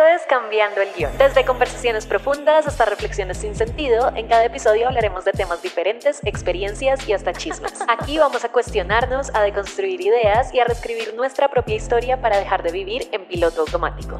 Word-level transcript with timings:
Esto 0.00 0.14
es 0.14 0.22
Cambiando 0.26 0.80
el 0.80 0.88
Guión. 0.94 1.12
Desde 1.18 1.44
conversaciones 1.44 2.06
profundas 2.06 2.66
hasta 2.66 2.86
reflexiones 2.86 3.36
sin 3.36 3.54
sentido, 3.54 4.10
en 4.16 4.28
cada 4.28 4.46
episodio 4.46 4.88
hablaremos 4.88 5.26
de 5.26 5.32
temas 5.32 5.60
diferentes, 5.60 6.20
experiencias 6.24 7.06
y 7.06 7.12
hasta 7.12 7.34
chismes. 7.34 7.74
Aquí 7.86 8.16
vamos 8.16 8.42
a 8.46 8.48
cuestionarnos, 8.50 9.30
a 9.34 9.42
deconstruir 9.42 10.00
ideas 10.00 10.54
y 10.54 10.60
a 10.60 10.64
reescribir 10.64 11.12
nuestra 11.16 11.48
propia 11.48 11.76
historia 11.76 12.18
para 12.18 12.38
dejar 12.38 12.62
de 12.62 12.72
vivir 12.72 13.10
en 13.12 13.26
piloto 13.26 13.60
automático. 13.60 14.18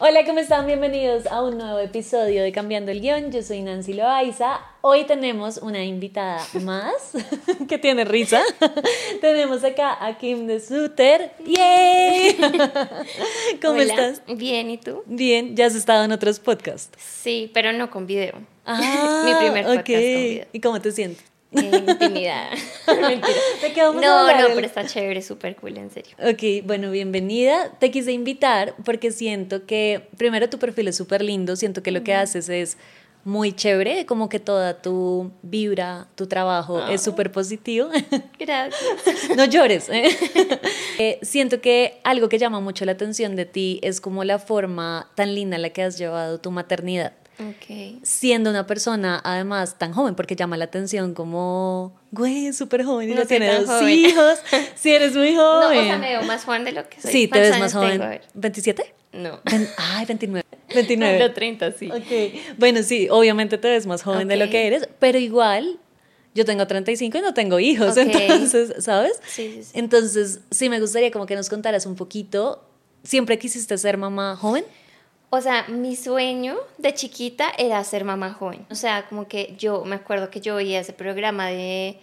Hola, 0.00 0.24
¿cómo 0.24 0.38
están? 0.38 0.64
Bienvenidos 0.64 1.26
a 1.26 1.42
un 1.42 1.58
nuevo 1.58 1.80
episodio 1.80 2.44
de 2.44 2.52
Cambiando 2.52 2.92
el 2.92 3.00
Guión. 3.00 3.32
Yo 3.32 3.42
soy 3.42 3.62
Nancy 3.62 3.94
Loaiza. 3.94 4.60
Hoy 4.80 5.02
tenemos 5.06 5.56
una 5.56 5.82
invitada 5.84 6.40
más 6.62 6.92
que 7.68 7.78
tiene 7.78 8.04
risa. 8.04 8.40
tenemos 9.20 9.64
acá 9.64 9.98
a 10.00 10.16
Kim 10.16 10.46
de 10.46 10.60
Suter. 10.60 11.32
¡Yay! 11.44 12.36
¿Cómo 13.62 13.80
estás? 13.80 14.22
Bien, 14.28 14.70
¿y 14.70 14.78
tú? 14.78 15.02
Bien, 15.06 15.56
ya 15.56 15.66
has 15.66 15.74
estado 15.74 16.04
en 16.04 16.12
otros 16.12 16.38
podcasts. 16.38 16.96
Sí, 17.04 17.50
pero 17.52 17.72
no 17.72 17.90
con 17.90 18.06
video. 18.06 18.34
Ah, 18.64 19.22
Mi 19.24 19.34
primer 19.34 19.64
podcast 19.64 19.86
con 19.88 19.96
video. 19.98 20.46
¿Y 20.52 20.60
cómo 20.60 20.80
te 20.80 20.92
sientes? 20.92 21.24
Intimidad. 21.50 22.50
Mentira. 22.86 23.38
¿De 23.62 23.72
qué 23.72 23.82
vamos 23.82 24.02
a 24.02 24.06
No, 24.06 24.18
hablar 24.18 24.48
no, 24.48 24.54
pero 24.54 24.66
está 24.66 24.84
chévere, 24.84 25.22
súper 25.22 25.56
cool, 25.56 25.76
en 25.78 25.90
serio. 25.90 26.14
Ok, 26.18 26.66
bueno, 26.66 26.90
bienvenida. 26.90 27.70
Te 27.78 27.90
quise 27.90 28.12
invitar 28.12 28.74
porque 28.84 29.10
siento 29.10 29.64
que, 29.66 30.08
primero, 30.16 30.48
tu 30.50 30.58
perfil 30.58 30.88
es 30.88 30.96
súper 30.96 31.22
lindo, 31.22 31.56
siento 31.56 31.82
que 31.82 31.90
lo 31.90 32.04
que 32.04 32.14
haces 32.14 32.48
es 32.48 32.76
muy 33.24 33.52
chévere, 33.52 34.06
como 34.06 34.28
que 34.28 34.40
toda 34.40 34.80
tu 34.80 35.32
vibra, 35.42 36.08
tu 36.14 36.26
trabajo 36.26 36.86
es 36.86 37.02
súper 37.02 37.32
positivo. 37.32 37.88
Gracias. 38.38 38.80
no 39.36 39.44
llores. 39.44 39.88
¿eh? 39.90 40.08
Eh, 41.00 41.20
siento 41.22 41.60
que 41.60 42.00
algo 42.02 42.28
que 42.28 42.38
llama 42.38 42.58
mucho 42.58 42.84
la 42.84 42.90
atención 42.90 43.36
de 43.36 43.44
ti 43.44 43.78
es 43.84 44.00
como 44.00 44.24
la 44.24 44.40
forma 44.40 45.08
tan 45.14 45.32
linda 45.32 45.54
en 45.54 45.62
la 45.62 45.70
que 45.70 45.84
has 45.84 45.96
llevado 45.96 46.40
tu 46.40 46.50
maternidad. 46.50 47.12
Ok. 47.40 48.00
Siendo 48.02 48.50
una 48.50 48.66
persona 48.66 49.20
además 49.24 49.78
tan 49.78 49.92
joven, 49.92 50.14
porque 50.14 50.34
llama 50.36 50.56
la 50.56 50.64
atención 50.64 51.14
como, 51.14 51.96
güey, 52.10 52.52
súper 52.52 52.84
joven 52.84 53.10
y 53.10 53.12
No 53.12 53.18
soy 53.20 53.26
tiene 53.28 53.54
dos 53.58 53.66
joven. 53.66 53.88
hijos. 53.90 54.38
Si 54.76 54.90
eres 54.90 55.14
muy 55.14 55.32
No, 55.34 55.42
joven. 55.62 55.78
o 55.78 55.82
sea, 55.84 55.98
me 55.98 56.08
veo 56.08 56.22
más 56.22 56.44
joven 56.44 56.64
de 56.64 56.72
lo 56.72 56.88
que 56.88 57.00
soy. 57.00 57.12
Sí, 57.12 57.22
te 57.28 57.30
¿Cuántos 57.38 57.50
ves 57.52 57.60
más 57.60 57.72
joven. 57.74 57.90
tengo? 57.92 58.04
A 58.04 58.08
ver. 58.08 58.22
¿27? 58.36 58.84
No. 59.12 59.40
Ven- 59.50 59.68
Ay, 59.76 60.06
29. 60.06 60.44
29. 60.74 61.18
Cumplo 61.18 61.34
30, 61.34 61.72
sí. 61.72 61.90
Ok. 61.90 62.56
Bueno, 62.58 62.82
sí, 62.82 63.08
obviamente 63.10 63.56
te 63.58 63.68
ves 63.68 63.86
más 63.86 64.02
joven 64.02 64.28
de 64.28 64.36
lo 64.36 64.50
que 64.50 64.66
eres, 64.66 64.88
pero 64.98 65.18
igual 65.18 65.78
yo 66.34 66.44
tengo 66.44 66.66
35 66.66 67.18
y 67.18 67.20
no 67.22 67.34
tengo 67.34 67.58
hijos, 67.58 67.96
entonces, 67.96 68.74
¿sabes? 68.84 69.12
Sí, 69.26 69.52
sí, 69.54 69.64
sí. 69.64 69.70
Entonces, 69.74 70.40
sí 70.50 70.68
me 70.68 70.78
gustaría 70.80 71.10
como 71.10 71.26
que 71.26 71.34
nos 71.36 71.48
contaras 71.48 71.86
un 71.86 71.94
poquito. 71.96 72.64
¿Siempre 73.04 73.38
quisiste 73.38 73.78
ser 73.78 73.96
mamá 73.96 74.36
joven? 74.36 74.64
O 75.30 75.40
sea, 75.42 75.66
mi 75.68 75.94
sueño 75.94 76.56
de 76.78 76.94
chiquita 76.94 77.52
era 77.58 77.82
ser 77.84 78.04
mamá 78.04 78.32
joven. 78.32 78.64
O 78.70 78.74
sea, 78.74 79.06
como 79.08 79.28
que 79.28 79.54
yo 79.58 79.84
me 79.84 79.96
acuerdo 79.96 80.30
que 80.30 80.40
yo 80.40 80.54
veía 80.56 80.80
ese 80.80 80.92
programa 80.94 81.48
de. 81.48 81.98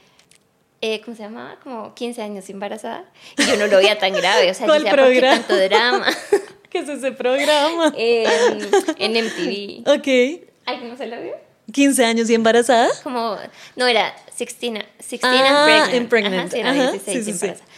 eh, 0.82 1.02
¿Cómo 1.04 1.18
se 1.18 1.24
llamaba? 1.24 1.58
Como 1.64 1.96
15 1.96 2.22
años 2.22 2.48
embarazada. 2.50 3.06
Y 3.38 3.46
yo 3.46 3.58
no 3.58 3.66
lo 3.68 3.78
veía 3.78 3.98
tan 3.98 4.14
grave. 4.14 4.52
O 4.52 4.54
sea, 4.54 4.68
yo 4.68 4.74
¿Cuál 4.74 4.84
decía, 4.84 4.96
¿por 5.04 5.12
qué 5.14 5.22
tanto 5.22 5.56
drama? 5.58 6.06
¿Qué 6.70 6.80
es 6.80 6.90
ese 6.90 7.12
programa? 7.14 7.94
en, 7.98 8.70
en 9.00 9.26
MTV. 9.26 9.90
Ok. 9.90 10.44
¿Alguien 10.66 10.98
se 10.98 11.08
lo 11.08 11.20
vio? 11.22 11.34
15 11.72 12.06
años 12.06 12.30
y 12.30 12.36
embarazada. 12.36 12.90
Como, 13.02 13.38
no, 13.76 13.88
era 13.88 14.14
16, 14.38 14.74
16 15.00 15.22
Ah, 15.24 15.88
and 15.92 16.08
pregnant. 16.08 16.10
pregnant. 16.10 16.36
Ajá, 16.42 16.50
sí, 16.52 16.60
era 16.60 16.70
Ajá, 16.72 16.92
16 16.92 17.04
sí, 17.18 17.24
sí, 17.24 17.38
sí. 17.40 17.46
embarazada. 17.46 17.70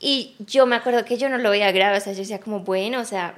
Y 0.00 0.34
yo 0.38 0.66
me 0.66 0.76
acuerdo 0.76 1.04
que 1.04 1.16
yo 1.18 1.28
no 1.28 1.36
lo 1.38 1.50
veía 1.50 1.70
grave, 1.72 1.98
o 1.98 2.00
sea, 2.00 2.12
yo 2.12 2.20
decía 2.20 2.38
como, 2.40 2.60
bueno, 2.60 3.00
o 3.00 3.04
sea, 3.04 3.34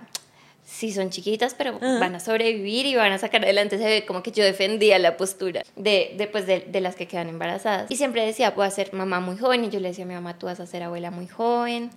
sí 0.69 0.93
son 0.93 1.09
chiquitas, 1.09 1.55
pero 1.55 1.77
Ajá. 1.77 1.99
van 1.99 2.15
a 2.15 2.21
sobrevivir 2.21 2.85
y 2.85 2.95
van 2.95 3.11
a 3.13 3.19
sacar 3.19 3.43
adelante. 3.43 3.79
Se 3.79 3.85
ve 3.85 4.05
como 4.05 4.23
que 4.23 4.31
yo 4.33 4.45
defendía 4.45 4.99
la 4.99 5.17
postura 5.17 5.63
de, 5.77 6.15
de, 6.17 6.27
pues, 6.27 6.47
de, 6.47 6.61
de 6.61 6.81
las 6.83 6.95
que 6.95 7.09
quedan 7.09 7.29
embarazadas. 7.31 7.91
Y 7.91 7.97
siempre 7.97 8.25
decía, 8.25 8.51
voy 8.51 8.67
a 8.67 8.71
ser 8.71 8.93
mamá 8.93 9.19
muy 9.21 9.39
joven. 9.39 9.65
Y 9.65 9.71
yo 9.71 9.81
le 9.81 9.89
decía 9.89 10.05
a 10.05 10.09
mi 10.09 10.15
mamá, 10.15 10.39
tú 10.39 10.47
vas 10.47 10.61
a 10.61 10.67
ser 10.67 10.83
abuela 10.83 11.11
muy 11.11 11.27
joven. 11.27 11.91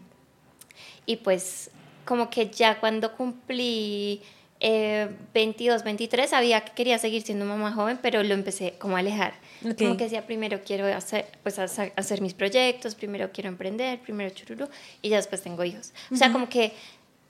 Y 1.05 1.17
pues 1.17 1.69
como 2.05 2.29
que 2.29 2.49
ya 2.49 2.79
cuando 2.79 3.13
cumplí 3.15 4.21
eh, 4.61 5.09
22, 5.33 5.83
23, 5.83 6.29
sabía 6.29 6.61
que 6.61 6.71
quería 6.73 6.97
seguir 6.97 7.23
siendo 7.23 7.45
mamá 7.45 7.73
joven, 7.73 7.99
pero 8.01 8.23
lo 8.23 8.33
empecé 8.33 8.75
como 8.79 8.95
a 8.95 8.99
alejar. 8.99 9.33
Ok. 9.65 9.77
Como 9.77 9.97
que 9.97 10.05
decía, 10.05 10.25
primero 10.25 10.61
quiero 10.63 10.85
hacer, 10.85 11.25
pues, 11.43 11.59
hacer, 11.59 12.21
mis 12.21 12.33
proyectos, 12.33 12.95
primero 12.95 13.31
quiero 13.33 13.49
emprender, 13.49 13.99
primero 13.99 14.29
chururu, 14.29 14.69
y 15.01 15.09
ya 15.09 15.17
después 15.17 15.41
tengo 15.41 15.63
hijos. 15.63 15.93
O 16.11 16.15
sea, 16.15 16.31
como 16.31 16.47
que 16.47 16.73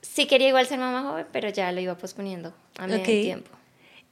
sí 0.02 0.28
quería 0.28 0.50
igual 0.50 0.66
ser 0.68 0.80
mamá 0.80 1.04
joven, 1.10 1.26
pero 1.32 1.50
ya 1.50 1.72
lo 1.72 1.80
iba 1.80 1.96
posponiendo 1.96 2.54
a 2.78 2.88
medida 2.88 3.02
Ok. 3.04 3.08
del 3.08 3.22
tiempo. 3.24 3.52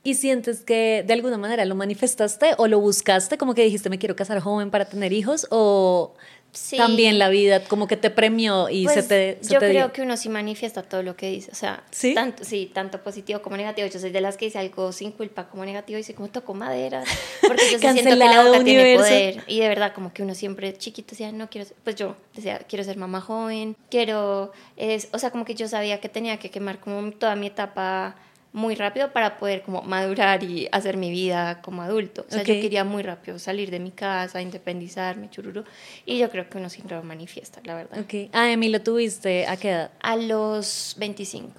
¿Y 0.01 0.15
sientes 0.15 0.61
que 0.63 1.03
de 1.05 1.13
alguna 1.13 1.37
manera 1.37 1.65
lo 1.65 1.75
manifestaste 1.75 2.51
o 2.57 2.67
lo 2.67 2.79
buscaste? 2.79 3.37
Como 3.37 3.53
que 3.53 3.63
dijiste, 3.63 3.89
me 3.89 3.99
quiero 3.99 4.15
casar 4.15 4.39
joven 4.39 4.71
para 4.71 4.85
tener 4.85 5.11
hijos 5.11 5.45
o 5.51 6.13
Sí. 6.51 6.77
también 6.77 7.19
la 7.19 7.29
vida 7.29 7.63
como 7.63 7.87
que 7.87 7.95
te 7.95 8.09
premió 8.09 8.69
y 8.69 8.83
Pues, 8.85 8.95
se 8.95 9.03
te, 9.03 9.37
se 9.43 9.53
yo 9.53 9.59
te 9.59 9.69
creo 9.69 9.85
dio? 9.85 9.93
que 9.93 10.01
uno 10.01 10.17
sí 10.17 10.29
manifiesta 10.29 10.81
todo 10.81 11.03
lo 11.03 11.15
que 11.15 11.29
dice, 11.29 11.51
o 11.51 11.55
sea, 11.55 11.83
¿Sí? 11.91 12.15
tanto, 12.15 12.43
sí, 12.43 12.71
tanto 12.73 13.03
positivo 13.03 13.41
como 13.43 13.55
negativo. 13.55 13.87
Yo 13.87 13.99
soy 13.99 14.09
de 14.09 14.19
las 14.19 14.35
que 14.35 14.45
dice 14.45 14.57
algo 14.57 14.91
sin 14.91 15.11
culpa 15.11 15.47
como 15.47 15.63
negativo 15.63 15.97
y 15.97 16.01
dice 16.01 16.15
como 16.15 16.27
tocó 16.29 16.53
madera, 16.55 17.03
porque 17.47 17.63
yo 17.71 17.77
sí 17.79 17.87
siento 17.89 18.09
que 18.09 18.15
la 18.15 18.43
boca 18.43 18.63
tiene 18.63 18.81
universo. 18.81 19.03
poder 19.03 19.43
y 19.47 19.59
de 19.59 19.67
verdad 19.67 19.93
como 19.93 20.11
que 20.11 20.23
uno 20.23 20.33
siempre 20.33 20.73
chiquito 20.75 21.11
decía, 21.11 21.31
no 21.31 21.49
quiero, 21.49 21.67
ser-", 21.67 21.77
pues 21.83 21.95
yo 21.95 22.15
decía, 22.33 22.57
quiero 22.67 22.83
ser 22.83 22.97
mamá 22.97 23.21
joven, 23.21 23.75
quiero, 23.91 24.51
es, 24.75 25.07
o 25.13 25.19
sea, 25.19 25.29
como 25.29 25.45
que 25.45 25.53
yo 25.55 25.67
sabía 25.67 25.99
que 26.01 26.09
tenía 26.09 26.37
que 26.39 26.49
quemar 26.49 26.79
como 26.79 27.11
toda 27.11 27.35
mi 27.35 27.47
etapa 27.47 28.15
muy 28.51 28.75
rápido 28.75 29.11
para 29.11 29.37
poder 29.37 29.61
como 29.61 29.81
madurar 29.83 30.43
y 30.43 30.67
hacer 30.71 30.97
mi 30.97 31.11
vida 31.11 31.61
como 31.61 31.81
adulto. 31.81 32.25
O 32.27 32.31
sea, 32.31 32.43
yo 32.43 32.55
quería 32.55 32.83
muy 32.83 33.03
rápido 33.03 33.37
salir 33.37 33.69
de 33.69 33.79
mi 33.79 33.91
casa, 33.91 34.41
independizarme, 34.41 35.29
chururu, 35.29 35.63
y 36.05 36.17
yo 36.17 36.29
creo 36.29 36.49
que 36.49 36.57
uno 36.57 36.69
siempre 36.69 36.97
lo 36.97 37.03
manifiesta, 37.03 37.61
la 37.63 37.75
verdad. 37.75 37.99
Ok. 37.99 38.29
Ah, 38.33 38.51
Emi, 38.51 38.69
¿lo 38.69 38.81
tuviste 38.81 39.45
a 39.47 39.57
qué 39.57 39.69
edad? 39.69 39.91
A 40.01 40.15
los 40.15 40.95
25. 40.97 41.51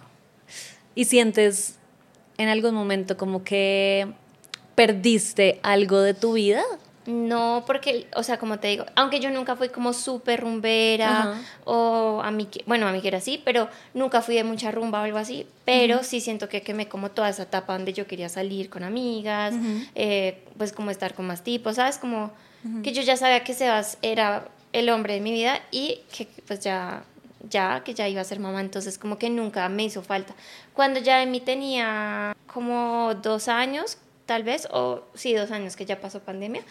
¿Y 0.95 1.05
sientes 1.05 1.79
en 2.39 2.49
algún 2.49 2.75
momento 2.75 3.17
como 3.17 3.45
que 3.45 4.09
perdiste 4.75 5.61
algo 5.63 6.01
de 6.01 6.15
tu 6.15 6.33
vida? 6.33 6.65
No, 7.07 7.65
porque, 7.67 8.07
o 8.15 8.23
sea, 8.23 8.39
como 8.39 8.59
te 8.59 8.69
digo, 8.69 8.85
aunque 8.95 9.21
yo 9.21 9.31
nunca 9.31 9.57
fui 9.57 9.71
como 9.71 9.93
súper 9.93 10.41
rumbera 10.41 11.33
o 11.65 12.21
a 12.23 12.31
mí, 12.31 12.47
que- 12.47 12.63
bueno, 12.67 12.87
a 12.87 12.93
mí 12.93 13.01
que 13.01 13.09
era 13.09 13.19
así, 13.19 13.41
pero 13.45 13.69
nunca 13.95 14.21
fui 14.21 14.35
de 14.35 14.45
mucha 14.45 14.71
rumba 14.71 15.01
o 15.01 15.05
algo 15.05 15.19
así, 15.19 15.47
pero 15.65 16.03
sí 16.03 16.21
siento 16.21 16.49
que 16.49 16.61
quemé 16.63 16.89
como 16.89 17.11
toda 17.11 17.29
esa 17.31 17.45
etapa 17.45 17.73
donde 17.73 17.93
yo 17.95 18.07
quería 18.07 18.29
salir 18.29 18.69
con 18.69 18.83
amigas, 18.85 19.55
eh, 19.95 20.45
pues 20.59 20.73
como 20.73 20.91
estar 20.91 21.15
con 21.15 21.27
más 21.27 21.43
tipos, 21.43 21.77
¿sabes? 21.77 21.97
Como 21.99 22.31
que 22.83 22.93
yo 22.93 23.01
ya 23.03 23.17
sabía 23.17 23.43
que 23.45 23.55
Sebas 23.55 23.97
era 24.03 24.49
el 24.75 24.91
hombre 24.91 25.15
de 25.15 25.21
mi 25.21 25.33
vida 25.33 25.61
y 25.71 26.01
que 26.17 26.29
pues 26.47 26.61
ya 26.61 27.03
ya 27.49 27.83
que 27.83 27.95
ya 27.95 28.07
iba 28.07 28.21
a 28.21 28.25
ser 28.25 28.39
mamá, 28.39 28.61
entonces 28.61 28.99
como 28.99 29.17
que 29.17 29.31
nunca 29.31 29.67
me 29.71 29.85
hizo 29.85 30.03
falta. 30.03 30.35
Cuando 30.75 31.01
ya 31.01 31.23
Emi 31.23 31.41
tenía 31.41 32.37
como 32.47 33.15
dos 33.23 33.49
años, 33.49 33.97
tal 34.31 34.45
vez, 34.45 34.69
o 34.71 35.03
sí, 35.15 35.35
dos 35.35 35.51
años 35.51 35.75
que 35.75 35.85
ya 35.85 36.01
pasó 36.01 36.21
pandemia, 36.21 36.63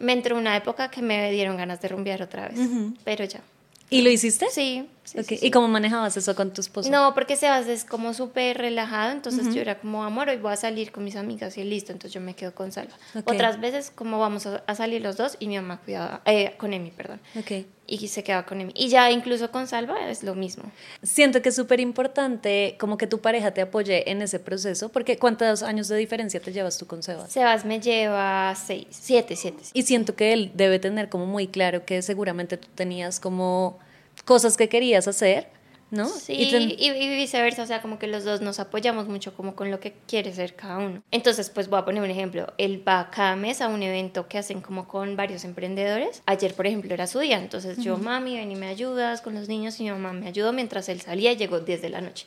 me 0.00 0.12
entró 0.12 0.36
una 0.36 0.56
época 0.56 0.90
que 0.90 1.02
me 1.02 1.30
dieron 1.30 1.56
ganas 1.56 1.80
de 1.80 1.86
rumbear 1.86 2.20
otra 2.20 2.48
vez, 2.48 2.58
pero 3.04 3.24
ya. 3.24 3.38
¿Y 3.90 4.02
lo 4.02 4.10
hiciste? 4.10 4.46
Sí, 4.50 4.88
sí, 5.04 5.20
Ok. 5.20 5.26
sí, 5.26 5.36
sí. 5.36 5.46
¿Y 5.46 5.50
cómo 5.52 5.68
manejabas 5.68 6.16
eso 6.16 6.34
con 6.34 6.52
tu 6.52 6.60
esposo? 6.62 6.90
No, 6.90 7.14
porque 7.14 7.36
Sebas 7.36 7.68
es 7.68 7.84
como 7.84 8.12
súper 8.12 8.58
relajado, 8.58 9.12
entonces 9.12 9.54
yo 9.54 9.60
era 9.60 9.78
como, 9.78 10.02
amor, 10.02 10.28
hoy 10.30 10.38
voy 10.38 10.52
a 10.52 10.56
salir 10.56 10.90
con 10.90 11.04
mis 11.04 11.14
amigas 11.14 11.56
y 11.58 11.62
listo, 11.62 11.92
entonces 11.92 12.12
yo 12.12 12.20
me 12.20 12.34
quedo 12.34 12.52
con 12.52 12.72
Salva. 12.72 12.94
Ok. 13.14 13.30
Otras 13.30 13.60
veces 13.60 13.92
como 13.94 14.18
vamos 14.18 14.46
a, 14.46 14.64
a 14.66 14.74
salir 14.74 15.00
los 15.00 15.16
dos 15.16 15.36
y 15.38 15.46
mi 15.46 15.54
mamá 15.54 15.78
cuidaba, 15.84 16.22
eh, 16.24 16.54
con 16.56 16.72
Emi, 16.72 16.90
perdón, 16.90 17.20
Ok. 17.38 17.64
Y 17.86 18.08
se 18.08 18.22
quedaba 18.22 18.46
con 18.46 18.60
Emi. 18.60 18.72
Y 18.74 18.88
ya 18.88 19.10
incluso 19.10 19.50
con 19.50 19.66
Salva 19.66 20.08
es 20.08 20.22
lo 20.22 20.34
mismo. 20.34 20.64
Siento 21.02 21.42
que 21.42 21.50
es 21.50 21.56
súper 21.56 21.80
importante 21.80 22.76
como 22.78 22.98
que 22.98 23.06
tu 23.06 23.20
pareja 23.20 23.52
te 23.52 23.60
apoye 23.60 24.10
en 24.10 24.22
ese 24.22 24.38
proceso, 24.38 24.88
porque 24.90 25.18
¿cuántos 25.18 25.62
años 25.62 25.88
de 25.88 25.96
diferencia 25.96 26.40
te 26.40 26.52
llevas 26.52 26.78
tú 26.78 26.86
con 26.86 27.02
Sebas? 27.02 27.32
Sebas 27.32 27.64
me 27.64 27.80
lleva 27.80 28.54
seis, 28.54 28.86
siete, 28.90 29.36
siete. 29.36 29.62
Y 29.72 29.82
siento 29.82 30.14
que 30.14 30.32
él 30.32 30.50
debe 30.54 30.78
tener 30.78 31.08
como 31.08 31.26
muy 31.26 31.48
claro 31.48 31.84
que 31.84 32.02
seguramente 32.02 32.56
tú 32.56 32.68
tenías 32.74 33.20
como 33.20 33.78
cosas 34.24 34.56
que 34.56 34.68
querías 34.68 35.08
hacer, 35.08 35.48
¿no? 35.90 36.06
Sí, 36.08 36.32
Y 36.34 36.42
y, 36.44 36.50
ten- 36.50 36.74
y 36.78 37.16
viceversa, 37.16 37.62
o 37.62 37.66
sea, 37.66 37.80
como 37.80 37.98
que 37.98 38.06
los 38.06 38.24
dos 38.24 38.40
nos 38.40 38.58
apoyamos 38.58 39.08
mucho 39.08 39.34
como 39.34 39.54
con 39.54 39.70
lo 39.70 39.78
que 39.80 39.94
quiere 40.08 40.32
ser 40.34 40.54
cada 40.56 40.78
uno. 40.78 41.02
Entonces, 41.10 41.48
pues 41.50 41.68
voy 41.68 41.78
a 41.78 41.84
poner 41.84 42.02
un 42.02 42.10
ejemplo. 42.10 42.52
Él 42.58 42.82
va 42.86 43.10
cada 43.10 43.36
mes 43.36 43.60
a 43.60 43.68
un 43.68 43.82
evento 43.82 44.26
que 44.28 44.38
hacen 44.38 44.60
como 44.60 44.88
con 44.88 45.16
varios 45.16 45.44
emprendedores. 45.44 46.22
Ayer, 46.26 46.54
por 46.54 46.66
ejemplo, 46.66 46.92
era 46.92 47.06
su 47.06 47.20
día, 47.20 47.38
entonces 47.38 47.78
yo, 47.78 47.96
mami, 47.98 48.36
ven 48.36 48.50
y 48.50 48.56
me 48.56 48.66
ayudas 48.66 49.20
con 49.22 49.34
los 49.34 49.48
niños 49.48 49.78
y 49.80 49.84
mi 49.84 49.90
mamá 49.90 50.12
me 50.12 50.26
ayudó 50.28 50.52
mientras 50.52 50.88
él 50.88 51.00
salía 51.00 51.32
y 51.32 51.36
llegó 51.36 51.60
10 51.60 51.80
de 51.82 51.88
la 51.90 52.00
noche. 52.00 52.26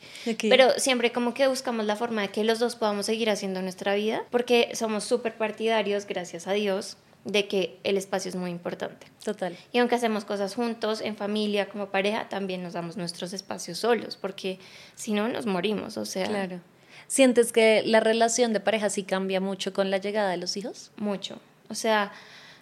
Pero 0.50 0.72
siempre 0.78 1.12
como 1.12 1.34
que 1.34 1.48
buscamos 1.48 1.86
la 1.86 1.96
forma 1.96 2.22
de 2.22 2.30
que 2.30 2.44
los 2.44 2.60
dos 2.60 2.76
podamos 2.76 3.06
seguir 3.06 3.30
haciendo 3.30 3.62
nuestra 3.62 3.94
vida, 3.96 4.24
porque 4.32 4.70
somos 4.74 5.04
súper 5.04 5.34
partidarios, 5.36 6.06
gracias 6.08 6.48
a 6.48 6.54
Dios, 6.54 6.98
de 7.26 7.48
que 7.48 7.80
el 7.84 7.98
espacio 7.98 8.30
es 8.30 8.36
muy 8.36 8.52
importante. 8.52 9.08
Total. 9.24 9.56
Y 9.72 9.80
aunque 9.80 9.96
hacemos 9.96 10.26
cosas 10.26 10.56
juntos, 10.56 11.02
en 11.02 11.16
familia, 11.16 11.70
como 11.70 11.88
pareja, 11.88 12.30
también 12.30 12.64
nos 12.64 12.74
damos 12.74 12.98
nuestros 12.98 13.34
espacios 13.34 13.80
solos, 13.80 14.18
porque 14.18 14.60
si 14.96 15.14
no 15.14 15.28
nos 15.28 15.46
morimos, 15.46 15.98
o 15.98 16.06
sea... 16.06 16.28
Claro. 16.28 16.62
¿Sientes 17.08 17.52
que 17.52 17.82
la 17.86 18.00
relación 18.00 18.54
de 18.54 18.60
pareja 18.60 18.90
sí 18.92 19.02
cambia 19.02 19.42
mucho 19.42 19.74
con 19.74 19.90
la 19.90 19.98
llegada 19.98 20.30
de 20.30 20.38
los 20.38 20.56
hijos? 20.58 20.92
Mucho. 20.98 21.40
O 21.68 21.74
sea, 21.74 22.12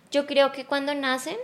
yo 0.10 0.26
creo 0.26 0.54
que 0.54 0.66
cuando 0.66 0.96
nacen, 0.96 1.36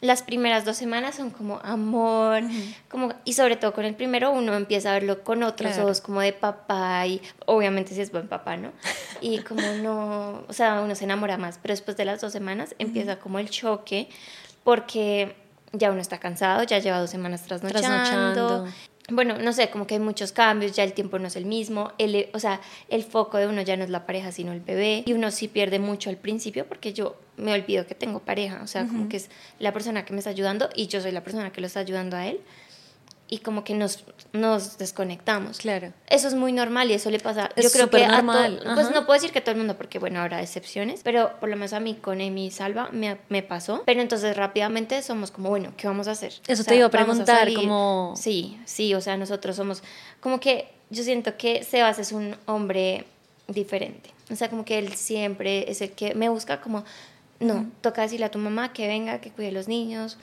las 0.00 0.22
primeras 0.22 0.64
dos 0.64 0.76
semanas 0.76 1.16
son 1.16 1.30
como 1.30 1.60
amor, 1.62 2.42
como, 2.88 3.12
y 3.24 3.34
sobre 3.34 3.56
todo 3.56 3.72
con 3.72 3.84
el 3.84 3.94
primero 3.94 4.30
uno 4.30 4.54
empieza 4.54 4.90
a 4.90 4.94
verlo 4.94 5.22
con 5.22 5.42
otros 5.42 5.76
ojos, 5.78 6.00
como 6.00 6.20
de 6.20 6.32
papá, 6.32 7.06
y 7.06 7.20
obviamente 7.46 7.94
si 7.94 8.00
es 8.00 8.10
buen 8.10 8.28
papá, 8.28 8.56
¿no? 8.56 8.72
Y 9.20 9.40
como 9.40 9.60
no, 9.82 10.44
o 10.48 10.52
sea, 10.52 10.80
uno 10.80 10.94
se 10.94 11.04
enamora 11.04 11.36
más, 11.36 11.58
pero 11.60 11.72
después 11.72 11.96
de 11.96 12.06
las 12.06 12.20
dos 12.20 12.32
semanas 12.32 12.74
empieza 12.78 13.18
como 13.18 13.38
el 13.38 13.50
choque, 13.50 14.08
porque 14.64 15.36
ya 15.72 15.90
uno 15.90 16.00
está 16.00 16.18
cansado, 16.18 16.62
ya 16.64 16.78
lleva 16.78 16.98
dos 16.98 17.10
semanas 17.10 17.42
trasnochando, 17.42 17.80
trasnochando 17.80 18.66
bueno, 19.12 19.38
no 19.38 19.52
sé, 19.52 19.70
como 19.70 19.86
que 19.86 19.94
hay 19.94 20.00
muchos 20.00 20.32
cambios, 20.32 20.72
ya 20.72 20.84
el 20.84 20.92
tiempo 20.92 21.18
no 21.18 21.28
es 21.28 21.36
el 21.36 21.46
mismo, 21.46 21.92
el, 21.98 22.28
o 22.32 22.38
sea, 22.38 22.60
el 22.88 23.02
foco 23.02 23.38
de 23.38 23.46
uno 23.46 23.62
ya 23.62 23.76
no 23.76 23.84
es 23.84 23.90
la 23.90 24.06
pareja, 24.06 24.32
sino 24.32 24.52
el 24.52 24.60
bebé, 24.60 25.02
y 25.06 25.12
uno 25.12 25.30
sí 25.30 25.48
pierde 25.48 25.78
mucho 25.78 26.10
al 26.10 26.16
principio 26.16 26.66
porque 26.66 26.92
yo 26.92 27.16
me 27.36 27.52
olvido 27.52 27.86
que 27.86 27.94
tengo 27.94 28.20
pareja, 28.20 28.60
o 28.62 28.66
sea, 28.66 28.86
como 28.86 29.08
que 29.08 29.16
es 29.16 29.30
la 29.58 29.72
persona 29.72 30.04
que 30.04 30.12
me 30.12 30.18
está 30.18 30.30
ayudando 30.30 30.68
y 30.74 30.86
yo 30.88 31.00
soy 31.00 31.12
la 31.12 31.22
persona 31.22 31.52
que 31.52 31.60
lo 31.60 31.66
está 31.66 31.80
ayudando 31.80 32.16
a 32.16 32.26
él 32.26 32.40
y 33.32 33.38
como 33.38 33.62
que 33.62 33.74
nos, 33.74 34.04
nos 34.32 34.76
desconectamos. 34.76 35.58
Claro. 35.58 35.92
Eso 36.08 36.26
es 36.26 36.34
muy 36.34 36.52
normal 36.52 36.90
y 36.90 36.94
eso 36.94 37.10
le 37.10 37.20
pasa. 37.20 37.48
yo 37.56 37.70
creo 37.70 37.88
que 37.88 38.06
normal. 38.06 38.60
A 38.66 38.74
pues 38.74 38.90
no 38.90 39.06
puedo 39.06 39.14
decir 39.14 39.30
que 39.30 39.40
todo 39.40 39.52
el 39.52 39.58
mundo, 39.58 39.76
porque 39.76 40.00
bueno, 40.00 40.20
habrá 40.20 40.42
excepciones, 40.42 41.02
pero 41.04 41.38
por 41.38 41.48
lo 41.48 41.54
menos 41.54 41.72
a 41.72 41.78
mí 41.78 41.94
con 41.94 42.20
Emi 42.20 42.50
Salva 42.50 42.88
me, 42.90 43.18
me 43.28 43.44
pasó. 43.44 43.84
Pero 43.86 44.00
entonces 44.00 44.36
rápidamente 44.36 45.00
somos 45.02 45.30
como, 45.30 45.48
bueno, 45.48 45.72
¿qué 45.76 45.86
vamos 45.86 46.08
a 46.08 46.10
hacer? 46.10 46.34
Eso 46.48 46.64
te 46.64 46.74
iba 46.74 46.86
a 46.86 46.90
preguntar, 46.90 47.54
como. 47.54 48.14
Sí, 48.16 48.60
sí, 48.64 48.94
o 48.94 49.00
sea, 49.00 49.16
nosotros 49.16 49.54
somos 49.54 49.84
como 50.20 50.40
que 50.40 50.68
yo 50.90 51.04
siento 51.04 51.36
que 51.36 51.62
Sebas 51.62 52.00
es 52.00 52.10
un 52.10 52.36
hombre 52.46 53.06
diferente. 53.46 54.10
O 54.28 54.34
sea, 54.34 54.50
como 54.50 54.64
que 54.64 54.78
él 54.78 54.94
siempre 54.94 55.70
es 55.70 55.80
el 55.82 55.92
que 55.92 56.16
me 56.16 56.28
busca 56.28 56.60
como, 56.60 56.84
no, 57.38 57.70
toca 57.80 58.02
decirle 58.02 58.26
a 58.26 58.30
tu 58.30 58.38
mamá 58.38 58.72
que 58.72 58.88
venga, 58.88 59.20
que 59.20 59.30
cuide 59.30 59.48
a 59.48 59.52
los 59.52 59.68
niños, 59.68 60.18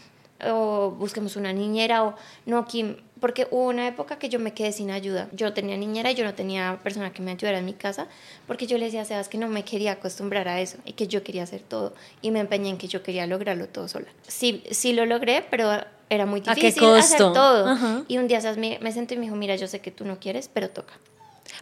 o 0.45 0.91
busquemos 0.91 1.35
una 1.35 1.53
niñera 1.53 2.03
o 2.03 2.15
no, 2.45 2.65
Kim, 2.65 2.97
porque 3.19 3.47
hubo 3.49 3.67
una 3.67 3.87
época 3.87 4.19
que 4.19 4.29
yo 4.29 4.39
me 4.39 4.53
quedé 4.53 4.71
sin 4.71 4.91
ayuda. 4.91 5.27
Yo 5.31 5.53
tenía 5.53 5.77
niñera 5.77 6.11
y 6.11 6.15
yo 6.15 6.23
no 6.23 6.33
tenía 6.33 6.79
persona 6.83 7.11
que 7.11 7.21
me 7.21 7.31
ayudara 7.31 7.59
en 7.59 7.65
mi 7.65 7.73
casa 7.73 8.07
porque 8.45 8.67
yo 8.67 8.77
le 8.77 8.85
decía 8.85 9.01
a 9.01 9.05
Sebas 9.05 9.29
que 9.29 9.37
no 9.37 9.47
me 9.47 9.63
quería 9.63 9.93
acostumbrar 9.93 10.47
a 10.47 10.61
eso 10.61 10.77
y 10.85 10.93
que 10.93 11.07
yo 11.07 11.23
quería 11.23 11.43
hacer 11.43 11.61
todo 11.61 11.93
y 12.21 12.31
me 12.31 12.39
empeñé 12.39 12.69
en 12.69 12.77
que 12.77 12.87
yo 12.87 13.01
quería 13.01 13.25
lograrlo 13.25 13.67
todo 13.67 13.87
sola. 13.87 14.07
Sí, 14.27 14.63
sí 14.71 14.93
lo 14.93 15.05
logré, 15.05 15.43
pero 15.49 15.71
era 16.09 16.25
muy 16.25 16.41
difícil 16.41 16.85
hacer 16.95 17.17
todo. 17.17 18.03
Y 18.07 18.17
un 18.17 18.27
día 18.27 18.41
Sebas 18.41 18.57
me, 18.57 18.77
me 18.81 18.91
sentó 18.91 19.13
y 19.15 19.17
me 19.17 19.23
dijo, 19.23 19.35
mira, 19.35 19.55
yo 19.55 19.67
sé 19.67 19.79
que 19.79 19.91
tú 19.91 20.05
no 20.05 20.19
quieres, 20.19 20.49
pero 20.53 20.69
toca. 20.69 20.93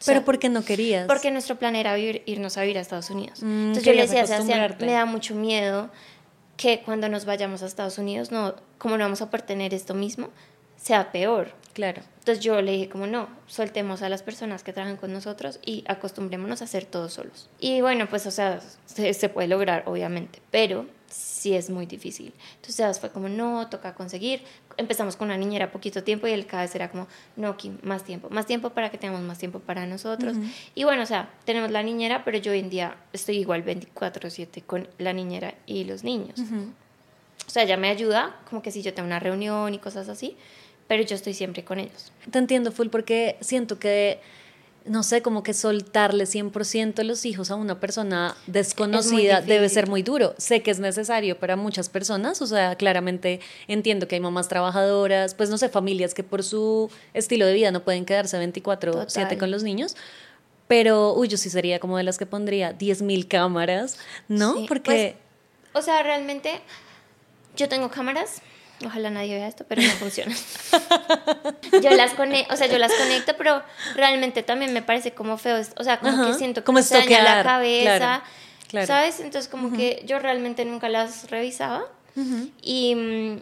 ¿Pero 0.06 0.24
por 0.26 0.40
qué 0.40 0.50
no 0.50 0.64
querías? 0.64 1.08
Porque 1.08 1.32
nuestro 1.32 1.56
plan 1.56 1.76
era 1.76 1.98
irnos 1.98 2.58
a 2.58 2.62
vivir 2.62 2.78
a 2.78 2.82
Estados 2.82 3.10
Unidos. 3.10 3.42
Mm, 3.42 3.68
Entonces 3.68 3.84
yo 3.84 3.94
le 3.94 4.08
decía, 4.08 4.24
a 4.24 4.84
me 4.84 4.92
da 4.92 5.06
mucho 5.06 5.36
miedo 5.36 5.90
que 6.58 6.82
cuando 6.84 7.10
nos 7.10 7.26
vayamos 7.26 7.64
a 7.64 7.66
Estados 7.66 7.98
Unidos, 7.98 8.32
no, 8.32 8.56
como 8.78 8.98
no 8.98 9.04
vamos 9.04 9.22
a 9.22 9.30
poder 9.30 9.44
tener 9.46 9.74
esto 9.74 9.94
mismo, 9.94 10.30
sea 10.78 11.12
peor. 11.12 11.52
Claro. 11.74 12.02
Entonces 12.20 12.44
yo 12.44 12.62
le 12.62 12.72
dije 12.72 12.90
como 12.90 13.06
no, 13.06 13.28
soltemos 13.48 14.02
a 14.02 14.10
las 14.10 14.24
personas 14.24 14.64
que 14.64 14.72
trabajan 14.72 14.98
con 14.98 15.12
nosotros 15.12 15.60
y 15.66 15.84
acostumbrémonos 15.88 16.62
a 16.62 16.66
hacer 16.66 16.86
todos 16.86 17.14
solos. 17.14 17.50
Y 17.60 17.82
bueno, 17.82 18.08
pues 18.08 18.26
o 18.26 18.32
sea, 18.32 18.62
se, 18.86 19.14
se 19.14 19.30
puede 19.30 19.48
lograr 19.48 19.84
obviamente, 19.86 20.42
pero 20.52 20.86
sí 21.08 21.56
es 21.56 21.70
muy 21.70 21.86
difícil. 21.86 22.34
Entonces 22.56 23.00
fue 23.00 23.12
como, 23.12 23.30
no, 23.30 23.70
toca 23.70 23.94
conseguir. 23.94 24.42
Empezamos 24.78 25.16
con 25.16 25.28
una 25.28 25.38
niñera 25.38 25.72
poquito 25.72 26.04
tiempo 26.04 26.28
y 26.28 26.32
el 26.32 26.46
cada 26.46 26.64
vez 26.64 26.76
era 26.76 26.90
como, 26.90 27.08
no, 27.36 27.56
Kim, 27.58 27.78
más 27.84 28.04
tiempo, 28.04 28.30
más 28.30 28.46
tiempo 28.46 28.72
para 28.72 28.90
que 28.90 28.98
tengamos 28.98 29.22
más 29.22 29.38
tiempo 29.38 29.60
para 29.60 29.86
nosotros. 29.86 30.38
Y 30.74 30.84
bueno, 30.84 31.04
o 31.04 31.06
sea, 31.06 31.30
tenemos 31.46 31.72
la 31.72 31.84
niñera, 31.84 32.24
pero 32.26 32.38
yo 32.38 32.52
hoy 32.52 32.60
en 32.60 32.70
día 32.70 32.98
estoy 33.14 33.38
igual 33.38 33.64
24/7 33.64 34.64
con 34.64 34.88
la 34.98 35.14
niñera 35.14 35.56
y 35.66 35.86
los 35.86 36.04
niños. 36.04 36.40
O 36.40 37.50
sea, 37.50 37.64
ella 37.64 37.78
me 37.78 37.90
ayuda, 37.90 38.40
como 38.50 38.62
que 38.62 38.72
si 38.72 38.82
yo 38.82 38.94
tengo 38.94 39.08
una 39.08 39.20
reunión 39.20 39.74
y 39.74 39.80
cosas 39.80 40.10
así, 40.10 40.36
pero 40.88 41.04
yo 41.04 41.16
estoy 41.16 41.34
siempre 41.34 41.64
con 41.64 41.80
ellos. 41.80 42.12
Te 42.30 42.40
entiendo, 42.40 42.72
Full, 42.72 42.88
porque 42.88 43.38
siento 43.42 43.80
que 43.80 44.20
no 44.86 45.04
sé, 45.04 45.22
como 45.22 45.42
que 45.44 45.54
soltarle 45.54 46.26
100% 46.26 47.04
los 47.04 47.26
hijos 47.26 47.50
a 47.52 47.56
una 47.56 47.80
persona 47.80 48.36
desconocida 48.46 49.42
debe 49.42 49.68
ser 49.70 49.88
muy 49.88 50.04
duro. 50.04 50.36
Sé 50.38 50.62
que 50.62 50.72
es 50.72 50.80
necesario 50.80 51.40
para 51.40 51.56
muchas 51.56 51.90
personas, 51.90 52.42
o 52.42 52.48
sea, 52.48 52.76
claramente 52.76 53.40
entiendo 53.68 54.08
que 54.08 54.16
hay 54.16 54.22
mamás 54.22 54.48
trabajadoras, 54.48 55.34
pues 55.34 55.50
no 55.50 55.58
sé, 55.58 55.70
familias 55.70 56.14
que 56.14 56.24
por 56.24 56.44
su 56.44 56.90
estilo 57.14 57.46
de 57.46 57.54
vida 57.54 57.72
no 57.72 57.84
pueden 57.84 58.06
quedarse 58.06 58.38
24/7 58.38 59.38
con 59.38 59.52
los 59.52 59.64
niños. 59.64 59.96
Pero, 60.68 61.14
uy, 61.14 61.28
yo 61.28 61.38
sí 61.38 61.50
sería 61.50 61.80
como 61.80 61.98
de 61.98 62.04
las 62.04 62.18
que 62.18 62.26
pondría 62.26 62.76
10.000 62.76 63.28
cámaras, 63.28 63.98
¿no? 64.28 64.66
Porque... 64.68 65.16
Pues, 65.72 65.84
o 65.84 65.86
sea, 65.86 66.02
realmente 66.02 66.62
yo 67.56 67.70
tengo 67.70 67.90
cámaras 67.90 68.42
Ojalá 68.84 69.10
nadie 69.10 69.36
vea 69.36 69.48
esto, 69.48 69.66
pero 69.68 69.82
no 69.82 69.90
funciona. 69.92 70.36
yo 71.82 71.92
las 71.92 72.14
conecto, 72.14 72.54
o 72.54 72.58
sea, 72.58 72.68
yo 72.68 72.78
las 72.78 72.94
conecto, 72.94 73.34
pero 73.38 73.64
realmente 73.96 74.44
también 74.44 74.74
me 74.74 74.82
parece 74.82 75.12
como 75.12 75.38
feo, 75.38 75.62
o 75.78 75.84
sea, 75.84 76.00
como 76.00 76.26
que 76.26 76.34
siento 76.34 76.62
que 76.62 76.66
como 76.66 76.82
se 76.82 76.98
daña 76.98 77.24
la 77.24 77.44
cabeza, 77.44 78.24
¿sabes? 78.86 79.20
Entonces 79.22 79.50
como 79.50 79.76
que 79.76 80.04
yo 80.06 80.20
realmente 80.20 80.66
nunca 80.66 80.90
las 80.90 81.30
revisaba 81.30 81.84
y 82.62 82.96
mm, 82.96 83.38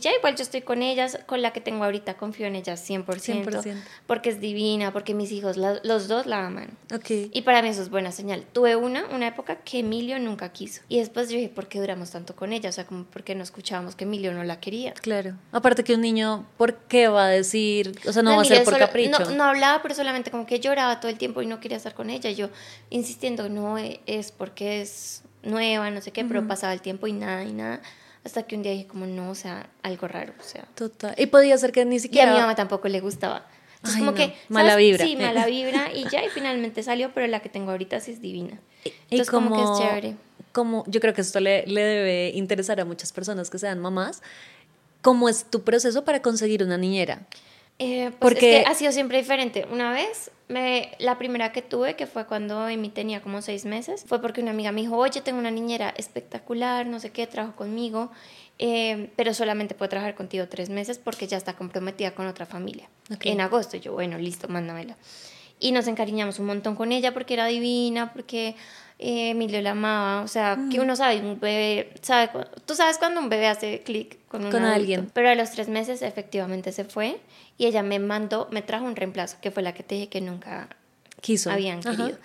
ya 0.00 0.10
igual 0.14 0.36
yo 0.36 0.42
estoy 0.42 0.60
con 0.60 0.82
ellas, 0.82 1.18
con 1.26 1.40
la 1.40 1.52
que 1.52 1.60
tengo 1.60 1.84
ahorita 1.84 2.18
confío 2.18 2.46
en 2.46 2.56
ellas 2.56 2.88
100%, 2.88 3.74
porque 4.06 4.28
es 4.28 4.40
divina, 4.40 4.92
porque 4.92 5.14
mis 5.14 5.32
hijos, 5.32 5.56
los 5.56 6.08
dos 6.08 6.26
la 6.26 6.46
aman. 6.46 6.70
Okay. 6.94 7.30
Y 7.32 7.42
para 7.42 7.62
mí 7.62 7.68
eso 7.68 7.82
es 7.82 7.88
buena 7.88 8.12
señal. 8.12 8.44
Tuve 8.52 8.76
una, 8.76 9.06
una 9.06 9.26
época 9.26 9.56
que 9.56 9.78
Emilio 9.78 10.18
nunca 10.18 10.50
quiso. 10.52 10.82
Y 10.88 10.98
después 10.98 11.30
yo 11.30 11.36
dije, 11.36 11.48
¿por 11.48 11.68
qué 11.68 11.80
duramos 11.80 12.10
tanto 12.10 12.36
con 12.36 12.52
ella? 12.52 12.68
O 12.68 12.72
sea, 12.72 12.84
como 12.86 13.04
porque 13.04 13.34
no 13.34 13.42
escuchábamos 13.42 13.96
que 13.96 14.04
Emilio 14.04 14.32
no 14.34 14.44
la 14.44 14.60
quería. 14.60 14.92
Claro. 14.92 15.34
Aparte 15.52 15.84
que 15.84 15.94
un 15.94 16.02
niño, 16.02 16.46
¿por 16.58 16.74
qué 16.74 17.08
va 17.08 17.26
a 17.26 17.28
decir? 17.28 17.98
O 18.06 18.12
sea, 18.12 18.22
no, 18.22 18.36
va 18.36 18.42
a 18.42 18.44
ser 18.44 18.64
por 18.64 18.78
capricho. 18.78 19.18
No, 19.18 19.30
no, 19.30 19.44
hablaba, 19.44 19.80
pero 19.82 19.94
solamente 19.94 20.30
como 20.30 20.44
que 20.46 20.60
lloraba 20.60 21.00
todo 21.00 21.10
el 21.10 21.16
tiempo 21.16 21.40
y 21.40 21.46
no 21.46 21.60
quería 21.60 21.78
estar 21.78 21.94
con 21.94 22.10
ella. 22.10 22.30
Yo 22.30 22.50
insistiendo, 22.90 23.48
no 23.48 23.78
es 23.78 24.32
porque 24.32 24.82
es 24.82 25.22
nueva, 25.42 25.90
no 25.90 26.00
sé 26.00 26.12
qué, 26.12 26.24
pero 26.24 26.46
pasaba 26.46 26.72
el 26.72 26.82
tiempo 26.82 27.06
y 27.06 27.12
nada 27.12 27.44
y 27.44 27.52
nada. 27.52 27.80
Hasta 28.24 28.42
que 28.42 28.56
un 28.56 28.62
día 28.62 28.72
dije 28.72 28.86
como, 28.86 29.06
no, 29.06 29.30
o 29.30 29.34
sea, 29.34 29.68
algo 29.82 30.08
raro, 30.08 30.34
o 30.38 30.42
sea. 30.42 30.64
Total. 30.74 31.14
Y 31.16 31.26
podía 31.26 31.56
ser 31.56 31.72
que 31.72 31.84
ni 31.84 31.98
siquiera... 31.98 32.28
Y 32.28 32.30
a 32.30 32.34
mi 32.34 32.40
mamá 32.40 32.54
tampoco 32.54 32.88
le 32.88 33.00
gustaba. 33.00 33.46
Entonces 33.76 34.00
como 34.00 34.14
que... 34.14 34.34
Mala 34.48 34.76
vibra. 34.76 35.04
Sí, 35.04 35.16
mala 35.16 35.46
vibra 35.46 35.92
y 35.94 36.08
ya, 36.08 36.24
y 36.24 36.28
finalmente 36.28 36.82
salió, 36.82 37.12
pero 37.14 37.26
la 37.26 37.40
que 37.40 37.48
tengo 37.48 37.70
ahorita 37.70 38.00
sí 38.00 38.12
es 38.12 38.20
divina. 38.20 38.60
Entonces 39.10 39.30
como, 39.30 39.54
que 39.56 39.62
es 39.62 39.78
chévere. 39.78 40.16
Como, 40.52 40.84
yo 40.86 41.00
creo 41.00 41.14
que 41.14 41.20
esto 41.20 41.40
le, 41.40 41.66
le 41.66 41.80
debe 41.80 42.30
interesar 42.34 42.80
a 42.80 42.84
muchas 42.84 43.12
personas 43.12 43.50
que 43.50 43.58
sean 43.58 43.78
mamás. 43.78 44.22
¿Cómo 45.00 45.28
es 45.28 45.44
tu 45.44 45.62
proceso 45.62 46.04
para 46.04 46.20
conseguir 46.22 46.62
una 46.62 46.76
niñera? 46.76 47.26
Eh, 47.78 48.10
pues 48.18 48.34
Porque 48.34 48.58
es 48.58 48.64
que 48.64 48.70
ha 48.70 48.74
sido 48.74 48.92
siempre 48.92 49.18
diferente. 49.18 49.66
Una 49.70 49.92
vez, 49.92 50.30
me, 50.48 50.90
la 50.98 51.16
primera 51.16 51.52
que 51.52 51.62
tuve, 51.62 51.94
que 51.94 52.06
fue 52.06 52.26
cuando 52.26 52.68
Emi 52.68 52.88
tenía 52.88 53.22
como 53.22 53.40
seis 53.40 53.64
meses, 53.64 54.04
fue 54.06 54.20
porque 54.20 54.40
una 54.40 54.50
amiga 54.50 54.72
me 54.72 54.80
dijo, 54.80 54.96
oye, 54.96 55.20
tengo 55.20 55.38
una 55.38 55.50
niñera 55.50 55.94
espectacular, 55.96 56.86
no 56.86 56.98
sé 56.98 57.10
qué, 57.10 57.26
trabajo 57.26 57.54
conmigo, 57.54 58.10
eh, 58.58 59.10
pero 59.14 59.32
solamente 59.32 59.76
puedo 59.76 59.90
trabajar 59.90 60.16
contigo 60.16 60.48
tres 60.48 60.70
meses 60.70 60.98
porque 60.98 61.28
ya 61.28 61.36
está 61.36 61.54
comprometida 61.54 62.14
con 62.14 62.26
otra 62.26 62.46
familia. 62.46 62.88
En 63.20 63.40
agosto, 63.40 63.76
yo, 63.76 63.92
bueno, 63.92 64.18
listo, 64.18 64.48
mándamela. 64.48 64.96
Y 65.60 65.72
nos 65.72 65.86
encariñamos 65.86 66.38
un 66.38 66.46
montón 66.46 66.74
con 66.74 66.90
ella 66.92 67.14
porque 67.14 67.34
era 67.34 67.46
divina, 67.46 68.12
porque 68.12 68.56
eh, 68.98 69.30
Emilio 69.30 69.60
la 69.62 69.70
amaba, 69.70 70.22
o 70.22 70.28
sea, 70.28 70.58
que 70.70 70.78
mm. 70.78 70.82
uno 70.82 70.96
sabe, 70.96 71.20
un 71.20 71.38
bebé, 71.38 71.92
sabe, 72.02 72.30
tú 72.66 72.74
sabes 72.74 72.98
cuando 72.98 73.20
un 73.20 73.28
bebé 73.28 73.46
hace 73.46 73.82
clic 73.82 74.18
con, 74.26 74.50
con 74.50 74.64
alguien. 74.64 75.10
Pero 75.12 75.28
a 75.28 75.34
los 75.36 75.52
tres 75.52 75.68
meses 75.68 76.02
efectivamente 76.02 76.72
se 76.72 76.84
fue 76.84 77.20
y 77.56 77.66
ella 77.66 77.82
me 77.82 78.00
mandó, 78.00 78.48
me 78.50 78.60
trajo 78.62 78.84
un 78.84 78.96
reemplazo, 78.96 79.36
que 79.40 79.50
fue 79.50 79.62
la 79.62 79.72
que 79.72 79.84
te 79.84 79.94
dije 79.94 80.08
que 80.08 80.20
nunca 80.20 80.68
quiso. 81.20 81.50
habían 81.50 81.80
querido. 81.80 82.18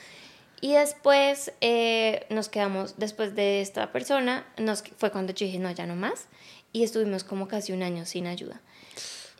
Y 0.62 0.74
después 0.74 1.52
eh, 1.60 2.26
nos 2.30 2.50
quedamos, 2.50 2.96
después 2.98 3.36
de 3.36 3.62
esta 3.62 3.92
persona, 3.92 4.46
nos, 4.58 4.84
fue 4.98 5.12
cuando 5.12 5.34
yo 5.34 5.46
dije, 5.46 5.60
no, 5.60 5.70
ya 5.72 5.86
no 5.86 5.96
más. 5.96 6.28
Y 6.72 6.84
estuvimos 6.84 7.24
como 7.24 7.48
casi 7.48 7.74
un 7.74 7.84
año 7.84 8.06
sin 8.06 8.28
ayuda. 8.28 8.62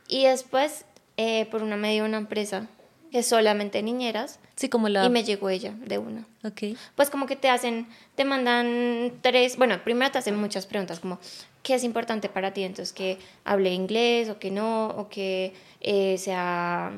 Y 0.08 0.26
después, 0.26 0.86
eh, 1.16 1.46
por 1.46 1.64
una 1.64 1.78
medio 1.78 2.06
una 2.06 2.18
empresa 2.18 2.68
que 3.14 3.22
solamente 3.22 3.84
niñeras. 3.84 4.40
Sí, 4.56 4.70
como 4.70 4.90
la... 4.90 5.06
Y 5.06 5.10
me 5.12 5.24
llegó 5.24 5.52
ella 5.52 5.76
de 5.86 6.00
una. 6.00 6.26
Ok. 6.44 6.76
Pues 6.96 7.12
como 7.12 7.28
que 7.28 7.36
te 7.36 7.48
hacen, 7.48 7.86
te 8.16 8.26
mandan 8.26 9.14
tres, 9.22 9.56
bueno, 9.56 9.80
primero 9.84 10.12
te 10.12 10.18
hacen 10.18 10.36
muchas 10.36 10.66
preguntas, 10.66 11.00
como, 11.00 11.20
¿qué 11.62 11.76
es 11.76 11.84
importante 11.84 12.28
para 12.28 12.56
ti? 12.56 12.64
Entonces, 12.64 12.92
que 12.92 13.20
hable 13.46 13.72
inglés 13.72 14.30
o 14.30 14.40
que 14.40 14.50
no, 14.50 14.88
o 14.88 15.10
que 15.10 15.54
eh, 15.82 16.18
sea 16.18 16.92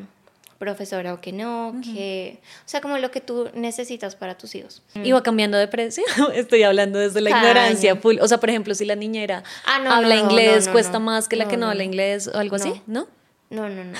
profesora 0.57 1.13
o 1.13 1.19
que 1.19 1.33
no, 1.33 1.75
que, 1.83 2.39
o 2.59 2.63
sea, 2.69 2.79
como 2.79 2.97
lo 2.97 3.11
que 3.11 3.19
tú 3.19 3.49
necesitas 3.53 4.15
para 4.15 4.37
tus 4.37 4.55
hijos. 4.55 4.83
¿Y 4.93 5.11
va 5.11 5.21
cambiando 5.21 5.57
de 5.57 5.67
precio? 5.67 6.05
Estoy 6.33 6.63
hablando 6.63 6.97
desde 6.97 7.19
la 7.19 7.31
Cada 7.31 7.41
ignorancia. 7.49 7.91
año. 7.91 7.99
full. 8.01 8.19
O 8.21 8.27
sea, 8.29 8.39
por 8.39 8.49
ejemplo, 8.49 8.73
si 8.73 8.85
la 8.85 8.95
niñera 8.95 9.43
Ah, 9.65 9.79
no, 9.79 9.91
habla 9.91 10.15
no, 10.15 10.23
no, 10.23 10.31
inglés, 10.31 10.69
cuesta 10.69 10.97
más 10.97 11.27
que 11.27 11.35
la 11.35 11.49
que 11.49 11.57
no, 11.57 11.67
habla 11.67 11.83
inglés 11.83 12.29
o 12.33 12.37
algo 12.37 12.55
así, 12.55 12.81
¿no? 12.87 13.05
No, 13.49 13.69
no, 13.69 13.83
no. 13.83 13.99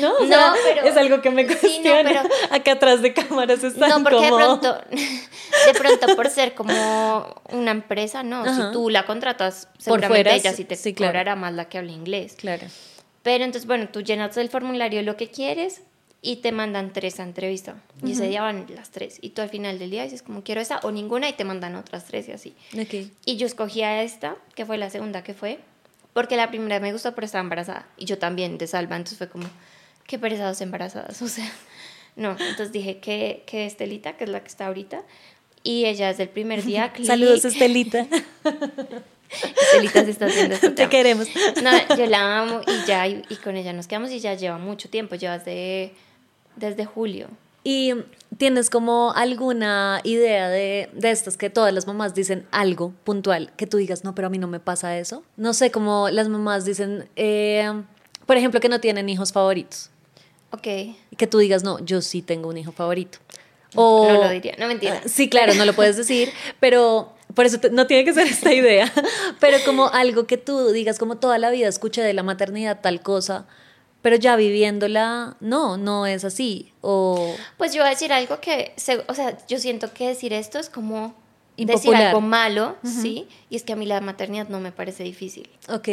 No, 0.00 0.14
o 0.16 0.20
No, 0.22 0.26
sea, 0.28 0.54
pero- 0.64 0.86
es 0.86 0.96
algo 0.96 1.20
que 1.20 1.30
me 1.30 1.42
Sí, 1.46 1.54
no, 1.54 1.60
cuestiona. 1.60 2.02
pero- 2.22 2.22
Acá 2.50 2.72
atrás 2.72 3.02
de 3.02 3.12
cámaras 3.12 3.62
están 3.62 3.88
No, 3.90 4.02
porque 4.02 4.16
como... 4.16 4.38
de 4.38 4.44
pronto, 4.44 4.78
de 4.90 5.74
pronto 5.78 6.16
por 6.16 6.30
ser 6.30 6.54
como 6.54 6.72
una 7.50 7.70
empresa, 7.70 8.22
no, 8.22 8.40
Ajá. 8.42 8.54
si 8.68 8.72
tú 8.72 8.88
la 8.90 9.04
contratas, 9.04 9.66
Por 9.74 9.82
seguramente 9.82 10.08
fuera, 10.22 10.34
ella 10.34 10.52
sí- 10.54 10.64
te 10.64 10.76
sí, 10.76 10.94
claro. 10.94 11.12
cobrará 11.12 11.36
más 11.36 11.52
la 11.52 11.66
que 11.68 11.78
habla 11.78 11.92
inglés. 11.92 12.34
Claro. 12.38 12.66
Pero 13.22 13.44
entonces, 13.44 13.66
bueno, 13.66 13.88
tú 13.92 14.00
llenas 14.02 14.36
el 14.36 14.48
formulario 14.48 15.02
lo 15.02 15.16
que 15.16 15.28
quieres 15.28 15.82
y 16.22 16.36
te 16.36 16.50
mandan 16.52 16.92
tres 16.94 17.20
a 17.20 17.22
entrevista. 17.24 17.76
Y 18.02 18.12
ese 18.12 18.26
día 18.28 18.40
van 18.40 18.66
las 18.74 18.90
tres. 18.90 19.18
Y 19.20 19.30
tú 19.30 19.42
al 19.42 19.50
final 19.50 19.78
del 19.78 19.90
día 19.90 20.04
dices 20.04 20.22
como 20.22 20.42
quiero 20.42 20.62
esa 20.62 20.78
o 20.82 20.90
ninguna 20.90 21.28
y 21.28 21.34
te 21.34 21.44
mandan 21.44 21.74
otras 21.76 22.06
tres 22.06 22.26
y 22.28 22.32
así. 22.32 22.54
Ok. 22.78 23.10
Y 23.26 23.36
yo 23.36 23.46
escogí 23.46 23.82
a 23.82 24.02
esta, 24.02 24.36
que 24.54 24.64
fue 24.64 24.78
la 24.78 24.88
segunda 24.88 25.22
que 25.22 25.34
fue, 25.34 25.58
porque 26.14 26.36
la 26.36 26.48
primera 26.48 26.80
me 26.80 26.92
gustó, 26.92 27.14
pero 27.14 27.26
estaba 27.26 27.42
embarazada. 27.42 27.86
Y 27.98 28.06
yo 28.06 28.16
también 28.18 28.56
de 28.56 28.66
salva, 28.66 28.96
entonces 28.96 29.18
fue 29.18 29.28
como, 29.28 29.46
qué 30.06 30.18
perezados 30.18 30.60
embarazadas. 30.62 31.20
O 31.22 31.28
sea, 31.28 31.50
no. 32.16 32.30
Entonces 32.30 32.72
dije 32.72 32.98
que, 32.98 33.42
que 33.46 33.66
Estelita, 33.66 34.16
que 34.16 34.24
es 34.24 34.30
la 34.30 34.40
que 34.40 34.48
está 34.48 34.68
ahorita. 34.68 35.02
Y 35.64 35.86
ella 35.86 36.08
desde 36.08 36.22
el 36.22 36.28
primer 36.30 36.62
día. 36.62 36.92
clic. 36.94 37.06
Saludos, 37.06 37.44
Estelita. 37.44 38.06
Estelita 39.30 40.04
se 40.04 40.10
está 40.10 40.26
haciendo 40.26 40.54
esto. 40.54 40.74
Te 40.74 40.88
queremos. 40.88 41.26
No, 41.62 41.96
yo 41.96 42.06
la 42.06 42.38
amo 42.38 42.60
y 42.66 42.86
ya, 42.86 43.08
y, 43.08 43.22
y 43.28 43.36
con 43.36 43.56
ella 43.56 43.72
nos 43.72 43.88
quedamos 43.88 44.12
y 44.12 44.20
ya 44.20 44.34
lleva 44.34 44.58
mucho 44.58 44.88
tiempo, 44.88 45.16
lleva 45.16 45.38
desde, 45.38 45.94
desde 46.54 46.84
julio. 46.84 47.28
¿Y 47.64 47.94
tienes 48.36 48.68
como 48.68 49.12
alguna 49.14 50.00
idea 50.04 50.48
de, 50.48 50.90
de 50.92 51.10
estas 51.10 51.36
que 51.36 51.48
todas 51.50 51.72
las 51.72 51.86
mamás 51.86 52.14
dicen 52.14 52.46
algo 52.50 52.92
puntual 53.04 53.52
que 53.56 53.66
tú 53.66 53.78
digas, 53.78 54.04
no, 54.04 54.14
pero 54.14 54.26
a 54.26 54.30
mí 54.30 54.38
no 54.38 54.46
me 54.48 54.60
pasa 54.60 54.98
eso? 54.98 55.22
No 55.36 55.54
sé, 55.54 55.70
como 55.70 56.08
las 56.10 56.28
mamás 56.28 56.64
dicen, 56.64 57.08
eh, 57.16 57.72
por 58.26 58.36
ejemplo, 58.36 58.60
que 58.60 58.68
no 58.68 58.80
tienen 58.80 59.08
hijos 59.08 59.32
favoritos. 59.32 59.90
Ok. 60.50 60.62
Que 61.16 61.26
tú 61.28 61.38
digas, 61.38 61.62
no, 61.64 61.78
yo 61.84 62.00
sí 62.02 62.22
tengo 62.22 62.48
un 62.50 62.56
hijo 62.58 62.70
favorito. 62.72 63.18
O, 63.76 64.06
No 64.08 64.22
lo 64.22 64.28
diría, 64.28 64.54
no 64.58 64.68
mentira. 64.68 65.00
Ah, 65.04 65.08
Sí, 65.08 65.28
claro, 65.28 65.54
no 65.54 65.64
lo 65.64 65.72
puedes 65.72 65.96
decir, 65.96 66.30
pero 66.60 67.12
por 67.34 67.46
eso 67.46 67.58
te- 67.58 67.70
no 67.70 67.86
tiene 67.88 68.04
que 68.04 68.12
ser 68.12 68.26
esta 68.28 68.52
idea, 68.52 68.92
pero 69.40 69.56
como 69.64 69.88
algo 69.88 70.26
que 70.28 70.36
tú 70.36 70.68
digas, 70.70 70.98
como 70.98 71.16
toda 71.16 71.38
la 71.38 71.50
vida 71.50 71.66
escuché 71.66 72.02
de 72.02 72.12
la 72.12 72.22
maternidad 72.22 72.80
tal 72.82 73.00
cosa, 73.02 73.46
pero 74.04 74.16
ya 74.16 74.36
viviéndola, 74.36 75.34
no, 75.40 75.78
no 75.78 76.04
es 76.06 76.26
así. 76.26 76.74
O 76.82 77.34
Pues 77.56 77.72
yo 77.72 77.80
voy 77.80 77.86
a 77.86 77.90
decir 77.90 78.12
algo 78.12 78.38
que, 78.38 78.74
o 79.08 79.14
sea, 79.14 79.38
yo 79.48 79.58
siento 79.58 79.94
que 79.94 80.08
decir 80.08 80.34
esto 80.34 80.58
es 80.58 80.68
como 80.68 81.14
decir 81.56 81.70
Impopular. 81.70 82.02
algo 82.08 82.20
malo, 82.20 82.76
¿sí? 82.82 83.26
Y 83.48 83.56
es 83.56 83.62
que 83.62 83.72
a 83.72 83.76
mí 83.76 83.86
la 83.86 84.02
maternidad 84.02 84.50
no 84.50 84.60
me 84.60 84.72
parece 84.72 85.04
difícil. 85.04 85.48
Ok, 85.70 85.88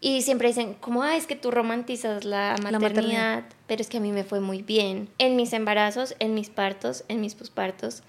Y 0.00 0.22
siempre 0.22 0.48
dicen, 0.48 0.72
como, 0.72 1.02
ah, 1.02 1.16
es 1.16 1.26
que 1.26 1.36
tú 1.36 1.50
romantizas 1.50 2.24
la 2.24 2.52
maternidad, 2.62 2.80
maternidad. 2.80 3.44
pero 3.66 3.82
es 3.82 3.88
que 3.90 3.98
a 3.98 4.00
mí 4.00 4.10
me 4.10 4.24
fue 4.24 4.40
muy 4.40 4.62
bien. 4.62 5.10
En 5.18 5.36
mis 5.36 5.52
embarazos, 5.52 6.14
en 6.20 6.32
mis 6.32 6.48
partos, 6.48 7.04
en 7.08 7.20
mis 7.20 7.34
pospartos. 7.34 8.02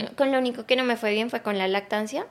Eh, 0.00 0.10
Con 0.18 0.32
lo 0.32 0.38
único 0.38 0.66
que 0.66 0.76
no 0.76 0.84
me 0.84 0.98
fue 0.98 1.12
bien 1.12 1.30
fue 1.30 1.40
con 1.40 1.56
la 1.56 1.66
lactancia, 1.66 2.26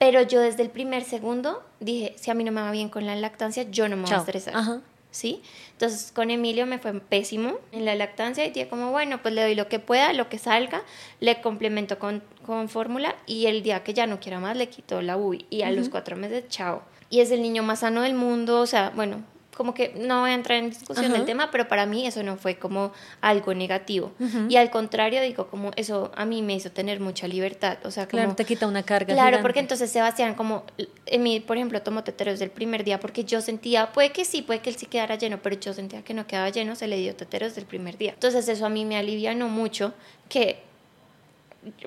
pero 0.00 0.22
yo 0.22 0.40
desde 0.40 0.64
el 0.64 0.70
primer 0.70 1.04
segundo 1.04 1.62
dije, 1.78 2.14
si 2.18 2.32
a 2.32 2.34
mí 2.34 2.42
no 2.42 2.50
me 2.50 2.62
va 2.62 2.72
bien 2.72 2.88
con 2.88 3.06
la 3.06 3.14
lactancia, 3.14 3.62
yo 3.70 3.88
no 3.88 3.94
me 3.94 4.02
voy 4.02 4.10
a 4.10 4.14
Chao. 4.16 4.24
estresar. 4.24 4.56
Ajá. 4.56 4.80
¿Sí? 5.14 5.42
Entonces 5.70 6.10
con 6.10 6.32
Emilio 6.32 6.66
me 6.66 6.80
fue 6.80 6.92
pésimo 7.00 7.60
en 7.70 7.84
la 7.84 7.94
lactancia 7.94 8.44
y 8.44 8.50
dije 8.50 8.66
como, 8.66 8.90
bueno, 8.90 9.22
pues 9.22 9.32
le 9.32 9.42
doy 9.42 9.54
lo 9.54 9.68
que 9.68 9.78
pueda, 9.78 10.12
lo 10.12 10.28
que 10.28 10.38
salga, 10.38 10.82
le 11.20 11.40
complemento 11.40 12.00
con, 12.00 12.20
con 12.44 12.68
fórmula 12.68 13.14
y 13.24 13.46
el 13.46 13.62
día 13.62 13.84
que 13.84 13.94
ya 13.94 14.08
no 14.08 14.18
quiera 14.18 14.40
más 14.40 14.56
le 14.56 14.68
quito 14.68 15.02
la 15.02 15.16
UBI 15.16 15.46
y 15.50 15.62
a 15.62 15.70
los 15.70 15.88
cuatro 15.88 16.16
meses, 16.16 16.48
chao. 16.48 16.82
Y 17.10 17.20
es 17.20 17.30
el 17.30 17.42
niño 17.42 17.62
más 17.62 17.80
sano 17.80 18.02
del 18.02 18.14
mundo, 18.14 18.60
o 18.60 18.66
sea, 18.66 18.90
bueno, 18.90 19.22
como 19.54 19.74
que 19.74 19.94
no 19.96 20.20
voy 20.20 20.30
a 20.30 20.34
entrar 20.34 20.58
en 20.58 20.70
discusión 20.70 21.06
Ajá. 21.06 21.14
del 21.14 21.24
tema, 21.24 21.50
pero 21.50 21.68
para 21.68 21.86
mí 21.86 22.06
eso 22.06 22.22
no 22.22 22.36
fue 22.36 22.56
como 22.56 22.92
algo 23.20 23.54
negativo. 23.54 24.12
Y 24.48 24.56
al 24.56 24.70
contrario, 24.70 25.20
digo, 25.22 25.46
como 25.46 25.70
eso 25.76 26.10
a 26.16 26.24
mí 26.24 26.42
me 26.42 26.54
hizo 26.54 26.70
tener 26.70 27.00
mucha 27.00 27.28
libertad, 27.28 27.78
o 27.84 27.90
sea, 27.90 28.06
como... 28.06 28.22
claro, 28.22 28.34
te 28.34 28.44
quita 28.44 28.66
una 28.66 28.82
carga. 28.82 29.14
Claro, 29.14 29.28
gigante. 29.28 29.42
porque 29.42 29.60
entonces 29.60 29.90
Sebastián, 29.90 30.34
como 30.34 30.64
en 31.06 31.22
mí, 31.22 31.40
por 31.40 31.56
ejemplo, 31.56 31.80
tomó 31.82 32.04
teteros 32.04 32.38
del 32.38 32.50
primer 32.50 32.84
día 32.84 33.00
porque 33.00 33.24
yo 33.24 33.40
sentía, 33.40 33.92
puede 33.92 34.10
que 34.10 34.24
sí, 34.24 34.42
puede 34.42 34.60
que 34.60 34.70
él 34.70 34.76
sí 34.76 34.86
quedara 34.86 35.16
lleno, 35.16 35.38
pero 35.42 35.56
yo 35.58 35.72
sentía 35.72 36.02
que 36.02 36.14
no 36.14 36.26
quedaba 36.26 36.48
lleno, 36.48 36.74
se 36.74 36.88
le 36.88 36.96
dio 36.96 37.14
teteros 37.14 37.54
del 37.54 37.64
primer 37.64 37.96
día. 37.96 38.12
Entonces 38.12 38.48
eso 38.48 38.66
a 38.66 38.68
mí 38.68 38.84
me 38.84 38.96
alivianó 38.96 39.48
mucho 39.48 39.94
que, 40.28 40.62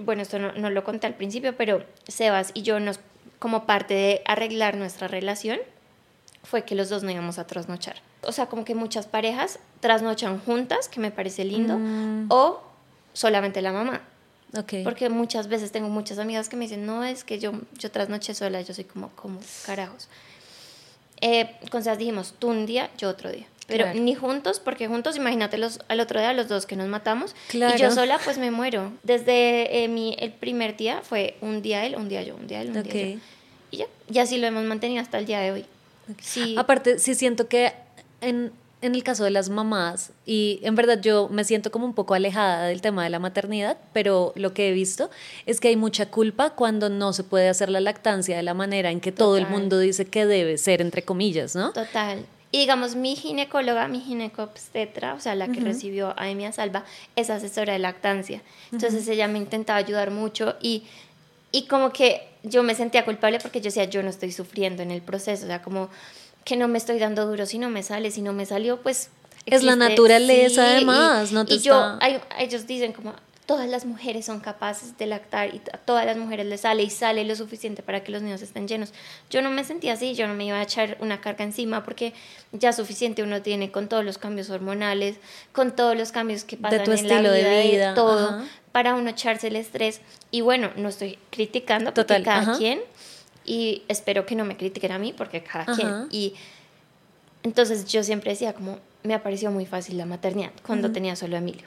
bueno, 0.02 0.22
esto 0.22 0.40
no, 0.40 0.54
no 0.54 0.70
lo 0.70 0.84
conté 0.84 1.08
al 1.08 1.16
principio, 1.16 1.56
pero 1.56 1.84
Sebas 2.08 2.52
y 2.54 2.62
yo 2.62 2.80
nos, 2.80 3.00
como 3.40 3.66
parte 3.66 3.94
de 3.94 4.22
arreglar 4.26 4.78
nuestra 4.78 5.08
relación, 5.08 5.60
fue 6.50 6.64
que 6.64 6.76
los 6.76 6.90
dos 6.90 7.04
no 7.04 7.12
íbamos 7.12 7.40
a 7.40 7.46
trasnochar. 7.48 7.98
O 8.24 8.32
sea, 8.32 8.46
como 8.48 8.64
que 8.66 8.74
muchas 8.76 9.06
parejas 9.06 9.60
trasnochan 9.82 10.40
juntas, 10.40 10.88
que 10.90 11.00
me 11.00 11.12
parece 11.12 11.44
lindo, 11.44 11.78
Mm. 11.78 12.28
o 12.30 12.62
solamente 13.14 13.62
la 13.62 13.72
mamá. 13.74 14.02
Ok. 14.58 14.76
Porque 14.84 15.10
muchas 15.10 15.48
veces 15.50 15.72
tengo 15.72 15.90
muchas 15.90 16.20
amigas 16.20 16.48
que 16.48 16.56
me 16.56 16.64
dicen, 16.66 16.86
no, 16.86 17.04
es 17.04 17.24
que 17.26 17.38
yo, 17.40 17.52
yo 17.78 17.92
trasnoché 17.92 18.34
sola, 18.34 18.62
yo 18.62 18.74
soy 18.74 18.86
como, 18.86 19.10
como 19.10 19.40
carajos. 19.66 20.08
Eh, 21.20 21.50
Sebas 21.72 21.98
dijimos, 21.98 22.34
tú 22.40 22.48
un 22.50 22.66
día, 22.66 22.90
yo 22.98 23.10
otro 23.10 23.32
día. 23.32 23.46
Pero 23.68 23.84
Claro. 23.84 24.00
ni 24.00 24.16
juntos, 24.16 24.62
porque 24.62 24.88
juntos, 24.88 25.18
imagínate 25.18 25.58
los, 25.58 25.82
al 25.90 26.00
otro 26.00 26.20
día 26.22 26.32
los 26.32 26.48
dos 26.48 26.66
que 26.66 26.78
nos 26.78 26.88
matamos. 26.88 27.36
Y 27.50 27.52
Claro. 27.58 27.78
yo 27.78 27.92
sola, 27.92 28.18
pues 28.24 28.38
me 28.38 28.50
muero. 28.52 28.94
Desde 29.04 29.84
eh, 29.84 29.88
mi, 29.90 30.16
el 30.20 30.32
primer 30.32 30.78
día 30.78 31.02
fue 31.04 31.36
un 31.42 31.62
día 31.62 31.86
él, 31.86 31.96
un 31.98 32.08
día 32.08 32.22
yo, 32.24 32.36
un 32.38 32.48
día 32.48 32.62
él, 32.62 32.70
un 32.72 32.78
Ok. 32.78 32.84
día 32.86 33.16
yo. 33.16 33.20
Y 33.72 33.78
ya, 33.78 33.86
y 34.10 34.20
así 34.20 34.38
lo 34.38 34.48
hemos 34.48 34.64
mantenido 34.64 35.02
hasta 35.02 35.18
el 35.20 35.26
día 35.26 35.40
de 35.42 35.52
hoy. 35.52 35.66
Sí. 36.22 36.56
Aparte, 36.58 37.00
sí 37.00 37.16
siento 37.16 37.48
que 37.48 37.74
en, 38.22 38.52
en 38.82 38.96
el 38.96 39.04
caso 39.04 39.24
de 39.24 39.32
las 39.32 39.50
mamás, 39.50 40.12
y 40.26 40.60
en 40.64 40.76
verdad 40.76 41.00
yo 41.02 41.30
me 41.30 41.44
siento 41.44 41.72
como 41.72 41.86
un 41.86 41.94
poco 41.94 42.14
alejada 42.14 42.68
del 42.68 42.82
tema 42.82 43.04
de 43.04 43.10
la 43.10 43.20
maternidad, 43.20 43.78
pero 43.94 44.34
lo 44.36 44.54
que 44.54 44.70
he 44.70 44.72
visto 44.72 45.10
es 45.46 45.60
que 45.60 45.70
hay 45.70 45.76
mucha 45.76 46.08
culpa 46.12 46.52
cuando 46.52 46.90
no 46.90 47.14
se 47.14 47.24
puede 47.24 47.50
hacer 47.50 47.70
la 47.70 47.80
lactancia 47.80 48.38
de 48.38 48.44
la 48.44 48.54
manera 48.54 48.92
en 48.92 49.00
que 49.00 49.12
todo 49.12 49.38
el 49.38 49.48
mundo 49.48 49.80
dice 49.80 50.06
que 50.06 50.26
debe 50.26 50.58
ser, 50.58 50.82
entre 50.82 51.02
comillas, 51.04 51.56
¿no? 51.56 51.74
Total. 51.74 52.26
Y 52.50 52.60
digamos, 52.60 52.96
mi 52.96 53.16
ginecóloga, 53.16 53.88
mi 53.88 54.00
ginecobstetra, 54.00 55.16
o 55.16 55.20
sea, 55.20 55.36
la 55.36 55.50
que 55.50 55.60
recibió 55.60 56.14
a 56.18 56.30
Emia 56.30 56.54
Salva, 56.54 56.86
es 57.18 57.30
asesora 57.30 57.74
de 57.74 57.80
lactancia. 57.80 58.42
Entonces 58.72 59.06
ella 59.10 59.28
me 59.28 59.38
intentaba 59.38 59.80
ayudar 59.80 60.12
mucho 60.12 60.56
y, 60.62 60.84
y 61.52 61.68
como 61.68 61.92
que 61.92 62.26
yo 62.50 62.64
me 62.64 62.76
sentía 62.76 63.06
culpable 63.06 63.40
porque 63.40 63.60
yo 63.62 63.66
decía, 63.66 63.86
yo 63.86 64.02
no 64.04 64.10
estoy 64.10 64.32
sufriendo 64.32 64.84
en 64.84 64.92
el 64.92 65.02
proceso, 65.02 65.46
o 65.46 65.48
sea, 65.48 65.62
como 65.62 65.90
que 66.44 66.56
no 66.56 66.68
me 66.68 66.78
estoy 66.78 66.98
dando 67.00 67.26
duro 67.26 67.46
si 67.46 67.58
no 67.60 67.70
me 67.70 67.84
sale, 67.84 68.12
si 68.12 68.22
no 68.22 68.34
me 68.34 68.46
salió, 68.46 68.82
pues... 68.82 69.10
Es 69.46 69.64
la 69.64 69.72
existe, 69.74 69.90
naturaleza, 69.90 70.50
sí, 70.66 70.72
además, 70.76 71.32
y, 71.32 71.34
no 71.34 71.46
te 71.46 71.54
y 71.54 71.60
yo, 71.60 71.74
está- 71.74 71.98
hay- 72.02 72.20
ellos 72.40 72.68
dicen 72.68 72.92
como, 72.92 73.14
todas 73.46 73.70
las 73.70 73.86
mujeres 73.86 74.26
son 74.26 74.42
capaces 74.42 74.98
de 74.98 75.06
lactar 75.08 75.56
y 75.56 75.62
a 75.72 75.78
todas 75.78 76.06
las 76.06 76.18
mujeres 76.18 76.46
les 76.48 76.62
sale 76.62 76.84
y 76.84 76.90
sale 76.90 77.24
lo 77.24 77.34
suficiente 77.34 77.82
para 77.82 78.04
que 78.04 78.12
los 78.12 78.22
niños 78.22 78.42
estén 78.42 78.68
llenos. 78.68 78.92
Yo 79.30 79.42
no 79.42 79.50
me 79.50 79.64
sentía 79.64 79.94
así, 79.94 80.16
yo 80.16 80.28
no 80.28 80.34
me 80.34 80.44
iba 80.46 80.58
a 80.58 80.64
echar 80.64 80.98
una 81.00 81.22
carga 81.22 81.46
encima 81.46 81.86
porque 81.86 82.14
ya 82.52 82.74
suficiente 82.74 83.24
uno 83.24 83.42
tiene 83.42 83.72
con 83.72 83.88
todos 83.88 84.04
los 84.04 84.18
cambios 84.18 84.50
hormonales, 84.50 85.16
con 85.54 85.74
todos 85.78 85.96
los 85.98 86.12
cambios 86.12 86.44
que 86.44 86.58
pasan 86.58 86.84
tu 86.84 86.92
en 86.92 86.98
estilo 86.98 87.22
la 87.22 87.32
de 87.32 87.40
vida, 87.40 87.50
de 87.52 87.64
vida, 87.72 87.94
todo, 87.94 88.28
ajá. 88.32 88.46
Para 88.78 88.94
uno 88.94 89.10
echarse 89.10 89.48
el 89.48 89.56
estrés. 89.56 90.02
Y 90.30 90.42
bueno, 90.42 90.70
no 90.76 90.90
estoy 90.90 91.18
criticando 91.32 91.86
porque 91.96 92.04
Total, 92.14 92.24
cada 92.24 92.40
ajá. 92.42 92.58
quien, 92.60 92.80
y 93.44 93.82
espero 93.88 94.28
que 94.28 94.36
no 94.36 94.46
me 94.46 94.56
critiquen 94.56 94.92
a 94.92 95.00
mí 95.00 95.14
porque 95.18 95.42
cada 95.42 95.64
Ajá. 95.64 95.74
quien. 95.76 96.08
Y 96.12 96.36
entonces 97.42 97.86
yo 97.86 98.04
siempre 98.04 98.30
decía 98.30 98.54
como, 98.54 98.78
me 99.02 99.16
apareció 99.16 99.50
muy 99.50 99.66
fácil 99.66 99.98
la 99.98 100.06
maternidad 100.06 100.52
cuando 100.64 100.92
tenía 100.92 101.16
solo 101.16 101.38
a 101.38 101.40
Emilio. 101.40 101.66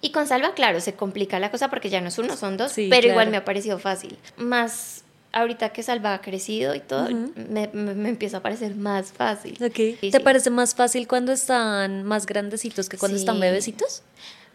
Y 0.00 0.12
con 0.12 0.28
Salva, 0.28 0.54
claro, 0.54 0.80
se 0.80 0.94
complica 0.94 1.40
la 1.40 1.50
cosa 1.50 1.70
porque 1.70 1.90
ya 1.90 2.00
no 2.00 2.06
es 2.06 2.18
uno, 2.18 2.36
son 2.36 2.56
dos, 2.56 2.70
Sí, 2.70 2.86
pero 2.88 3.08
igual 3.08 3.30
me 3.30 3.36
ha 3.38 3.44
parecido 3.44 3.80
fácil. 3.80 4.16
Más 4.36 5.02
ahorita 5.32 5.70
que 5.70 5.82
Salva 5.82 6.14
ha 6.14 6.20
crecido 6.20 6.76
y 6.76 6.80
todo, 6.80 7.08
me, 7.10 7.66
me- 7.72 7.94
me 7.94 8.08
empieza 8.10 8.36
a 8.36 8.42
parecer 8.42 8.76
más 8.76 9.10
fácil. 9.12 9.54
Ok. 9.60 9.74
Sí, 9.74 9.98
¿Te 10.12 10.18
sí. 10.18 10.20
parece 10.20 10.50
más 10.50 10.76
fácil 10.76 11.08
cuando 11.08 11.32
están 11.32 12.04
más 12.04 12.26
grandecitos 12.26 12.88
que 12.88 12.96
cuando 12.96 13.16
están 13.18 13.40
bebecitos? 13.40 14.02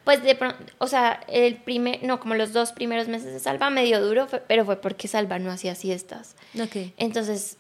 Pues 0.04 0.24
de 0.24 0.34
pronto, 0.36 0.58
o 0.80 0.88
sea, 0.88 1.22
el 1.28 1.56
primer, 1.58 2.02
no, 2.04 2.20
como 2.20 2.34
los 2.36 2.54
dos 2.54 2.72
primeros 2.72 3.08
meses 3.08 3.32
de 3.34 3.40
Salva, 3.40 3.70
medio 3.70 4.04
duro, 4.04 4.28
fue- 4.28 4.42
pero 4.48 4.66
fue 4.66 4.82
porque 4.82 5.08
Salva 5.08 5.38
no 5.38 5.52
hacía 5.52 5.76
siestas. 5.76 6.36
Ok. 6.60 6.92
Entonces, 6.98 7.58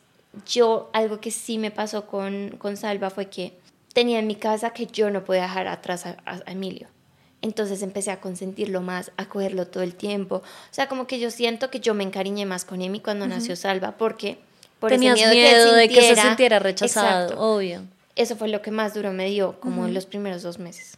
yo, 0.47 0.89
algo 0.93 1.19
que 1.19 1.29
sí 1.29 1.57
me 1.59 1.69
pasó 1.71 2.07
con, 2.07 2.55
con 2.57 2.77
Salva 2.77 3.09
fue 3.11 3.27
que 3.29 3.53
tenía 3.93 4.17
en 4.19 4.25
mi 4.27 4.35
casa 4.35 4.71
que 4.71 4.87
yo 4.87 5.11
no 5.11 5.23
podía 5.23 5.43
dejar 5.43 5.67
atrás 5.67 6.05
a, 6.05 6.15
Emilio. 6.47 6.87
Entonces 7.43 7.81
empecé 7.81 8.11
a 8.11 8.19
consentirlo 8.21 8.81
más, 8.81 9.11
a 9.17 9.25
cogerlo 9.27 9.67
todo 9.67 9.83
el 9.83 9.93
tiempo. 9.95 10.37
O 10.37 10.43
sea, 10.73 10.87
como 10.87 11.05
que 11.07 11.19
yo 11.19 11.31
siento 11.31 11.69
que 11.69 11.79
yo 11.79 11.93
me 11.93 12.03
encariñé 12.03 12.45
más 12.45 12.65
con 12.65 12.81
Emi 12.81 12.99
cuando 13.01 13.27
nació 13.27 13.55
Salva, 13.55 13.93
porque 13.97 14.37
por 14.79 14.91
ese 14.91 14.99
Tenías 14.99 15.15
miedo, 15.15 15.31
miedo, 15.31 15.49
que 15.65 15.69
él 15.71 15.75
de 15.75 15.87
que 15.89 15.95
se 15.95 16.01
sintiera- 16.07 16.27
sintiera 16.27 16.59
rechazado, 16.59 17.23
Exacto. 17.25 17.41
obvio. 17.55 17.81
eso 18.15 18.35
fue 18.35 18.47
lo 18.47 18.61
que 18.61 18.71
más 18.71 18.93
duro 18.93 19.11
me 19.11 19.25
dio, 19.29 19.59
como 19.59 19.85
en 19.85 19.93
los 19.93 20.05
primeros 20.05 20.43
dos 20.43 20.59
meses. 20.59 20.95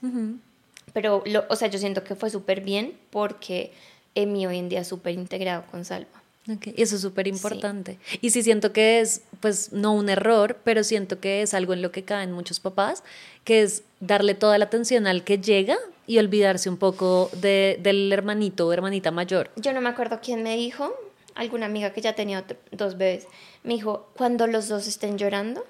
Pero, 0.94 1.24
lo, 1.26 1.46
o 1.50 1.56
sea, 1.56 1.68
yo 1.68 1.80
siento 1.80 2.04
que 2.04 2.16
fue 2.16 2.30
súper 2.30 2.62
bien 2.62 2.94
porque 3.10 3.72
Emi 4.16 4.46
hoy 4.46 4.60
en 4.60 4.70
día 4.70 4.82
es 4.82 4.88
súper 4.88 5.14
integrado 5.14 5.64
con 5.72 5.86
Salva. 5.86 6.24
Okay. 6.58 6.74
Eso 6.78 6.98
es 6.98 7.02
súper 7.02 7.28
importante. 7.28 8.00
Y 8.20 8.32
sí 8.32 8.44
siento 8.44 8.74
que 8.74 9.00
es, 9.00 9.22
pues, 9.40 9.72
no 9.72 9.94
un 9.94 10.10
error, 10.10 10.58
pero 10.64 10.84
siento 10.84 11.20
que 11.20 11.42
es 11.42 11.54
algo 11.54 11.74
en 11.74 11.82
lo 11.82 11.92
que 11.92 12.04
caen 12.04 12.34
muchos 12.34 12.60
papás, 12.60 13.04
que 13.46 13.62
es 13.62 13.84
darle 14.02 14.36
toda 14.36 14.58
la 14.58 14.66
atención 14.66 15.08
al 15.08 15.24
que 15.24 15.38
llega 15.38 15.78
y 16.06 16.20
olvidarse 16.20 16.70
un 16.70 16.78
poco 16.78 17.30
de, 17.34 17.80
del 17.82 18.12
hermanito 18.12 18.68
o 18.68 18.74
hermanita 18.74 19.10
mayor. 19.12 19.52
Yo 19.56 19.72
no 19.72 19.80
me 19.80 19.90
acuerdo 19.90 20.20
quién 20.22 20.44
me 20.44 20.58
dijo, 20.58 20.94
alguna 21.34 21.66
amiga 21.66 21.94
que 21.94 22.02
ya 22.02 22.14
tenía 22.14 22.44
dos 22.72 22.98
bebés, 22.98 23.26
me 23.64 23.76
dijo, 23.76 24.10
cuando 24.18 24.46
los 24.46 24.68
dos 24.68 24.86
estén 24.86 25.18
llorando, 25.18 25.66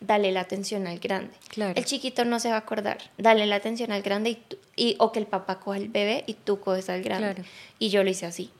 dale 0.00 0.32
la 0.32 0.40
atención 0.40 0.86
al 0.86 0.98
grande. 0.98 1.32
Claro. 1.48 1.74
El 1.76 1.84
chiquito 1.84 2.24
no 2.24 2.40
se 2.40 2.48
va 2.48 2.56
a 2.56 2.58
acordar. 2.58 2.98
Dale 3.18 3.46
la 3.46 3.56
atención 3.56 3.92
al 3.92 4.02
grande 4.02 4.30
y, 4.30 4.38
y 4.76 4.96
o 4.98 5.12
que 5.12 5.18
el 5.18 5.26
papá 5.26 5.60
coja 5.60 5.78
el 5.78 5.88
bebé 5.88 6.24
y 6.26 6.34
tú 6.34 6.60
coges 6.60 6.90
al 6.90 7.02
grande. 7.02 7.44
Y 7.78 7.88
yo 7.88 8.04
lo 8.04 8.10
hice 8.10 8.26
así. 8.26 8.50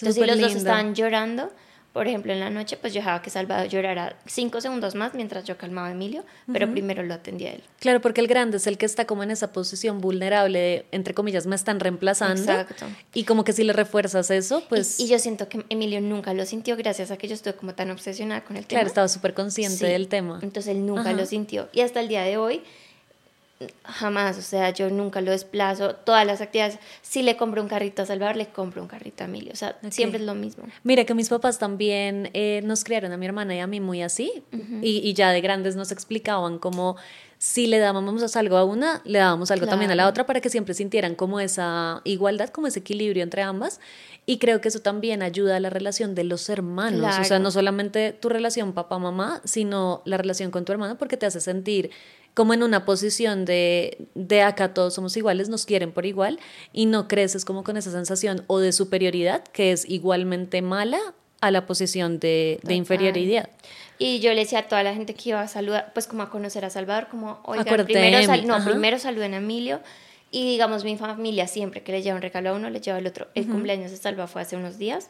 Entonces, 0.00 0.14
si 0.14 0.26
los 0.26 0.40
dos 0.40 0.54
estaban 0.54 0.94
llorando, 0.94 1.52
por 1.96 2.06
ejemplo, 2.06 2.30
en 2.30 2.40
la 2.40 2.50
noche, 2.50 2.76
pues 2.76 2.92
yo 2.92 3.00
dejaba 3.00 3.22
que 3.22 3.30
Salvador 3.30 3.68
llorara 3.68 4.18
cinco 4.26 4.60
segundos 4.60 4.94
más 4.94 5.14
mientras 5.14 5.44
yo 5.44 5.56
calmaba 5.56 5.88
a 5.88 5.92
Emilio, 5.92 6.26
pero 6.52 6.70
primero 6.70 7.02
lo 7.02 7.14
atendía 7.14 7.54
él. 7.54 7.62
Claro, 7.80 8.02
porque 8.02 8.20
el 8.20 8.26
grande 8.26 8.58
es 8.58 8.66
el 8.66 8.76
que 8.76 8.84
está 8.84 9.06
como 9.06 9.22
en 9.22 9.30
esa 9.30 9.50
posición 9.50 10.02
vulnerable, 10.02 10.58
de, 10.58 10.86
entre 10.92 11.14
comillas, 11.14 11.46
me 11.46 11.56
están 11.56 11.80
reemplazando. 11.80 12.52
Exacto. 12.52 12.84
Y 13.14 13.24
como 13.24 13.44
que 13.44 13.54
si 13.54 13.64
le 13.64 13.72
refuerzas 13.72 14.30
eso, 14.30 14.62
pues... 14.68 15.00
Y, 15.00 15.08
yo 15.08 15.18
siento 15.18 15.48
que 15.48 15.64
Emilio 15.70 16.02
nunca 16.02 16.34
lo 16.34 16.44
sintió 16.44 16.76
gracias 16.76 17.10
a 17.10 17.16
que 17.16 17.28
yo 17.28 17.34
estuve 17.34 17.54
como 17.54 17.72
tan 17.72 17.90
obsesionada 17.90 18.44
con 18.44 18.58
el 18.58 18.66
tema. 18.66 18.80
Claro, 18.80 18.88
estaba 18.88 19.08
súper 19.08 19.32
consciente 19.32 19.86
del 19.86 20.08
tema. 20.08 20.38
Entonces 20.42 20.76
él 20.76 20.84
nunca 20.84 21.14
lo 21.14 21.24
sintió. 21.24 21.70
Y 21.72 21.80
hasta 21.80 22.00
el 22.00 22.08
día 22.08 22.24
de 22.24 22.36
hoy 22.36 22.60
jamás, 23.84 24.36
o 24.36 24.42
sea, 24.42 24.70
yo 24.70 24.90
nunca 24.90 25.20
lo 25.20 25.30
desplazo, 25.30 25.94
todas 25.94 26.26
las 26.26 26.40
actividades, 26.40 26.78
si 27.00 27.22
le 27.22 27.36
compro 27.36 27.62
un 27.62 27.68
carrito 27.68 28.02
a 28.02 28.06
Salvador, 28.06 28.36
le 28.36 28.46
compro 28.48 28.82
un 28.82 28.88
carrito 28.88 29.24
a 29.24 29.26
Emilio, 29.26 29.52
o 29.52 29.56
sea, 29.56 29.78
siempre 29.90 30.18
es 30.20 30.26
lo 30.26 30.34
mismo. 30.34 30.64
Mira 30.82 31.04
que 31.04 31.14
mis 31.14 31.28
papás 31.28 31.58
también 31.58 32.30
eh, 32.34 32.60
nos 32.64 32.84
criaron 32.84 33.12
a 33.12 33.16
mi 33.16 33.24
hermana 33.24 33.54
y 33.54 33.60
a 33.60 33.66
mí 33.66 33.80
muy 33.80 34.02
así, 34.02 34.44
y, 34.82 34.98
y, 34.98 35.14
ya 35.14 35.30
de 35.30 35.40
grandes 35.40 35.74
nos 35.74 35.90
explicaban 35.90 36.58
como 36.58 36.96
si 37.38 37.66
le 37.66 37.78
dábamos 37.78 38.36
algo 38.36 38.56
a 38.56 38.64
una, 38.64 39.02
le 39.04 39.18
dábamos 39.18 39.50
algo 39.50 39.66
también 39.66 39.90
a 39.90 39.94
la 39.94 40.08
otra 40.08 40.24
para 40.26 40.40
que 40.40 40.48
siempre 40.48 40.74
sintieran 40.74 41.14
como 41.14 41.38
esa 41.38 42.00
igualdad, 42.04 42.48
como 42.48 42.66
ese 42.66 42.80
equilibrio 42.80 43.22
entre 43.22 43.42
ambas. 43.42 43.80
Y 44.24 44.38
creo 44.38 44.60
que 44.60 44.68
eso 44.68 44.80
también 44.80 45.22
ayuda 45.22 45.56
a 45.56 45.60
la 45.60 45.70
relación 45.70 46.14
de 46.14 46.24
los 46.24 46.48
hermanos. 46.48 47.16
O 47.20 47.24
sea, 47.24 47.38
no 47.38 47.50
solamente 47.50 48.12
tu 48.12 48.28
relación 48.28 48.72
papá-mamá, 48.72 49.42
sino 49.44 50.02
la 50.04 50.16
relación 50.16 50.50
con 50.50 50.64
tu 50.64 50.72
hermano, 50.72 50.96
porque 50.98 51.16
te 51.16 51.26
hace 51.26 51.40
sentir 51.40 51.90
como 52.36 52.52
en 52.52 52.62
una 52.62 52.84
posición 52.84 53.46
de, 53.46 53.96
de 54.14 54.42
acá 54.42 54.74
todos 54.74 54.92
somos 54.92 55.16
iguales, 55.16 55.48
nos 55.48 55.64
quieren 55.64 55.90
por 55.90 56.04
igual 56.04 56.38
y 56.70 56.84
no 56.84 57.08
creces 57.08 57.46
como 57.46 57.64
con 57.64 57.78
esa 57.78 57.90
sensación 57.90 58.44
o 58.46 58.58
de 58.58 58.72
superioridad 58.72 59.42
que 59.42 59.72
es 59.72 59.88
igualmente 59.88 60.60
mala 60.60 60.98
a 61.40 61.50
la 61.50 61.64
posición 61.64 62.20
de, 62.20 62.60
de 62.62 62.74
inferioridad. 62.74 63.48
Y 63.98 64.20
yo 64.20 64.34
le 64.34 64.40
decía 64.40 64.58
a 64.58 64.68
toda 64.68 64.82
la 64.82 64.92
gente 64.92 65.14
que 65.14 65.30
iba 65.30 65.40
a 65.40 65.48
saludar, 65.48 65.92
pues 65.94 66.06
como 66.06 66.24
a 66.24 66.28
conocer 66.28 66.66
a 66.66 66.68
Salvador, 66.68 67.08
como, 67.08 67.40
oigan, 67.44 67.86
primero, 67.86 68.36
no, 68.44 68.62
primero 68.62 68.98
saluden 68.98 69.32
a 69.32 69.38
Emilio 69.38 69.80
y 70.30 70.44
digamos 70.44 70.84
mi 70.84 70.98
familia 70.98 71.46
siempre 71.46 71.82
que 71.82 71.92
le 71.92 72.02
lleva 72.02 72.16
un 72.16 72.22
regalo 72.22 72.50
a 72.50 72.52
uno, 72.52 72.68
le 72.68 72.82
lleva 72.82 72.98
al 72.98 73.06
otro. 73.06 73.28
El 73.34 73.46
cumpleaños 73.46 73.90
de 73.90 73.96
Salva 73.96 74.26
fue 74.26 74.42
hace 74.42 74.56
unos 74.56 74.76
días 74.76 75.08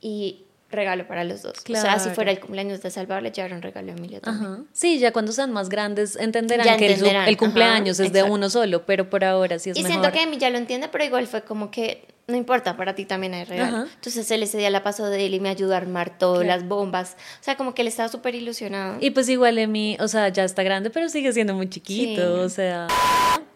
y 0.00 0.43
regalo 0.74 1.06
para 1.06 1.24
los 1.24 1.42
dos. 1.42 1.54
O 1.58 1.74
sea, 1.74 1.98
si 1.98 2.10
fuera 2.10 2.30
el 2.30 2.40
cumpleaños 2.40 2.82
de 2.82 2.90
Salvador, 2.90 3.22
le 3.22 3.30
llevaron 3.30 3.62
regalo 3.62 3.92
a 3.92 3.94
Emilio 3.94 4.20
también. 4.20 4.66
Sí, 4.72 4.98
ya 4.98 5.12
cuando 5.12 5.32
sean 5.32 5.52
más 5.52 5.68
grandes 5.68 6.16
entenderán, 6.16 6.78
que 6.78 6.92
el, 7.26 7.36
cumpleaños 7.36 8.00
es 8.00 8.12
de 8.12 8.22
uno 8.22 8.50
solo, 8.50 8.84
pero 8.86 9.08
por 9.10 9.24
ahora 9.24 9.58
sí 9.58 9.70
es 9.70 9.76
y 9.76 9.82
mejor. 9.82 9.90
Y 9.90 10.00
siento 10.00 10.12
que 10.12 10.22
Emi 10.22 10.38
ya 10.38 10.50
lo 10.50 10.58
entiende, 10.58 10.88
pero 10.88 11.04
igual 11.04 11.26
fue 11.26 11.42
como 11.42 11.70
que 11.70 12.06
no 12.26 12.36
importa, 12.36 12.76
para 12.76 12.94
ti 12.94 13.04
también 13.04 13.34
hay 13.34 13.44
regalo. 13.44 13.82
Entonces 13.82 14.30
él 14.30 14.42
ese 14.42 14.56
día 14.56 14.70
la 14.70 14.82
pasó 14.82 15.06
de 15.06 15.26
él 15.26 15.34
y 15.34 15.40
me 15.40 15.50
ayudó 15.50 15.74
a 15.74 15.76
armar 15.76 16.18
todas 16.18 16.46
las 16.46 16.66
bombas. 16.66 17.16
O 17.40 17.44
sea, 17.44 17.56
como 17.56 17.74
que 17.74 17.82
él 17.82 17.88
estaba 17.88 18.08
súper 18.08 18.34
ilusionado. 18.34 18.96
Y 19.00 19.10
pues 19.10 19.28
igual 19.28 19.58
Emi, 19.58 19.98
o 20.00 20.08
sea, 20.08 20.28
ya 20.30 20.44
está 20.44 20.62
grande, 20.62 20.88
pero 20.88 21.08
sigue 21.10 21.32
siendo 21.32 21.54
muy 21.54 21.68
chiquito. 21.68 22.40
O 22.40 22.48
sea, 22.48 22.88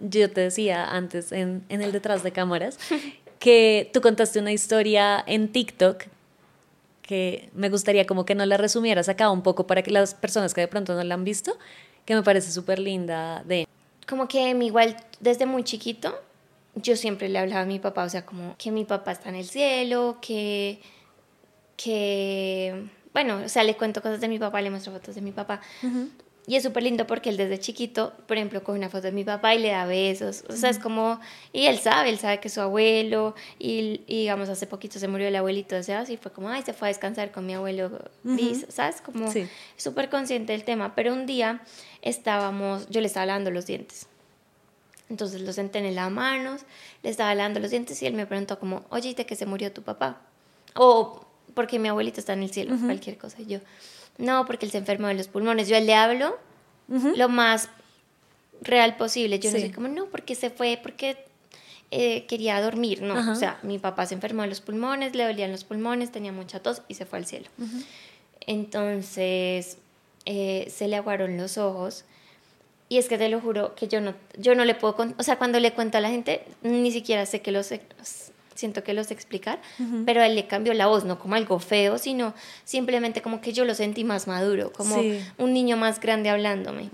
yo 0.00 0.30
te 0.30 0.42
decía 0.42 0.84
antes 0.84 1.32
en, 1.32 1.64
en 1.70 1.80
el 1.80 1.92
detrás 1.92 2.22
de 2.22 2.32
cámaras 2.32 2.78
que 3.38 3.90
tú 3.92 4.00
contaste 4.02 4.38
una 4.38 4.52
historia 4.52 5.24
en 5.26 5.48
TikTok 5.48 6.04
que 7.08 7.48
me 7.54 7.70
gustaría 7.70 8.06
como 8.06 8.26
que 8.26 8.34
no 8.34 8.44
la 8.44 8.58
resumieras 8.58 9.08
acá 9.08 9.30
un 9.30 9.42
poco 9.42 9.66
para 9.66 9.82
que 9.82 9.90
las 9.90 10.12
personas 10.12 10.52
que 10.52 10.60
de 10.60 10.68
pronto 10.68 10.94
no 10.94 11.02
la 11.02 11.14
han 11.14 11.24
visto, 11.24 11.58
que 12.04 12.14
me 12.14 12.22
parece 12.22 12.52
súper 12.52 12.78
linda 12.78 13.42
de... 13.46 13.66
Como 14.06 14.28
que 14.28 14.50
igual 14.50 14.94
desde 15.18 15.46
muy 15.46 15.64
chiquito 15.64 16.14
yo 16.74 16.96
siempre 16.96 17.30
le 17.30 17.38
hablaba 17.38 17.62
a 17.62 17.64
mi 17.64 17.78
papá, 17.78 18.04
o 18.04 18.10
sea, 18.10 18.26
como 18.26 18.54
que 18.58 18.70
mi 18.70 18.84
papá 18.84 19.12
está 19.12 19.30
en 19.30 19.36
el 19.36 19.46
cielo, 19.46 20.18
que, 20.20 20.82
que, 21.78 22.84
bueno, 23.14 23.40
o 23.42 23.48
sea, 23.48 23.64
le 23.64 23.74
cuento 23.74 24.02
cosas 24.02 24.20
de 24.20 24.28
mi 24.28 24.38
papá, 24.38 24.60
le 24.60 24.68
muestro 24.68 24.92
fotos 24.92 25.14
de 25.14 25.22
mi 25.22 25.32
papá. 25.32 25.62
Y 26.48 26.56
es 26.56 26.62
súper 26.62 26.82
lindo 26.82 27.06
porque 27.06 27.28
él 27.28 27.36
desde 27.36 27.58
chiquito, 27.58 28.14
por 28.26 28.38
ejemplo, 28.38 28.64
coge 28.64 28.78
una 28.78 28.88
foto 28.88 29.02
de 29.02 29.12
mi 29.12 29.22
papá 29.22 29.54
y 29.54 29.58
le 29.58 29.68
da 29.68 29.84
besos. 29.84 30.44
O 30.48 30.54
sea, 30.54 30.70
es 30.70 30.78
como, 30.78 31.20
y 31.52 31.66
él 31.66 31.78
sabe, 31.78 32.08
él 32.08 32.18
sabe 32.18 32.40
que 32.40 32.48
es 32.48 32.54
su 32.54 32.62
abuelo. 32.62 33.34
Y, 33.58 33.98
digamos, 34.08 34.48
hace 34.48 34.66
poquito 34.66 34.98
se 34.98 35.08
murió 35.08 35.28
el 35.28 35.36
abuelito 35.36 35.74
de 35.74 35.82
Sebas 35.82 36.08
y 36.08 36.16
fue 36.16 36.32
como, 36.32 36.48
ay, 36.48 36.62
se 36.62 36.72
fue 36.72 36.88
a 36.88 36.90
descansar 36.90 37.32
con 37.32 37.44
mi 37.44 37.52
abuelo 37.52 37.90
¿sabes? 38.70 39.02
Como 39.02 39.30
súper 39.76 40.08
consciente 40.08 40.52
del 40.52 40.64
tema. 40.64 40.94
Pero 40.94 41.12
un 41.12 41.26
día 41.26 41.60
estábamos, 42.00 42.88
yo 42.88 43.02
le 43.02 43.08
estaba 43.08 43.26
lavando 43.26 43.50
los 43.50 43.66
dientes. 43.66 44.06
Entonces 45.10 45.42
lo 45.42 45.52
senté 45.52 45.80
en 45.80 45.94
las 45.94 46.10
manos, 46.10 46.62
le 47.02 47.10
estaba 47.10 47.34
lavando 47.34 47.60
los 47.60 47.72
dientes 47.72 48.02
y 48.02 48.06
él 48.06 48.14
me 48.14 48.24
preguntó 48.24 48.58
como, 48.58 48.86
oye, 48.88 49.12
¿de 49.12 49.26
qué 49.26 49.36
se 49.36 49.44
murió 49.44 49.70
tu 49.70 49.82
papá? 49.82 50.22
O 50.74 51.26
porque 51.52 51.78
mi 51.78 51.88
abuelito 51.88 52.20
está 52.20 52.32
en 52.32 52.42
el 52.42 52.50
cielo, 52.50 52.74
cualquier 52.82 53.18
cosa. 53.18 53.42
Y 53.42 53.46
yo, 53.46 53.58
no, 54.18 54.44
porque 54.46 54.66
él 54.66 54.72
se 54.72 54.78
enfermó 54.78 55.06
de 55.06 55.14
los 55.14 55.28
pulmones. 55.28 55.68
Yo 55.68 55.78
le 55.80 55.94
hablo 55.94 56.38
lo 56.88 57.28
más 57.28 57.68
real 58.60 58.96
posible. 58.96 59.38
Yo 59.38 59.50
no 59.50 59.58
sé 59.58 59.72
cómo, 59.72 59.88
no, 59.88 60.06
porque 60.06 60.34
se 60.34 60.50
fue, 60.50 60.78
porque 60.82 61.16
eh, 61.90 62.26
quería 62.26 62.60
dormir. 62.60 63.00
No, 63.02 63.32
o 63.32 63.34
sea, 63.36 63.58
mi 63.62 63.78
papá 63.78 64.06
se 64.06 64.14
enfermó 64.14 64.42
de 64.42 64.48
los 64.48 64.60
pulmones, 64.60 65.14
le 65.14 65.24
dolían 65.24 65.52
los 65.52 65.64
pulmones, 65.64 66.10
tenía 66.10 66.32
mucha 66.32 66.60
tos 66.60 66.82
y 66.88 66.94
se 66.94 67.06
fue 67.06 67.18
al 67.18 67.26
cielo. 67.26 67.48
Entonces, 68.40 69.78
eh, 70.26 70.70
se 70.74 70.88
le 70.88 70.96
aguaron 70.96 71.36
los 71.36 71.56
ojos. 71.56 72.04
Y 72.90 72.98
es 72.98 73.08
que 73.08 73.18
te 73.18 73.28
lo 73.28 73.40
juro 73.40 73.74
que 73.74 73.86
yo 73.86 74.00
no, 74.00 74.14
yo 74.38 74.54
no 74.54 74.64
le 74.64 74.74
puedo, 74.74 74.96
o 75.18 75.22
sea, 75.22 75.36
cuando 75.36 75.60
le 75.60 75.74
cuento 75.74 75.98
a 75.98 76.00
la 76.00 76.08
gente, 76.08 76.42
ni 76.62 76.90
siquiera 76.90 77.26
sé 77.26 77.42
que 77.42 77.52
los, 77.52 77.70
siento 78.58 78.82
que 78.82 78.92
lo 78.92 79.04
sé 79.04 79.14
explicar, 79.14 79.60
pero 80.04 80.20
a 80.20 80.26
él 80.26 80.34
le 80.34 80.48
cambió 80.48 80.74
la 80.74 80.88
voz, 80.88 81.04
no 81.04 81.20
como 81.20 81.36
algo 81.36 81.60
feo, 81.60 81.96
sino 81.96 82.34
simplemente 82.64 83.22
como 83.22 83.40
que 83.40 83.52
yo 83.52 83.64
lo 83.64 83.72
sentí 83.72 84.02
más 84.02 84.26
maduro, 84.26 84.72
como 84.72 84.96
un 85.38 85.52
niño 85.52 85.76
más 85.76 86.00
grande 86.00 86.28
hablándome. 86.28 86.90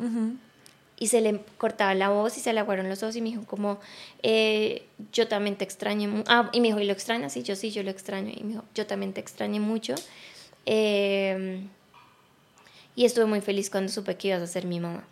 Y 0.96 1.08
se 1.08 1.22
le 1.22 1.40
cortaba 1.56 1.94
la 1.94 2.10
voz 2.10 2.36
y 2.36 2.40
se 2.40 2.52
le 2.52 2.60
aguaron 2.60 2.88
los 2.88 3.02
ojos 3.02 3.16
y 3.16 3.22
me 3.22 3.30
dijo 3.30 3.46
como, 3.46 3.80
eh, 4.22 4.86
yo 5.10 5.26
también 5.26 5.56
te 5.56 5.64
extraño. 5.64 6.22
Ah, 6.28 6.50
y 6.52 6.60
me 6.60 6.68
dijo, 6.68 6.80
¿y 6.80 6.84
lo 6.84 6.92
extrañas? 6.92 7.36
Y 7.36 7.42
yo 7.42 7.56
sí, 7.56 7.70
yo 7.70 7.82
lo 7.82 7.90
extraño. 7.90 8.30
Y 8.32 8.44
me 8.44 8.50
dijo, 8.50 8.64
yo 8.74 8.86
también 8.86 9.12
te 9.12 9.20
extrañé 9.20 9.58
mucho. 9.58 9.94
Eh, 10.66 11.62
y 12.94 13.04
estuve 13.06 13.24
muy 13.24 13.40
feliz 13.40 13.70
cuando 13.70 13.90
supe 13.90 14.16
que 14.16 14.28
ibas 14.28 14.42
a 14.42 14.46
ser 14.46 14.66
mi 14.66 14.78
mamá 14.80 15.04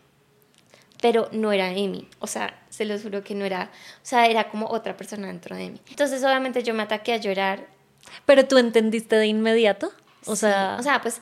pero 1.03 1.29
no 1.33 1.53
era 1.53 1.67
Amy. 1.67 2.09
O 2.21 2.27
sea, 2.27 2.59
se 2.71 2.87
lo 2.87 2.99
juro 2.99 3.23
que 3.23 3.35
no 3.35 3.45
era, 3.45 3.71
o 3.97 4.07
sea, 4.07 4.27
era 4.27 4.49
como 4.49 4.69
otra 4.69 4.97
persona 4.97 5.27
dentro 5.27 5.55
de 5.55 5.69
mí. 5.69 5.81
Entonces, 5.91 6.25
obviamente 6.25 6.63
yo 6.63 6.73
me 6.73 6.85
ataqué 6.85 7.13
a 7.13 7.17
llorar. 7.19 7.67
¿Pero 8.25 8.47
tú 8.47 8.57
entendiste 8.57 9.17
de 9.17 9.27
inmediato? 9.27 9.93
O 10.25 10.37
sea, 10.37 10.77
o 10.79 10.83
sea, 10.83 11.03
pues 11.03 11.21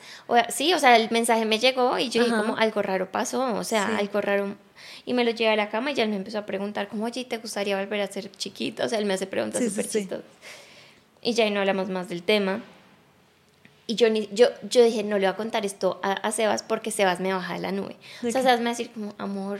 sí, 0.49 0.73
o 0.73 0.79
sea, 0.79 0.95
el 0.95 1.09
mensaje 1.09 1.43
me 1.45 1.57
llegó 1.57 1.97
y 1.97 2.09
yo 2.09 2.23
dije 2.23 2.35
como 2.35 2.55
algo 2.55 2.83
raro 2.83 3.11
pasó, 3.11 3.55
o 3.55 3.63
sea, 3.63 3.97
algo 3.97 4.21
raro 4.21 4.55
y 5.05 5.15
me 5.15 5.23
lo 5.25 5.31
llevé 5.31 5.51
a 5.51 5.55
la 5.55 5.69
cama 5.69 5.91
y 5.91 5.95
ya 5.95 6.03
él 6.03 6.09
me 6.09 6.17
empezó 6.17 6.37
a 6.37 6.45
preguntar 6.45 6.87
como, 6.87 7.05
"Oye, 7.05 7.25
¿te 7.25 7.37
gustaría 7.39 7.79
volver 7.79 8.01
a 8.01 8.07
ser 8.07 8.31
chiquito?" 8.31 8.85
O 8.85 8.87
sea, 8.89 8.99
él 8.99 9.05
me 9.05 9.15
hace 9.15 9.25
preguntas 9.25 9.63
súper 9.63 9.89
chistosas. 9.89 10.25
Y 11.23 11.33
ya 11.33 11.49
no 11.49 11.59
hablamos 11.61 11.89
más 11.89 12.09
del 12.09 12.21
tema. 12.21 12.61
Y 13.91 13.95
yo, 13.95 14.09
ni, 14.09 14.29
yo, 14.31 14.47
yo 14.69 14.85
dije, 14.85 15.03
no 15.03 15.17
le 15.17 15.27
voy 15.27 15.33
a 15.33 15.35
contar 15.35 15.65
esto 15.65 15.99
a, 16.01 16.31
Sebas 16.31 16.63
porque 16.63 16.91
Sebas 16.91 17.19
me 17.19 17.33
baja 17.33 17.55
de 17.55 17.59
la 17.59 17.73
nube. 17.73 17.97
O 18.25 18.31
sea, 18.31 18.41
Sebas 18.41 18.59
me 18.59 18.63
va 18.63 18.69
a 18.69 18.73
decir 18.73 18.89
como, 18.93 19.13
amor, 19.17 19.59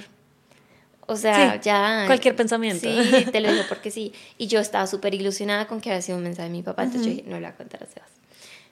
o 1.06 1.17
sea, 1.17 1.60
ya... 1.60 2.06
Cualquier 2.08 2.34
pensamiento. 2.38 2.88
Sí, 2.88 3.26
te 3.30 3.41
lo 3.41 3.52
digo 3.52 3.65
porque 3.67 3.91
sí. 3.91 4.13
Y 4.38 4.48
yo 4.48 4.62
estaba 4.62 4.88
súper 4.88 5.13
ilusionada 5.15 5.67
con 5.67 5.82
que 5.82 5.89
había 5.89 6.02
sido 6.02 6.17
un 6.17 6.24
mensaje 6.24 6.48
de 6.48 6.56
mi 6.56 6.63
papá, 6.63 6.84
entonces 6.84 7.08
yo 7.08 7.13
dije, 7.13 7.30
no 7.30 7.41
le 7.41 7.41
voy 7.41 7.50
a 7.50 7.58
contar 7.58 7.84
a 7.84 7.88
Sebas. 7.88 8.10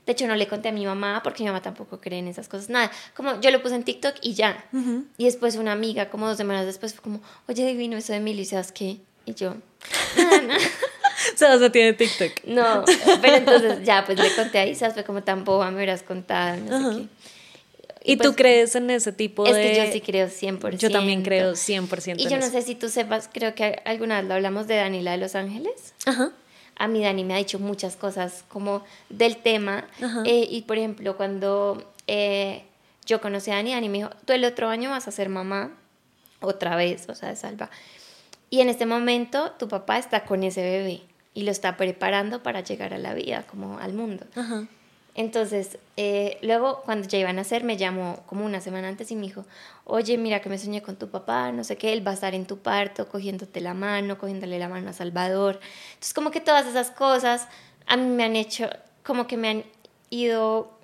De 0.05 0.13
hecho, 0.13 0.27
no 0.27 0.35
le 0.37 0.47
conté 0.47 0.69
a 0.69 0.71
mi 0.71 0.85
mamá 0.85 1.19
porque 1.25 1.43
mi 1.43 1.47
mamá 1.49 1.61
tampoco 1.61 1.99
cree 1.99 2.19
en 2.19 2.29
esas 2.29 2.47
cosas. 2.47 2.69
Nada, 2.69 2.89
como 3.13 3.41
yo 3.41 3.51
lo 3.51 3.61
puse 3.61 3.75
en 3.75 3.83
TikTok 3.83 4.15
y 4.21 4.35
ya. 4.35 4.63
Y 5.17 5.25
después 5.25 5.57
una 5.57 5.73
amiga, 5.73 6.09
como 6.09 6.25
dos 6.25 6.37
semanas 6.37 6.65
después, 6.65 6.93
fue 6.93 7.03
como, 7.03 7.21
oye, 7.49 7.65
divino 7.65 7.97
eso 7.97 8.13
de 8.13 8.19
Emilio, 8.19 8.43
¿y 8.43 8.45
Sebas 8.45 8.71
qué? 8.71 9.01
Y 9.25 9.33
yo, 9.33 9.55
nada, 10.15 10.41
nada. 10.41 10.59
Sebas 11.45 11.59
no 11.59 11.71
tiene 11.71 11.93
TikTok. 11.93 12.45
No, 12.45 12.83
pero 13.21 13.35
entonces 13.37 13.83
ya, 13.83 14.03
pues 14.05 14.19
le 14.19 14.33
conté 14.35 14.59
ahí, 14.59 14.75
Sebas 14.75 14.93
fue 14.93 15.03
como, 15.03 15.23
tampoco 15.23 15.63
me 15.65 15.75
hubieras 15.75 16.03
contado, 16.03 16.57
no 16.57 16.91
sé 16.91 16.97
qué 16.99 17.07
¿Y, 18.01 18.15
tú 18.15 18.29
pues, 18.29 18.35
crees 18.37 18.75
en 18.75 18.89
ese 18.89 19.11
tipo 19.11 19.45
Es 19.45 19.55
de...? 19.55 19.61
que 19.61 19.77
yo 19.77 19.91
sí 19.91 20.01
creo 20.01 20.27
100%. 20.27 20.77
Yo 20.77 20.89
también 20.89 21.21
creo 21.21 21.53
100% 21.53 22.15
Y 22.17 22.23
en 22.23 22.29
yo 22.29 22.37
no 22.37 22.45
eso. 22.45 22.51
sé 22.53 22.61
si 22.61 22.75
tú 22.75 22.89
sepas, 22.89 23.29
creo 23.31 23.53
que 23.55 23.81
alguna 23.85 24.19
vez 24.19 24.27
lo 24.27 24.35
hablamos 24.35 24.67
de 24.67 24.77
Daniela 24.77 25.11
de 25.11 25.17
Los 25.17 25.35
Ángeles. 25.35 25.93
Ajá. 26.05 26.31
A 26.75 26.87
mí 26.87 27.03
Dani 27.03 27.25
me 27.25 27.33
ha 27.33 27.37
dicho 27.37 27.59
muchas 27.59 27.97
cosas 27.97 28.45
como 28.47 28.85
del 29.09 29.37
tema. 29.37 29.85
Eh, 30.25 30.47
y 30.49 30.61
por 30.61 30.77
ejemplo, 30.77 31.17
cuando 31.17 31.83
eh, 32.07 32.63
yo 33.05 33.19
conocí 33.19 33.51
a 33.51 33.55
Dani, 33.55 33.73
Dani 33.73 33.89
me 33.89 33.97
dijo, 33.97 34.09
tú 34.25 34.31
el 34.31 34.45
otro 34.45 34.69
año 34.69 34.89
vas 34.89 35.07
a 35.07 35.11
ser 35.11 35.27
mamá 35.27 35.71
otra 36.39 36.77
vez, 36.77 37.09
o 37.09 37.15
sea, 37.15 37.29
de 37.29 37.35
salva. 37.35 37.69
Y 38.49 38.61
en 38.61 38.69
este 38.69 38.85
momento 38.85 39.51
tu 39.59 39.67
papá 39.67 39.97
está 39.97 40.23
con 40.23 40.43
ese 40.43 40.61
bebé 40.63 41.01
y 41.33 41.43
lo 41.43 41.51
está 41.51 41.77
preparando 41.77 42.43
para 42.43 42.61
llegar 42.61 42.93
a 42.93 42.97
la 42.97 43.13
vida, 43.13 43.45
como 43.47 43.79
al 43.79 43.93
mundo. 43.93 44.25
Ajá. 44.35 44.67
Entonces, 45.15 45.79
eh, 45.97 46.37
luego 46.41 46.81
cuando 46.85 47.07
ya 47.07 47.17
iban 47.17 47.39
a 47.39 47.41
hacer, 47.41 47.63
me 47.63 47.75
llamó 47.75 48.23
como 48.25 48.45
una 48.45 48.61
semana 48.61 48.87
antes 48.87 49.11
y 49.11 49.15
me 49.15 49.23
dijo, 49.23 49.45
oye, 49.83 50.17
mira 50.17 50.39
que 50.39 50.47
me 50.47 50.57
soñé 50.57 50.81
con 50.81 50.95
tu 50.95 51.09
papá, 51.09 51.51
no 51.51 51.63
sé 51.63 51.77
qué, 51.77 51.91
él 51.91 52.07
va 52.07 52.11
a 52.11 52.13
estar 52.13 52.33
en 52.35 52.45
tu 52.45 52.59
parto, 52.59 53.09
cogiéndote 53.09 53.59
la 53.59 53.73
mano, 53.73 54.17
cogiéndole 54.17 54.59
la 54.59 54.69
mano 54.69 54.91
a 54.91 54.93
Salvador. 54.93 55.59
Entonces, 55.89 56.13
como 56.13 56.31
que 56.31 56.39
todas 56.39 56.65
esas 56.67 56.91
cosas 56.91 57.49
a 57.85 57.97
mí 57.97 58.07
me 58.07 58.23
han 58.23 58.37
hecho, 58.37 58.69
como 59.03 59.27
que 59.27 59.35
me 59.35 59.49
han 59.49 59.63
ido 60.09 60.78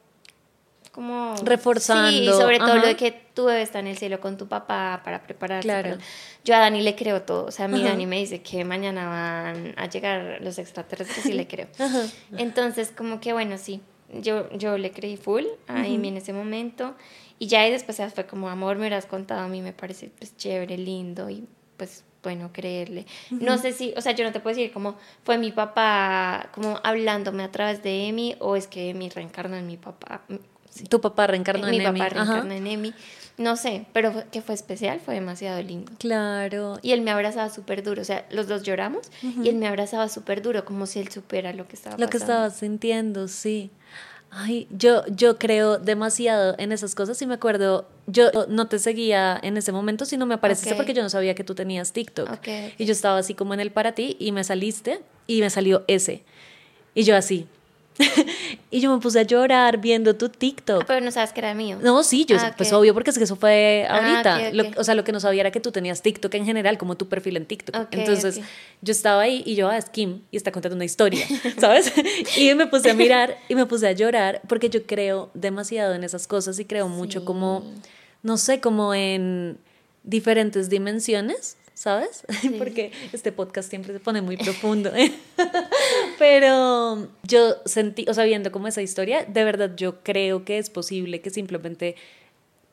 como... 0.95 1.35
Reforzando, 1.43 2.09
Sí, 2.09 2.25
sobre 2.39 2.57
todo 2.57 2.71
ajá. 2.71 2.81
lo 2.81 2.87
de 2.87 2.95
que 2.95 3.11
tu 3.11 3.43
bebé 3.45 3.61
está 3.61 3.79
en 3.79 3.87
el 3.87 3.97
cielo 3.97 4.21
con 4.21 4.37
tu 4.37 4.47
papá 4.47 5.01
para 5.03 5.21
prepararse. 5.23 5.67
Claro. 5.67 5.89
para- 5.91 6.01
Yo 6.45 6.55
a 6.55 6.59
Dani 6.59 6.81
le 6.81 6.95
creo 6.95 7.21
todo, 7.23 7.45
o 7.47 7.51
sea, 7.51 7.65
a 7.65 7.67
mí 7.67 7.81
Ajá. 7.81 7.89
Dani 7.89 8.05
me 8.05 8.17
dice 8.17 8.41
que 8.41 8.63
mañana 8.63 9.09
van 9.09 9.73
a 9.77 9.89
llegar 9.89 10.39
los 10.41 10.57
extraterrestres 10.57 11.25
y 11.25 11.33
le 11.33 11.45
creo. 11.53 11.67
Ajá. 11.77 12.03
Entonces, 12.37 12.93
como 12.95 13.19
que 13.19 13.33
bueno, 13.33 13.57
sí, 13.57 13.81
yo, 14.21 14.49
yo 14.53 14.77
le 14.77 14.91
creí 14.91 15.17
full 15.17 15.43
a 15.67 15.79
Amy 15.81 16.07
en 16.07 16.17
ese 16.17 16.31
momento. 16.31 16.95
Y 17.37 17.47
ya 17.47 17.67
y 17.67 17.71
después 17.71 18.01
fue 18.13 18.25
como, 18.25 18.47
amor, 18.47 18.75
me 18.77 18.83
hubieras 18.83 19.05
contado, 19.05 19.41
a 19.41 19.49
mí 19.49 19.61
me 19.61 19.73
parece 19.73 20.09
pues 20.17 20.37
chévere, 20.37 20.77
lindo 20.77 21.29
y 21.29 21.45
pues 21.75 22.05
bueno, 22.23 22.49
creerle. 22.53 23.05
No 23.29 23.57
sé 23.57 23.71
si, 23.73 23.93
o 23.97 24.01
sea, 24.01 24.13
yo 24.13 24.23
no 24.23 24.31
te 24.31 24.39
puedo 24.39 24.55
decir 24.55 24.71
como 24.71 24.95
fue 25.25 25.37
mi 25.37 25.51
papá 25.51 26.49
como 26.55 26.79
hablándome 26.83 27.43
a 27.43 27.51
través 27.51 27.83
de 27.83 28.07
Amy 28.09 28.35
o 28.39 28.55
es 28.55 28.67
que 28.67 28.89
Amy 28.91 29.09
reencarnó 29.09 29.57
en 29.57 29.67
mi 29.67 29.75
papá. 29.77 30.21
Sí. 30.75 30.83
Tu 30.83 30.99
papá 30.99 31.27
reencarnó 31.27 31.67
mi 31.67 31.77
en 31.77 31.85
Emi. 31.87 31.99
papá 31.99 32.21
Ajá. 32.21 32.33
reencarnó 32.41 32.53
en 32.53 32.67
Amy. 32.79 32.93
No 33.37 33.57
sé, 33.57 33.85
pero 33.91 34.23
que 34.31 34.41
fue 34.41 34.55
especial, 34.55 34.99
fue 35.03 35.13
demasiado 35.13 35.61
lindo. 35.61 35.91
Claro. 35.99 36.79
Y 36.81 36.91
él 36.91 37.01
me 37.01 37.11
abrazaba 37.11 37.49
súper 37.49 37.83
duro, 37.83 38.01
o 38.01 38.05
sea, 38.05 38.25
los 38.29 38.47
dos 38.47 38.63
lloramos 38.63 39.07
y 39.21 39.49
él 39.49 39.55
me 39.55 39.67
abrazaba 39.67 40.07
súper 40.07 40.41
duro, 40.41 40.63
como 40.63 40.85
si 40.85 40.99
él 40.99 41.09
supiera 41.09 41.51
lo 41.53 41.67
que 41.67 41.75
estaba 41.75 41.97
Lo 41.97 42.07
que 42.07 42.17
estaba 42.17 42.49
sintiendo, 42.49 43.27
sí. 43.27 43.71
Ay, 44.31 44.67
yo, 44.69 45.05
yo 45.07 45.37
creo 45.37 45.77
demasiado 45.77 46.55
en 46.57 46.71
esas 46.71 46.93
cosas 46.93 47.21
y 47.21 47.25
me 47.25 47.35
acuerdo, 47.35 47.87
yo 48.07 48.31
no 48.49 48.67
te 48.67 48.79
seguía 48.79 49.39
en 49.41 49.55
ese 49.55 49.71
momento, 49.71 50.05
sino 50.05 50.25
me 50.25 50.35
apareciste 50.35 50.75
porque 50.75 50.93
yo 50.93 51.03
no 51.03 51.09
sabía 51.09 51.35
que 51.35 51.43
tú 51.43 51.55
tenías 51.55 51.93
TikTok. 51.93 52.29
Ok, 52.29 52.37
ok. 52.39 52.49
Y 52.77 52.85
yo 52.85 52.91
estaba 52.91 53.17
así 53.17 53.33
como 53.33 53.53
en 53.53 53.59
el 53.61 53.71
para 53.71 53.93
ti 53.93 54.17
y 54.19 54.31
me 54.33 54.43
saliste 54.43 55.01
y 55.27 55.39
me 55.41 55.49
salió 55.49 55.83
ese. 55.87 56.23
Y 56.93 57.03
yo 57.03 57.15
así. 57.15 57.47
y 58.71 58.79
yo 58.81 58.93
me 58.93 59.01
puse 59.01 59.19
a 59.19 59.23
llorar 59.23 59.77
viendo 59.79 60.15
tu 60.15 60.29
TikTok. 60.29 60.81
Ah, 60.81 60.85
pero 60.87 61.01
no 61.03 61.11
sabes 61.11 61.31
que 61.33 61.39
era 61.39 61.53
mío. 61.53 61.77
No, 61.81 62.03
sí, 62.03 62.25
yo, 62.25 62.37
Ah, 62.39 62.53
pues 62.57 62.71
obvio, 62.73 62.93
porque 62.93 63.09
es 63.11 63.17
que 63.17 63.23
eso 63.23 63.35
fue 63.35 63.85
Ah, 63.89 63.97
ahorita. 63.97 64.51
Lo- 64.53 64.79
o 64.81 64.83
sea, 64.83 64.95
lo 64.95 65.03
que 65.03 65.11
no 65.11 65.19
sabía 65.19 65.41
era 65.41 65.51
que 65.51 65.59
tú 65.59 65.71
tenías 65.71 66.01
TikTok 66.01 66.33
en 66.35 66.45
general, 66.45 66.77
como 66.77 66.95
tu 66.97 67.07
perfil 67.07 67.37
en 67.37 67.45
TikTok. 67.45 67.75
Ok, 67.75 67.87
Entonces, 67.91 68.39
yo 68.81 68.91
estaba 68.91 69.21
ahí 69.21 69.43
y 69.45 69.55
yo, 69.55 69.69
ah, 69.69 69.77
es 69.77 69.89
Kim, 69.89 70.21
y 70.31 70.37
está 70.37 70.51
contando 70.51 70.75
una 70.75 70.85
historia, 70.85 71.25
¿sabes? 71.59 71.91
y 72.37 72.53
me 72.55 72.67
puse 72.67 72.91
a 72.91 72.93
mirar 72.93 73.37
y 73.49 73.55
me 73.55 73.65
puse 73.65 73.87
a 73.87 73.91
llorar 73.93 74.41
porque 74.47 74.69
yo 74.69 74.85
creo 74.85 75.29
demasiado 75.33 75.93
en 75.93 76.03
esas 76.03 76.27
cosas 76.27 76.59
y 76.59 76.65
creo 76.65 76.87
mucho 76.87 77.19
Sí. 77.19 77.25
como, 77.25 77.63
no 78.23 78.37
sé, 78.37 78.59
como 78.59 78.93
en 78.93 79.57
diferentes 80.03 80.69
dimensiones. 80.69 81.57
¿Sabes? 81.75 82.23
Porque 82.57 82.91
este 83.13 83.31
podcast 83.31 83.69
siempre 83.69 83.93
se 83.93 83.99
pone 83.99 84.21
muy 84.21 84.37
profundo. 84.37 84.91
Pero 86.17 87.07
yo 87.23 87.55
sentí, 87.65 88.05
o 88.07 88.13
sea, 88.13 88.23
viendo 88.23 88.51
como 88.51 88.67
esa 88.67 88.81
historia, 88.81 89.25
de 89.25 89.43
verdad 89.43 89.71
yo 89.75 90.01
creo 90.01 90.45
que 90.45 90.57
es 90.57 90.69
posible 90.69 91.21
que 91.21 91.29
simplemente 91.29 91.95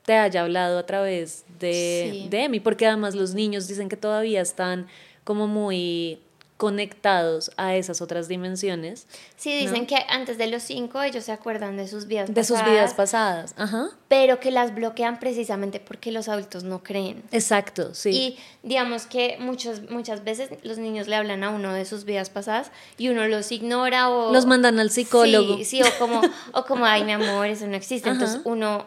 te 0.05 0.15
haya 0.15 0.43
hablado 0.43 0.79
a 0.79 0.87
través 0.87 1.45
de, 1.61 2.11
Sí. 2.13 2.29
de 2.31 2.45
Emi, 2.45 2.61
porque 2.61 2.87
además 2.87 3.15
los 3.15 3.35
niños 3.35 3.69
dicen 3.69 3.89
que 3.89 3.97
todavía 3.97 4.41
están 4.41 4.87
como 5.25 5.47
muy 5.47 6.19
conectados 6.57 7.51
a 7.57 7.75
esas 7.75 8.01
otras 8.01 8.29
dimensiones 8.29 9.07
Sí, 9.37 9.59
dicen 9.59 9.87
que 9.87 9.97
antes 10.09 10.39
de 10.39 10.47
los 10.47 10.63
cinco 10.63 11.03
ellos 11.03 11.25
se 11.25 11.33
acuerdan 11.33 11.77
de 11.77 11.89
sus 11.89 12.07
vidas 12.07 12.33
de 12.33 12.45
sus 12.45 12.59
pasadas, 12.59 12.73
vidas 12.73 12.95
pasadas. 12.95 13.55
Ajá. 13.57 13.89
pero 14.07 14.39
que 14.39 14.51
las 14.53 14.75
bloquean 14.75 15.19
precisamente 15.19 15.81
porque 15.81 16.13
los 16.13 16.29
adultos 16.29 16.63
no 16.63 16.83
creen. 16.85 17.23
Exacto, 17.33 17.95
sí. 17.95 18.11
Y 18.11 18.39
digamos 18.63 19.07
que 19.07 19.37
muchas, 19.41 19.91
muchas 19.91 20.23
veces 20.23 20.51
los 20.63 20.79
niños 20.79 21.09
le 21.09 21.17
hablan 21.17 21.43
a 21.43 21.51
uno 21.51 21.73
de 21.73 21.85
sus 21.85 22.05
vidas 22.05 22.31
pasadas 22.31 22.71
y 22.99 23.09
uno 23.09 23.27
los 23.27 23.51
ignora 23.51 24.09
o... 24.11 24.33
Los 24.33 24.47
mandan 24.47 24.79
al 24.79 24.91
psicólogo. 24.91 25.57
Sí, 25.57 25.65
sí, 25.65 25.83
o 25.83 25.99
como, 25.99 26.21
o 26.53 26.65
como, 26.65 26.85
ay, 26.85 27.03
mi 27.05 27.13
amor, 27.13 27.47
eso 27.49 27.67
no 27.67 27.77
existe. 27.77 28.09
Ajá. 28.09 28.19
Entonces 28.19 28.43
uno, 28.45 28.87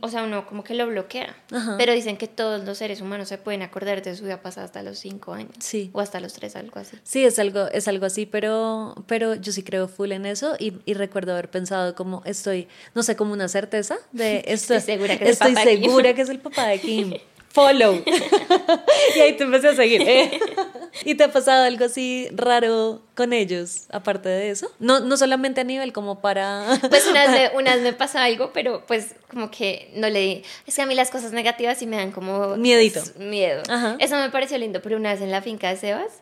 o 0.00 0.08
sea, 0.08 0.22
uno 0.24 0.46
como 0.46 0.64
que 0.64 0.74
lo 0.74 0.86
bloquea. 0.86 1.34
Ajá. 1.50 1.76
Pero 1.78 1.92
dicen 1.94 2.16
que 2.16 2.28
todos 2.28 2.64
los 2.64 2.78
seres 2.78 3.00
humanos 3.00 3.28
se 3.28 3.38
pueden 3.38 3.62
acordar 3.62 4.02
de 4.02 4.14
su 4.14 4.24
vida 4.24 4.42
pasada 4.42 4.66
hasta 4.66 4.82
los 4.82 4.98
cinco 4.98 5.32
años. 5.32 5.52
Sí. 5.60 5.90
O 5.92 6.00
hasta 6.00 6.20
los 6.20 6.34
tres, 6.34 6.56
algo 6.56 6.78
así. 6.78 6.98
Sí, 7.04 7.24
es 7.24 7.38
algo, 7.38 7.66
es 7.68 7.88
algo 7.88 8.06
así, 8.06 8.26
pero, 8.26 8.94
pero 9.06 9.34
yo 9.34 9.52
sí 9.52 9.62
creo 9.62 9.88
full 9.88 10.12
en 10.12 10.26
eso 10.26 10.56
y, 10.58 10.74
y 10.84 10.94
recuerdo 10.94 11.32
haber 11.32 11.50
pensado 11.50 11.94
como 11.94 12.22
estoy, 12.26 12.68
no 12.94 13.02
sé, 13.02 13.16
como 13.16 13.32
una 13.32 13.48
certeza 13.48 13.96
de 14.12 14.38
esto. 14.46 14.74
Estoy 14.74 14.94
segura 14.94 15.18
que 15.18 15.30
es 15.30 15.40
el 15.40 15.54
papá 15.54 15.64
de 15.64 15.80
Kim. 15.80 15.84
segura 15.84 16.14
que 16.14 16.22
es 16.22 16.28
el 16.28 16.38
papá 16.38 16.66
de 16.68 16.80
Kim. 16.80 17.14
Follow. 17.52 18.02
y 19.16 19.20
ahí 19.20 19.36
te 19.36 19.44
empecé 19.44 19.68
a 19.68 19.74
seguir. 19.74 20.02
¿eh? 20.02 20.40
¿Y 21.04 21.14
te 21.14 21.24
ha 21.24 21.32
pasado 21.32 21.64
algo 21.64 21.84
así 21.84 22.28
raro 22.32 23.02
con 23.14 23.32
ellos, 23.32 23.84
aparte 23.90 24.28
de 24.28 24.50
eso? 24.50 24.70
No, 24.78 25.00
no 25.00 25.16
solamente 25.16 25.60
a 25.60 25.64
nivel 25.64 25.92
como 25.92 26.20
para... 26.20 26.66
Pues 26.88 27.06
una 27.06 27.26
vez, 27.26 27.52
me, 27.52 27.58
una 27.58 27.74
vez 27.74 27.82
me 27.82 27.92
pasó 27.92 28.18
algo, 28.18 28.52
pero 28.52 28.84
pues 28.86 29.14
como 29.30 29.50
que 29.50 29.90
no 29.96 30.08
le... 30.08 30.42
Es 30.66 30.76
que 30.76 30.82
a 30.82 30.86
mí 30.86 30.94
las 30.94 31.10
cosas 31.10 31.32
negativas 31.32 31.78
sí 31.78 31.86
me 31.86 31.96
dan 31.96 32.10
como... 32.12 32.56
Miedito. 32.56 33.00
s- 33.00 33.18
Miedo. 33.18 33.62
Ajá. 33.68 33.96
Eso 33.98 34.16
me 34.16 34.30
pareció 34.30 34.56
lindo, 34.58 34.80
pero 34.82 34.96
una 34.96 35.12
vez 35.12 35.20
en 35.20 35.30
la 35.30 35.42
finca 35.42 35.68
de 35.70 35.76
Sebas, 35.76 36.20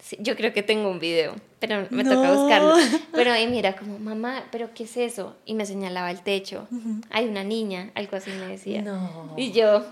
sí, 0.00 0.16
yo 0.20 0.36
creo 0.36 0.52
que 0.52 0.62
tengo 0.62 0.88
un 0.90 0.98
video, 1.00 1.34
pero 1.58 1.86
me 1.90 2.04
No. 2.04 2.14
toca 2.14 2.32
buscarlo. 2.32 2.74
Pero 3.12 3.32
ahí 3.32 3.46
mira 3.48 3.74
como, 3.76 3.98
mamá, 3.98 4.44
¿pero 4.52 4.70
qué 4.74 4.84
es 4.84 4.96
eso? 4.96 5.34
Y 5.44 5.54
me 5.54 5.66
señalaba 5.66 6.10
el 6.10 6.22
techo. 6.22 6.68
Hay 7.10 7.26
una 7.26 7.42
niña, 7.44 7.90
algo 7.94 8.16
así 8.16 8.30
me 8.30 8.46
decía. 8.46 8.82
No. 8.82 9.34
Y 9.36 9.50
yo... 9.52 9.84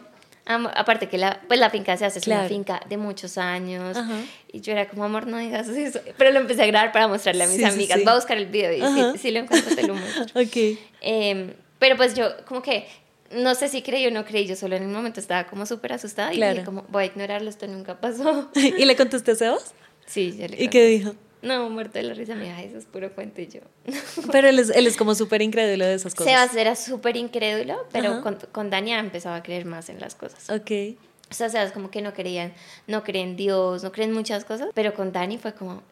amo- 0.47 0.71
aparte 0.75 1.09
que 1.09 1.19
la, 1.19 1.41
pues 1.49 1.61
la 1.61 1.71
finca 1.71 1.97
se 1.97 2.05
hace, 2.07 2.19
es 2.21 2.27
una 2.27 2.45
finca 2.49 2.81
de 2.89 2.97
muchos 2.97 3.37
años. 3.39 3.97
Ajá. 3.97 4.15
Y 4.53 4.61
yo 4.61 4.73
era 4.73 4.89
como, 4.89 5.05
amor, 5.05 5.27
no 5.27 5.39
digas 5.39 5.69
eso. 5.69 6.01
Pero 6.17 6.31
lo 6.31 6.41
empecé 6.41 6.63
a 6.63 6.67
grabar 6.67 6.93
para 6.93 7.09
mostrarle 7.09 7.45
a 7.45 7.47
mis 7.47 7.57
Sí, 7.57 7.63
sí, 7.63 7.69
amigas. 7.69 7.99
sí. 7.99 8.05
Voy 8.05 8.13
a 8.13 8.17
buscar 8.17 8.37
el 8.39 8.47
video 8.47 8.73
y 8.73 9.13
si, 9.13 9.19
si 9.19 9.31
lo 9.31 9.41
encuentro 9.41 9.75
te 9.75 9.87
lo 9.87 9.95
muestro. 9.97 10.41
ok. 10.41 10.79
Em, 11.01 11.53
pero 11.79 11.97
pues 11.97 12.15
yo 12.15 12.29
como 12.47 12.63
que 12.63 12.87
no 13.33 13.55
sé 13.57 13.69
si 13.69 13.83
creí 13.83 14.07
o 14.07 14.11
no 14.11 14.25
creí, 14.25 14.47
yo 14.47 14.55
solo 14.57 14.77
en 14.77 14.85
un 14.85 14.93
momento 14.93 15.19
estaba 15.21 15.45
como 15.49 15.67
súper 15.67 15.93
asustada 15.93 16.33
y 16.33 16.37
Claro. 16.37 16.53
dije 16.55 16.65
como 16.65 16.83
voy 16.89 17.03
a 17.03 17.07
ignorarlo, 17.07 17.51
esto 17.51 17.67
nunca 17.67 18.01
pasó. 18.01 18.51
¿Y 18.55 18.85
le 18.85 18.95
contesté 18.97 19.33
a 19.33 19.35
Sebas? 19.35 19.75
Sí, 20.07 20.37
yo 20.39 20.47
le 20.47 20.63
¿Y 20.63 20.69
qué 20.69 20.87
dijo? 20.87 21.15
No, 21.47 21.71
muerto 21.71 21.99
de 21.99 22.03
la 22.05 22.15
risa, 22.15 22.35
me 22.35 22.45
dijo, 22.45 22.57
"Ay, 22.57 22.67
eso 22.67 22.79
es 22.79 22.85
puro 22.85 23.13
cuento 23.13 23.41
y 23.41 23.47
yo. 23.49 23.61
Pero 24.33 24.49
él 24.49 24.59
es, 24.59 24.71
él 24.71 24.87
es 24.87 24.97
como 24.97 25.15
súper 25.15 25.43
incrédulo 25.43 25.85
de 25.87 25.95
esas 25.95 26.15
cosas. 26.15 26.33
Sebas 26.33 26.57
era 26.57 26.77
súper 26.77 27.17
incrédulo, 27.17 27.87
pero 27.93 28.23
con, 28.23 28.39
con 28.53 28.71
Dania 28.71 28.99
empezaba 28.99 29.37
a 29.37 29.43
creer 29.43 29.65
más 29.65 29.89
en 29.89 30.01
las 30.01 30.15
cosas. 30.15 30.51
Ok. 30.51 30.99
O 31.31 31.35
sea, 31.35 31.49
Sebas 31.49 31.73
como 31.73 31.91
que 31.91 32.03
no 32.03 32.13
creían, 32.13 32.53
no 32.87 33.03
creen 33.03 33.31
en 33.31 33.37
Dios, 33.37 33.83
no 33.83 33.93
creen 33.93 34.13
muchas 34.13 34.45
cosas, 34.45 34.69
pero 34.75 34.95
con 34.95 35.13
Dani 35.13 35.39
fue 35.39 35.55
como 35.55 35.83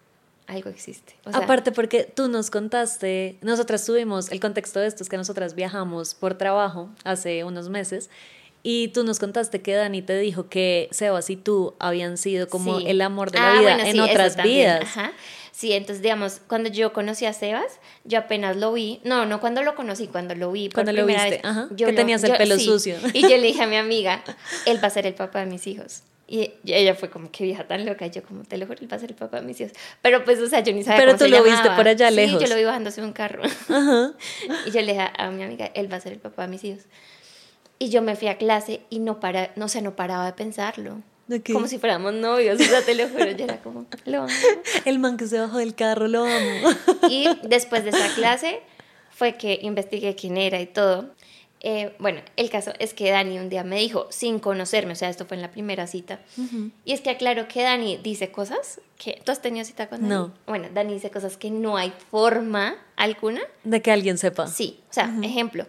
algo 0.47 0.71
existe. 0.71 1.15
O 1.25 1.33
sea, 1.33 1.41
Aparte 1.41 1.73
porque 1.73 2.05
tú 2.05 2.29
nos 2.29 2.51
contaste, 2.51 3.39
nosotras 3.41 3.85
tuvimos, 3.85 4.31
el 4.31 4.41
contexto 4.41 4.81
de 4.81 4.87
esto 4.87 5.03
es 5.03 5.09
que 5.09 5.17
nosotras 5.17 5.55
viajamos 5.55 6.15
por 6.15 6.35
trabajo 6.37 6.91
hace 7.05 7.45
unos 7.45 7.69
meses 7.69 8.11
y 8.65 8.89
tú 8.89 9.05
nos 9.05 9.21
contaste 9.21 9.61
que 9.63 9.75
Dani 9.75 10.03
te 10.03 10.19
dijo 10.19 10.49
que 10.49 10.89
Sebas 10.91 11.31
y 11.31 11.37
tú 11.37 11.75
habían 11.79 12.17
sido 12.19 12.49
como 12.49 12.81
Sí. 12.81 12.87
el 12.89 13.01
amor 13.03 13.31
de 13.31 13.39
la 13.39 13.51
Ah, 13.51 13.53
vida 13.61 13.63
bueno, 13.75 13.85
en 13.85 13.93
sí, 13.93 14.01
otras 14.01 14.43
vidas. 14.43 14.83
Ajá. 14.83 15.13
Sí, 15.53 15.73
entonces, 15.73 16.03
digamos, 16.03 16.41
cuando 16.49 16.69
yo 16.69 16.93
conocí 16.93 17.27
a 17.27 17.33
Sebas, 17.33 17.79
yo 18.03 18.19
apenas 18.19 18.57
lo 18.57 18.73
vi. 18.73 19.01
No, 19.05 19.25
no 19.27 19.39
cuando 19.39 19.63
lo 19.63 19.77
conocí, 19.77 20.09
cuando 20.09 20.35
lo 20.35 20.51
vi. 20.51 20.69
por 20.69 20.75
Cuando 20.83 20.93
lo 20.93 21.05
primera 21.07 21.25
viste, 21.27 21.37
vez, 21.43 21.45
ajá, 21.49 21.69
yo 21.71 21.87
que 21.87 21.93
lo- 21.93 21.97
tenías 21.97 22.25
el 22.25 22.31
yo- 22.33 22.39
pelo 22.39 22.59
sí. 22.59 22.65
sucio. 22.65 22.97
Y 23.13 23.23
yo 23.23 23.29
le 23.29 23.43
dije 23.43 23.63
a 23.63 23.67
mi 23.69 23.77
amiga, 23.77 24.25
él 24.67 24.83
va 24.83 24.89
a 24.89 24.91
ser 24.91 25.07
el 25.07 25.15
papá 25.15 25.41
de 25.41 25.47
mis 25.47 25.67
hijos. 25.69 26.03
Y 26.27 26.51
ella 26.65 26.95
fue 26.95 27.11
como, 27.11 27.31
qué 27.31 27.45
vieja 27.45 27.65
tan 27.69 27.85
loca. 27.85 28.07
Y 28.07 28.11
yo, 28.11 28.23
como, 28.23 28.43
te 28.45 28.57
lo 28.57 28.67
juro, 28.67 28.79
él 28.81 28.91
va 28.91 28.97
a 28.97 28.99
ser 28.99 29.11
el 29.11 29.15
papá 29.17 29.41
de 29.41 29.47
mis 29.47 29.61
hijos. 29.61 29.75
Pero 30.03 30.25
pues, 30.25 30.41
o 30.41 30.49
sea, 30.49 30.61
yo 30.61 30.73
ni 30.73 30.83
sabía 30.83 30.97
Pero 30.99 31.11
cómo 31.13 31.19
tú 31.19 31.25
se 31.27 31.31
lo 31.31 31.45
viste 31.45 31.71
por 31.77 31.87
allá 31.87 32.09
sí, 32.09 32.17
lejos. 32.17 32.41
yo 32.43 32.49
lo 32.49 32.57
vi 32.57 32.65
bajándose 32.65 33.03
de 33.03 33.07
un 33.07 33.13
carro. 33.13 33.43
Ajá. 33.45 34.13
Y 34.67 34.71
yo 34.71 34.81
le 34.81 34.93
dije 34.95 35.07
a 35.19 35.31
mi 35.31 35.43
amiga, 35.43 35.67
él 35.75 35.93
va 35.93 35.99
a 35.99 36.01
ser 36.01 36.15
el 36.15 36.19
papá 36.19 36.43
de 36.43 36.49
mis 36.49 36.65
hijos. 36.65 36.83
Y 37.79 37.91
yo 37.91 38.03
me 38.03 38.17
fui 38.17 38.29
a 38.29 38.39
clase 38.39 38.81
y 38.91 38.99
no, 38.99 39.21
para, 39.21 39.51
no, 39.57 39.69
sé, 39.69 39.83
no 39.83 39.97
paraba 39.97 40.27
de 40.27 40.33
pensarlo. 40.33 41.03
Ok. 41.31 41.51
Como 41.53 41.69
si 41.69 41.79
fuéramos 41.79 42.13
novios, 42.13 42.61
o 42.61 42.65
sea, 42.65 42.83
te 42.83 42.95
lo 42.95 43.09
juro, 43.09 43.31
yo 43.31 43.45
era 43.45 43.63
como, 43.63 43.87
lo 44.05 44.23
amo. 44.23 44.33
El 44.85 44.99
man 44.99 45.17
que 45.17 45.27
se 45.27 45.39
bajó 45.41 45.59
del 45.59 45.75
carro, 45.75 46.07
lo 46.07 46.25
amo. 46.25 46.71
Y 47.09 47.29
después 47.43 47.85
de 47.85 47.91
esa 47.91 48.15
clase 48.15 48.61
fue 49.11 49.37
que 49.37 49.59
investigué 49.63 50.15
quién 50.15 50.37
era 50.37 50.61
y 50.61 50.67
todo. 50.67 51.15
Eh, 51.67 51.95
bueno, 51.99 52.21
el 52.37 52.51
caso 52.51 52.73
es 52.79 52.93
que 52.93 53.11
Dani 53.11 53.39
un 53.39 53.49
día 53.49 53.65
me 53.65 53.79
dijo, 53.79 54.07
sin 54.11 54.39
conocerme, 54.39 54.93
o 54.93 54.97
sea, 54.97 55.09
esto 55.09 55.25
fue 55.25 55.39
en 55.39 55.41
la 55.41 55.51
primera 55.51 55.87
cita, 55.87 56.21
y 56.85 56.93
es 56.93 57.01
que 57.01 57.09
aclaro 57.09 57.49
que 57.49 57.63
Dani 57.63 57.97
dice 57.97 58.31
cosas 58.31 58.83
que... 58.99 59.23
¿Tú 59.25 59.33
has 59.33 59.41
tenido 59.41 59.65
cita 59.65 59.89
con 59.89 60.03
Dani? 60.03 60.13
No. 60.13 60.35
Bueno, 60.47 60.69
Dani 60.75 60.93
dice 60.93 61.11
cosas 61.11 61.39
que 61.39 61.51
no 61.51 61.79
hay 61.79 61.91
forma 62.11 62.77
alguna. 62.97 63.41
De 63.63 63.81
que 63.81 63.91
alguien 63.91 64.19
sepa. 64.19 64.47
Sí, 64.47 64.81
o 64.91 64.93
sea, 64.93 65.11
ejemplo, 65.23 65.67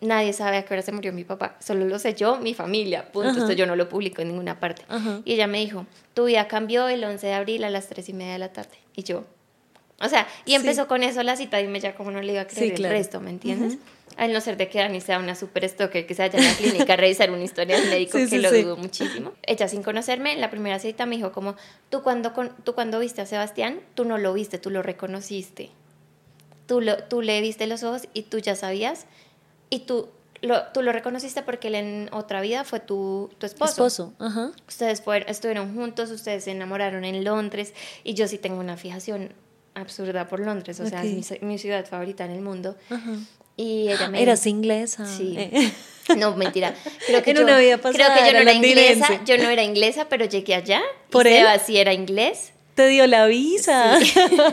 nadie 0.00 0.32
sabe 0.32 0.58
a 0.58 0.64
qué 0.64 0.74
hora 0.74 0.82
se 0.82 0.92
murió 0.92 1.12
mi 1.12 1.24
papá, 1.24 1.56
solo 1.60 1.84
lo 1.84 1.98
sé 1.98 2.14
yo, 2.14 2.38
mi 2.38 2.54
familia, 2.54 3.10
punto, 3.12 3.40
esto 3.40 3.52
yo 3.52 3.66
no 3.66 3.76
lo 3.76 3.88
publico 3.88 4.22
en 4.22 4.28
ninguna 4.28 4.60
parte. 4.60 4.82
Ajá. 4.88 5.20
Y 5.24 5.34
ella 5.34 5.46
me 5.46 5.58
dijo, 5.58 5.86
tu 6.14 6.26
vida 6.26 6.48
cambió 6.48 6.88
el 6.88 7.02
11 7.04 7.26
de 7.26 7.32
abril 7.34 7.64
a 7.64 7.70
las 7.70 7.88
3 7.88 8.08
y 8.08 8.12
media 8.12 8.32
de 8.32 8.38
la 8.38 8.52
tarde, 8.52 8.76
y 8.94 9.02
yo... 9.02 9.24
O 10.00 10.08
sea, 10.08 10.28
y 10.46 10.54
empezó 10.54 10.86
con 10.86 11.02
eso 11.02 11.24
la 11.24 11.34
cita, 11.34 11.56
dime 11.56 11.80
ya 11.80 11.96
cómo 11.96 12.12
no 12.12 12.22
le 12.22 12.32
iba 12.32 12.42
a 12.42 12.46
creer 12.46 12.70
Sí, 12.70 12.74
claro. 12.76 12.94
el 12.94 13.00
resto, 13.00 13.20
¿me 13.20 13.30
entiendes? 13.30 13.78
Al 14.16 14.32
no 14.32 14.40
ser 14.40 14.56
de 14.56 14.68
que 14.68 14.78
Dani 14.78 15.00
sea 15.00 15.18
una 15.18 15.34
super 15.34 15.68
stalker 15.68 16.06
que 16.06 16.14
se 16.14 16.22
vaya 16.22 16.38
a 16.38 16.42
la 16.42 16.56
clínica 16.56 16.92
a 16.92 16.96
revisar 16.96 17.32
una 17.32 17.42
historia 17.42 17.80
del 17.80 17.90
médico, 17.90 18.16
Sí, 18.16 18.30
que 18.30 18.38
lo 18.38 18.52
dudo 18.52 18.76
muchísimo. 18.76 19.32
Ella 19.44 19.66
sin 19.66 19.82
conocerme, 19.82 20.32
en 20.32 20.40
la 20.40 20.50
primera 20.50 20.78
cita 20.78 21.04
me 21.04 21.16
dijo 21.16 21.32
como, 21.32 21.56
tú 21.90 22.02
cuando, 22.04 22.32
con, 22.32 22.50
tú 22.62 22.74
cuando 22.76 23.00
viste 23.00 23.22
a 23.22 23.26
Sebastián, 23.26 23.80
tú 23.94 24.04
no 24.04 24.18
lo 24.18 24.32
viste, 24.32 24.58
tú 24.58 24.70
lo 24.70 24.82
reconociste. 24.82 25.70
Tú, 26.66 26.80
lo, 26.80 27.02
tú 27.04 27.20
le 27.20 27.40
viste 27.40 27.66
los 27.66 27.82
ojos 27.82 28.08
y 28.14 28.22
tú 28.22 28.38
ya 28.38 28.54
sabías, 28.54 29.06
y 29.70 29.80
tú 29.80 30.08
lo, 30.40 30.62
tú 30.72 30.82
lo 30.82 30.92
reconociste 30.92 31.42
porque 31.42 31.68
él 31.68 31.74
en 31.74 32.08
otra 32.12 32.40
vida 32.40 32.62
fue 32.64 32.78
tu, 32.80 33.30
tu 33.38 33.46
esposo. 33.46 33.72
Esposo. 33.86 34.12
Ajá. 34.20 34.52
Ustedes 34.68 35.00
fueron, 35.02 35.28
estuvieron 35.28 35.74
juntos, 35.74 36.10
ustedes 36.10 36.44
se 36.44 36.52
enamoraron 36.52 37.04
en 37.04 37.24
Londres 37.24 37.74
y 38.04 38.14
yo 38.14 38.28
sí 38.28 38.38
tengo 38.38 38.60
una 38.60 38.76
fijación 38.76 39.32
absurda 39.74 40.26
por 40.28 40.40
Londres, 40.40 40.80
o 40.80 40.86
sea, 40.86 41.04
es 41.04 41.12
mi, 41.12 41.20
ci- 41.22 41.40
mi 41.40 41.58
ciudad 41.58 41.84
favorita 41.86 42.24
en 42.24 42.30
el 42.32 42.40
mundo. 42.40 42.76
Ajá. 42.90 43.12
Y 43.56 43.88
ella 43.88 44.08
me 44.08 44.22
Eras 44.22 44.46
inglesa. 44.46 45.04
Sí. 45.06 45.34
Eh. 45.36 45.72
No, 46.16 46.34
mentira. 46.36 46.74
Creo 47.06 47.22
que 47.22 47.34
yo, 47.34 47.44
creo 47.44 47.80
que 47.82 47.98
yo 48.26 48.32
no 48.32 48.38
era 48.38 48.52
inglesa, 48.52 49.24
yo 49.24 49.36
no 49.38 49.48
era 49.50 49.62
inglesa, 49.62 50.08
pero 50.08 50.24
llegué 50.24 50.54
allá. 50.54 50.80
¿Por 51.10 51.26
y 51.26 51.30
él? 51.30 51.36
Seba 51.38 51.58
sí 51.58 51.76
era 51.76 51.92
inglés. 51.92 52.52
Te 52.78 52.86
dio 52.86 53.08
la 53.08 53.26
visa. 53.26 53.98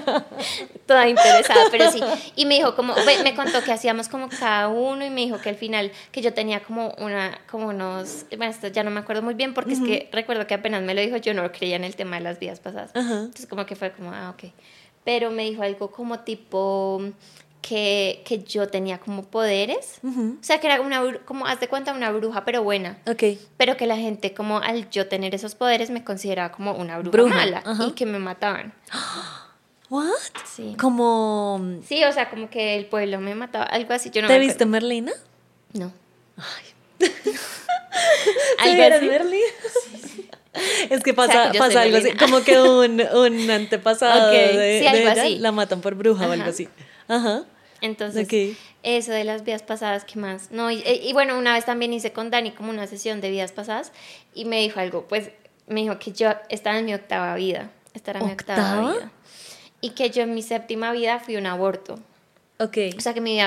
toda 0.87 1.07
interesada, 1.07 1.65
pero 1.69 1.91
sí. 1.91 2.01
Y 2.35 2.47
me 2.47 2.55
dijo 2.55 2.75
como, 2.75 2.95
me 3.23 3.35
contó 3.35 3.61
que 3.63 3.71
hacíamos 3.71 4.09
como 4.09 4.29
cada 4.29 4.67
uno 4.67 5.05
y 5.05 5.11
me 5.11 5.21
dijo 5.21 5.37
que 5.39 5.49
al 5.49 5.55
final, 5.55 5.91
que 6.11 6.23
yo 6.23 6.33
tenía 6.33 6.63
como 6.63 6.95
una, 6.97 7.39
como 7.47 7.67
unos, 7.67 8.25
bueno, 8.35 8.45
esto 8.45 8.69
ya 8.69 8.83
no 8.83 8.89
me 8.89 9.01
acuerdo 9.01 9.21
muy 9.21 9.35
bien 9.35 9.53
porque 9.53 9.73
es 9.73 9.79
que 9.79 10.09
recuerdo 10.11 10.47
que 10.47 10.55
apenas 10.55 10.81
me 10.81 10.95
lo 10.95 11.01
dijo, 11.01 11.17
yo 11.17 11.35
no 11.35 11.51
creía 11.51 11.75
en 11.75 11.83
el 11.83 11.95
tema 11.95 12.15
de 12.15 12.23
las 12.23 12.39
vidas 12.39 12.59
pasadas. 12.59 12.89
Entonces 12.95 13.45
como 13.45 13.67
que 13.67 13.75
fue 13.75 13.91
como, 13.91 14.11
ah, 14.11 14.31
ok. 14.31 14.51
Pero 15.03 15.29
me 15.29 15.43
dijo 15.43 15.61
algo 15.61 15.91
como 15.91 16.21
tipo 16.21 17.03
que, 17.67 18.21
que 18.25 18.43
yo 18.43 18.67
tenía 18.67 18.99
como 18.99 19.23
poderes. 19.23 19.99
O 20.03 20.43
sea, 20.43 20.59
que 20.59 20.67
era 20.67 20.81
una, 20.81 21.01
como, 21.25 21.47
haz 21.47 21.59
de 21.59 21.67
cuenta, 21.67 21.93
una 21.93 22.11
bruja, 22.11 22.45
pero 22.45 22.61
buena. 22.61 22.99
Ok. 23.07 23.23
Pero 23.57 23.75
que 23.75 23.87
la 23.87 23.97
gente, 23.97 24.35
como 24.35 24.59
al 24.59 24.87
yo 24.91 25.07
tener 25.07 25.33
esos 25.33 25.55
poderes, 25.55 25.89
me 25.89 26.03
consideraba 26.03 26.51
como 26.51 26.73
una 26.73 26.99
bruja, 26.99 27.17
Bruja, 27.17 27.35
mala 27.35 27.63
y 27.87 27.93
que 27.93 28.05
me 28.05 28.19
mataban. 28.19 28.71
What? 29.89 30.09
Sí. 30.45 30.75
Como 30.79 31.59
Sí, 31.87 32.03
o 32.03 32.11
sea, 32.11 32.29
como 32.29 32.51
que 32.51 32.75
el 32.75 32.85
pueblo 32.85 33.19
me 33.19 33.33
mataba, 33.33 33.65
algo 33.65 33.93
así. 33.95 34.11
Yo 34.11 34.21
no 34.21 34.27
¿Te 34.27 34.37
viste. 34.37 34.67
Merlina? 34.67 35.13
No. 35.73 35.91
¿Te 36.99 37.11
Algo 38.59 38.95
así. 38.95 39.05
Merlina? 39.07 39.45
Es 40.91 41.01
que 41.01 41.11
O 41.11 41.15
pasa, 41.15 41.51
sea, 41.51 41.59
pasa 41.59 41.81
algo 41.81 41.97
así, 41.97 42.11
como 42.11 42.41
que 42.41 42.61
un, 42.61 43.01
un 43.01 43.51
antepasado 43.51 44.29
de, 44.31 44.81
sí, 44.81 44.97
ella 44.97 45.39
la 45.39 45.51
matan 45.51 45.81
por 45.81 45.95
bruja 45.95 46.27
o 46.27 46.31
algo 46.31 46.49
así. 46.49 46.69
Ajá. 47.07 47.43
Entonces, 47.85 48.25
Ok. 48.27 48.57
eso 48.83 49.11
de 49.11 49.23
las 49.23 49.43
vidas 49.43 49.63
pasadas, 49.63 50.03
¿qué 50.05 50.19
más? 50.19 50.51
No, 50.51 50.69
y, 50.71 50.83
y 50.85 51.13
bueno, 51.13 51.37
una 51.37 51.53
vez 51.53 51.65
también 51.65 51.93
hice 51.93 52.11
con 52.11 52.29
Dani 52.31 52.51
como 52.51 52.69
una 52.71 52.87
sesión 52.87 53.21
de 53.21 53.29
vidas 53.29 53.51
pasadas 53.51 53.91
y 54.33 54.45
me 54.45 54.59
dijo 54.59 54.79
algo, 54.79 55.07
pues 55.07 55.29
me 55.67 55.81
dijo 55.81 55.97
que 55.99 56.11
yo 56.11 56.31
estaba 56.49 56.77
en 56.79 56.85
mi 56.85 56.93
octava 56.93 57.33
vida, 57.35 57.71
esta 57.93 58.11
era 58.11 58.21
mi 58.21 58.31
octava 58.31 58.61
¿Octava? 58.81 58.93
vida. 58.93 59.11
Y 59.81 59.89
que 59.91 60.09
yo 60.09 60.23
en 60.23 60.33
mi 60.33 60.41
séptima 60.41 60.91
vida 60.91 61.19
fui 61.19 61.35
un 61.37 61.45
aborto. 61.45 61.99
Ok. 62.59 62.77
O 62.97 63.01
sea, 63.01 63.13
que 63.13 63.21
mi, 63.21 63.39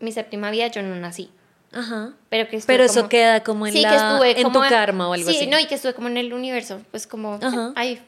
mi 0.00 0.12
séptima 0.12 0.50
vida 0.50 0.68
yo 0.68 0.82
no 0.82 0.94
nací. 0.96 1.30
Ajá. 1.72 2.12
Pero 2.28 2.48
que 2.48 2.60
Pero 2.66 2.82
eso 2.84 2.94
como- 3.00 3.08
queda 3.08 3.42
como 3.44 3.66
en 3.66 3.72
Sí, 3.72 3.80
la 3.82 4.18
que 4.20 4.30
en 4.32 4.42
como 4.44 4.62
tu 4.62 4.68
karma 4.68 5.08
o 5.08 5.12
algo 5.14 5.30
sí, 5.30 5.36
así. 5.36 5.46
no, 5.46 5.58
y 5.58 5.66
que 5.66 5.76
estuve 5.76 5.94
como 5.94 6.08
en 6.08 6.16
el 6.16 6.32
universo, 6.32 6.80
pues 6.90 7.06
como 7.06 7.34
Ajá. 7.42 7.72
ahí 7.76 8.00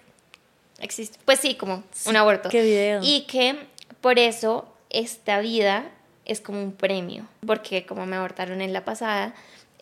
existe. 0.80 1.18
Pues 1.24 1.38
sí, 1.38 1.54
como 1.54 1.82
un 2.06 2.16
aborto. 2.16 2.48
qué 2.48 2.62
video. 2.62 3.00
Y 3.02 3.22
que 3.22 3.56
por 4.00 4.18
eso 4.18 4.66
esta 4.92 5.40
vida 5.40 5.90
es 6.24 6.40
como 6.40 6.62
un 6.62 6.72
premio, 6.72 7.26
porque 7.46 7.84
como 7.86 8.06
me 8.06 8.16
abortaron 8.16 8.60
en 8.60 8.72
la 8.72 8.84
pasada, 8.84 9.34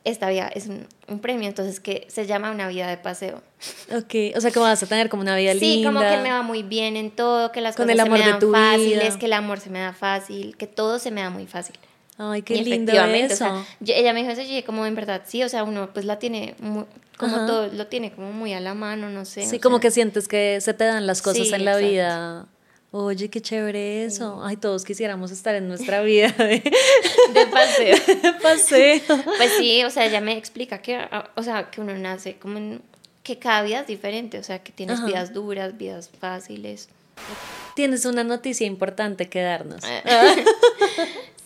esta 0.04 0.30
vida 0.30 0.48
es 0.54 0.66
un, 0.66 0.86
un 1.08 1.18
premio, 1.20 1.46
entonces 1.46 1.78
que 1.80 2.06
se 2.08 2.26
llama 2.26 2.50
una 2.50 2.68
vida 2.68 2.88
de 2.88 2.96
paseo. 2.96 3.42
Ok, 3.94 4.34
o 4.36 4.40
sea 4.40 4.50
que 4.50 4.58
vas 4.58 4.82
a 4.82 4.86
tener 4.86 5.08
como 5.10 5.22
una 5.22 5.36
vida 5.36 5.52
Sí, 5.52 5.58
linda. 5.82 5.90
como 5.90 6.00
que 6.00 6.16
me 6.22 6.30
va 6.32 6.42
muy 6.42 6.62
bien 6.62 6.96
en 6.96 7.10
todo, 7.10 7.52
que 7.52 7.60
las 7.60 7.76
Con 7.76 7.86
cosas 7.86 7.94
el 7.94 8.00
amor 8.00 8.18
se 8.18 8.24
me 8.24 8.30
dan 8.30 8.40
fáciles, 8.52 9.08
vida. 9.08 9.18
que 9.18 9.26
el 9.26 9.32
amor 9.34 9.60
se 9.60 9.68
me 9.70 9.80
da 9.80 9.92
fácil, 9.92 10.56
que 10.56 10.66
todo 10.66 10.98
se 10.98 11.10
me 11.10 11.20
da 11.20 11.28
muy 11.30 11.46
fácil. 11.46 11.76
Ay, 12.16 12.42
qué 12.42 12.54
Y 12.54 12.64
lindo 12.64 12.92
efectivamente, 12.92 13.34
eso. 13.34 13.44
o 13.46 13.48
sea, 13.48 13.64
yo- 13.80 13.94
ella 13.94 14.12
me 14.12 14.20
dijo 14.20 14.32
eso 14.32 14.42
y 14.42 14.44
dije 14.46 14.64
como 14.64 14.86
en 14.86 14.94
verdad, 14.94 15.22
sí, 15.26 15.42
o 15.42 15.48
sea, 15.48 15.64
uno 15.64 15.90
pues 15.92 16.04
la 16.06 16.18
tiene 16.18 16.54
muy- 16.60 16.84
como 17.18 17.36
Ajá. 17.36 17.46
todo, 17.46 17.66
lo 17.68 17.86
tiene 17.88 18.12
como 18.12 18.32
muy 18.32 18.52
a 18.54 18.60
la 18.60 18.72
mano, 18.74 19.10
no 19.10 19.24
sé. 19.26 19.44
sí, 19.46 19.58
como 19.58 19.76
sea, 19.76 19.80
que 19.82 19.90
sientes 19.90 20.28
que 20.28 20.60
se 20.60 20.72
te 20.72 20.84
dan 20.84 21.06
las 21.06 21.20
cosas 21.22 21.46
Sí, 21.48 21.54
en 21.54 21.64
la 21.64 21.72
exacto. 21.72 21.88
vida. 21.90 22.46
Oye, 22.92 23.30
qué 23.30 23.40
chévere 23.40 24.04
eso. 24.04 24.42
Ay, 24.44 24.56
todos 24.56 24.84
quisiéramos 24.84 25.30
estar 25.30 25.54
en 25.54 25.68
nuestra 25.68 26.02
vida 26.02 26.28
de, 26.36 26.60
de 27.32 27.46
paseo. 27.52 27.96
de 28.06 28.32
paseo. 28.42 29.00
Pues 29.36 29.52
sí, 29.58 29.84
o 29.84 29.90
sea, 29.90 30.06
ella 30.06 30.20
me 30.20 30.36
explica 30.36 30.78
que, 30.82 30.96
ah, 30.96 31.30
o 31.36 31.42
sea, 31.42 31.70
que 31.70 31.80
uno 31.80 31.94
nace 31.94 32.36
como 32.36 32.58
en, 32.58 32.82
que 33.22 33.38
cada 33.38 33.62
vida 33.62 33.80
es 33.80 33.86
diferente, 33.86 34.38
o 34.38 34.42
sea, 34.42 34.60
que 34.62 34.72
tienes 34.72 34.98
Ajá. 34.98 35.06
vidas 35.06 35.32
duras, 35.32 35.78
vidas 35.78 36.10
fáciles. 36.20 36.88
Tienes 37.76 38.06
una 38.06 38.24
noticia 38.24 38.66
importante 38.66 39.28
que 39.28 39.40
darnos. 39.40 39.82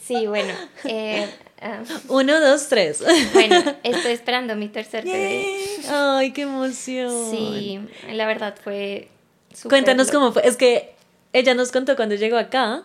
Sí, 0.07 0.27
bueno, 0.27 0.53
eh, 0.85 1.27
ah, 1.63 1.83
Uno, 2.09 2.39
dos, 2.39 2.69
tres. 2.69 3.03
bueno, 3.33 3.57
estoy 3.83 4.13
esperando 4.13 4.55
mi 4.55 4.69
tercer 4.69 5.03
bebé. 5.03 5.57
Ay, 5.89 6.33
qué 6.33 6.43
emoción. 6.43 7.31
Sí, 7.31 7.81
la 8.13 8.27
verdad 8.27 8.55
fue 8.63 9.09
súper 9.55 9.71
Cuéntanos 9.71 10.09
loco. 10.09 10.19
cómo 10.19 10.33
fue. 10.33 10.47
Es 10.47 10.57
que 10.59 10.94
ella 11.35 11.53
nos 11.55 11.71
contó 11.71 11.95
cuando 11.97 12.15
llegó 12.15 12.39
acá 12.39 12.85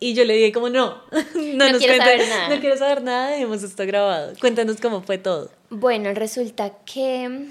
y 0.00 0.14
yo 0.14 0.24
le 0.24 0.34
dije 0.34 0.52
como 0.52 0.70
no, 0.70 1.02
no, 1.34 1.68
nos 1.68 1.78
quiero 1.78 1.94
cuente- 1.94 1.98
saber 1.98 2.28
nada. 2.28 2.48
No 2.48 2.60
quiero 2.60 2.76
saber 2.78 3.02
nada, 3.02 3.28
dejemos 3.32 3.62
esto 3.62 3.84
grabado. 3.86 4.32
Cuéntanos 4.40 4.78
cómo 4.80 5.02
fue 5.02 5.18
todo. 5.18 5.50
Bueno, 5.68 6.12
resulta 6.14 6.72
que 6.86 7.48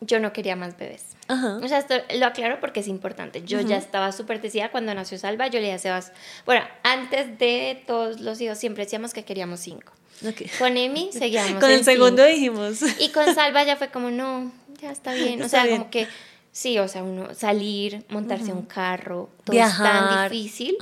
yo 0.00 0.18
no 0.20 0.32
quería 0.32 0.56
más 0.56 0.76
bebés. 0.78 1.04
Ajá. 1.28 1.58
O 1.62 1.68
sea, 1.68 1.78
esto 1.78 1.94
lo 2.16 2.26
aclaro 2.26 2.60
porque 2.60 2.80
es 2.80 2.88
importante. 2.88 3.42
Yo 3.44 3.60
ya 3.60 3.76
estaba 3.78 4.12
súper 4.12 4.42
decidida 4.42 4.70
cuando 4.70 4.92
nació 4.94 5.16
Salva. 5.18 5.46
Yo 5.46 5.54
le 5.58 5.66
dije 5.66 5.74
a 5.74 5.78
Sebas, 5.78 6.12
bueno, 6.44 6.62
antes 6.82 7.38
de 7.38 7.82
todos 7.86 8.20
los 8.20 8.38
hijos 8.42 8.58
siempre 8.58 8.84
decíamos 8.84 9.14
que 9.14 9.24
queríamos 9.24 9.60
cinco. 9.60 9.92
Ok. 10.28 10.42
Con 10.58 10.76
Emi 10.76 11.10
seguíamos 11.12 11.54
Con 11.60 11.70
el 11.70 11.82
segundo 11.84 12.22
cinco. 12.24 12.34
dijimos. 12.34 12.80
Y 13.00 13.08
con 13.10 13.34
Salva 13.34 13.64
ya 13.64 13.76
fue 13.76 13.88
como, 13.88 14.10
no, 14.10 14.52
ya 14.82 14.90
está 14.90 15.14
bien. 15.14 15.40
O 15.40 15.46
Está 15.46 15.60
sea, 15.62 15.64
bien. 15.64 15.78
como 15.78 15.90
que 15.90 16.06
sí, 16.54 16.78
o 16.78 16.86
sea, 16.86 17.02
uno 17.02 17.34
salir, 17.34 18.04
montarse 18.08 18.52
a 18.52 18.54
un 18.54 18.62
carro, 18.62 19.28
todo 19.42 19.54
Viajar. 19.56 20.04
es 20.04 20.08
tan 20.08 20.30
difícil. 20.30 20.76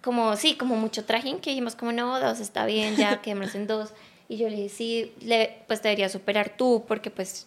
Como, 0.00 0.36
sí, 0.36 0.54
como 0.56 0.76
mucho 0.76 1.04
trajín 1.04 1.38
que 1.40 1.50
dijimos 1.50 1.74
como, 1.76 1.90
no, 1.92 2.18
dos 2.20 2.38
está 2.40 2.64
bien, 2.66 2.96
ya 2.96 3.20
quedémonos 3.22 3.54
en 3.56 3.66
dos. 3.66 3.90
Y 4.28 4.36
yo 4.36 4.48
le 4.48 4.56
dije, 4.56 4.68
sí, 4.68 5.12
le, 5.20 5.58
pues 5.66 5.82
deberías 5.82 6.12
superar 6.12 6.56
tú 6.56 6.84
porque 6.86 7.10
pues 7.10 7.46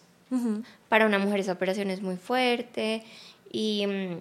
para 0.88 1.06
una 1.06 1.18
mujer 1.18 1.40
esa 1.40 1.52
operación 1.52 1.90
es 1.90 2.02
muy 2.02 2.16
fuerte 2.16 3.02
y, 3.52 3.86
mm, 3.86 4.18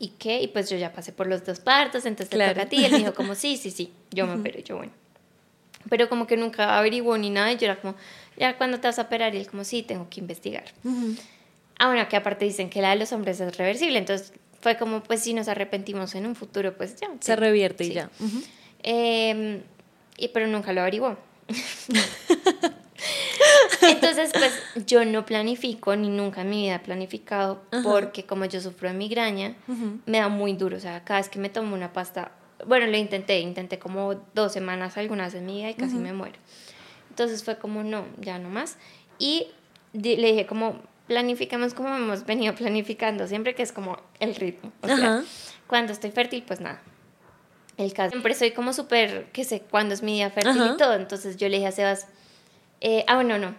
¿y 0.00 0.08
qué? 0.18 0.40
Y 0.42 0.48
pues 0.48 0.68
yo 0.68 0.76
ya 0.76 0.92
pasé 0.92 1.12
por 1.12 1.26
los 1.28 1.44
dos 1.44 1.60
partos, 1.60 2.04
entonces 2.06 2.30
te 2.30 2.36
Claro. 2.36 2.52
toca 2.54 2.62
a 2.64 2.68
ti. 2.68 2.76
Y 2.76 2.84
él 2.84 2.92
dijo 2.96 3.14
como, 3.14 3.34
sí, 3.36 3.56
sí, 3.56 3.70
sí, 3.70 3.92
yo 4.10 4.26
me 4.26 4.34
opero, 4.34 4.58
y 4.58 4.62
yo 4.64 4.76
bueno. 4.76 4.92
Pero 5.88 6.08
como 6.08 6.26
que 6.26 6.36
nunca 6.36 6.78
averiguó 6.78 7.16
ni 7.18 7.30
nada 7.30 7.52
y 7.52 7.56
yo 7.56 7.64
era 7.66 7.80
como, 7.80 7.94
ya 8.36 8.56
cuando 8.56 8.78
te 8.80 8.86
vas 8.88 8.98
a 8.98 9.02
operar 9.02 9.34
y 9.34 9.38
él 9.38 9.46
como, 9.48 9.64
sí, 9.64 9.82
tengo 9.82 10.08
que 10.10 10.20
investigar. 10.20 10.64
Ah, 11.82 11.88
bueno, 11.88 12.08
que 12.08 12.14
aparte 12.16 12.44
dicen 12.44 12.70
que 12.70 12.80
la 12.80 12.90
de 12.90 12.96
los 12.96 13.12
hombres 13.12 13.40
es 13.40 13.56
reversible, 13.56 13.98
entonces 13.98 14.32
fue 14.60 14.76
como, 14.76 15.02
pues 15.02 15.20
si 15.20 15.34
nos 15.34 15.48
arrepentimos 15.48 16.14
en 16.14 16.26
un 16.26 16.36
futuro, 16.36 16.76
pues 16.76 16.94
ya. 16.94 17.08
Se 17.18 17.32
sí. 17.34 17.36
revierte 17.40 17.82
y 17.82 17.88
Sí. 17.88 17.94
ya. 17.94 18.08
Eh, 18.84 19.60
y, 20.16 20.28
pero 20.28 20.46
nunca 20.46 20.72
lo 20.72 20.82
averiguó. 20.82 21.16
Entonces, 23.82 24.30
pues 24.32 24.86
yo 24.86 25.04
no 25.04 25.26
planifico 25.26 25.96
ni 25.96 26.08
nunca 26.08 26.42
en 26.42 26.50
mi 26.50 26.62
vida 26.62 26.76
he 26.76 26.78
planificado 26.78 27.60
Ajá. 27.72 27.82
porque 27.82 28.24
como 28.26 28.44
yo 28.44 28.60
sufro 28.60 28.88
de 28.88 28.94
migraña, 28.94 29.56
me 30.06 30.18
da 30.18 30.28
muy 30.28 30.52
duro. 30.52 30.76
O 30.76 30.80
sea, 30.80 31.02
cada 31.04 31.18
vez 31.18 31.28
que 31.28 31.40
me 31.40 31.48
tomo 31.48 31.74
una 31.74 31.92
pasta, 31.92 32.30
bueno, 32.64 32.86
lo 32.86 32.96
intenté, 32.96 33.40
intenté 33.40 33.80
como 33.80 34.14
dos 34.34 34.52
semanas 34.52 34.96
algunas 34.96 35.34
en 35.34 35.46
mi 35.46 35.56
vida 35.56 35.70
y 35.70 35.74
casi 35.74 35.96
me 35.96 36.12
muero. 36.12 36.36
Entonces 37.10 37.42
fue 37.42 37.58
como, 37.58 37.82
no, 37.82 38.04
ya 38.20 38.38
no 38.38 38.48
más. 38.50 38.76
Y 39.18 39.48
le 39.92 40.14
dije 40.16 40.46
como, 40.46 40.80
planificamos 41.12 41.74
como 41.74 41.94
hemos 41.94 42.24
venido 42.24 42.54
planificando 42.54 43.26
siempre, 43.26 43.54
que 43.54 43.62
es 43.62 43.72
como 43.72 43.98
el 44.18 44.34
ritmo. 44.34 44.72
O 44.80 44.86
sea, 44.86 44.96
Ajá. 44.96 45.22
cuando 45.66 45.92
estoy 45.92 46.10
fértil, 46.10 46.42
pues 46.42 46.60
nada. 46.60 46.80
El 47.76 47.92
caso, 47.92 48.10
siempre 48.10 48.34
soy 48.34 48.52
como 48.52 48.72
súper, 48.72 49.26
que 49.32 49.44
sé 49.44 49.60
cuándo 49.60 49.92
es 49.94 50.02
mi 50.02 50.14
día 50.14 50.30
fértil 50.30 50.62
Ajá. 50.62 50.72
y 50.74 50.76
todo. 50.78 50.94
Entonces 50.94 51.36
yo 51.36 51.48
le 51.48 51.56
dije 51.56 51.68
a 51.68 51.72
Sebas, 51.72 52.06
eh, 52.80 53.04
ah, 53.06 53.16
bueno, 53.16 53.38
no. 53.38 53.54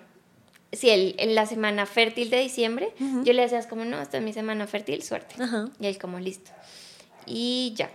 Sí, 0.72 0.90
el, 0.90 1.16
en 1.20 1.36
la 1.36 1.46
semana 1.46 1.86
fértil 1.86 2.32
de 2.32 2.40
diciembre, 2.40 2.90
yo 3.24 3.32
le 3.34 3.44
decía, 3.44 3.62
como, 3.70 3.86
no, 3.86 4.02
esta 4.02 4.18
es 4.18 4.24
mi 4.24 4.34
semana 4.34 4.66
fértil, 4.66 5.04
suerte. 5.04 5.36
Ajá. 5.42 5.70
Y 5.80 5.86
él 5.86 6.00
como, 6.00 6.20
listo. 6.20 6.50
Y 7.28 7.74
ya. 7.76 7.92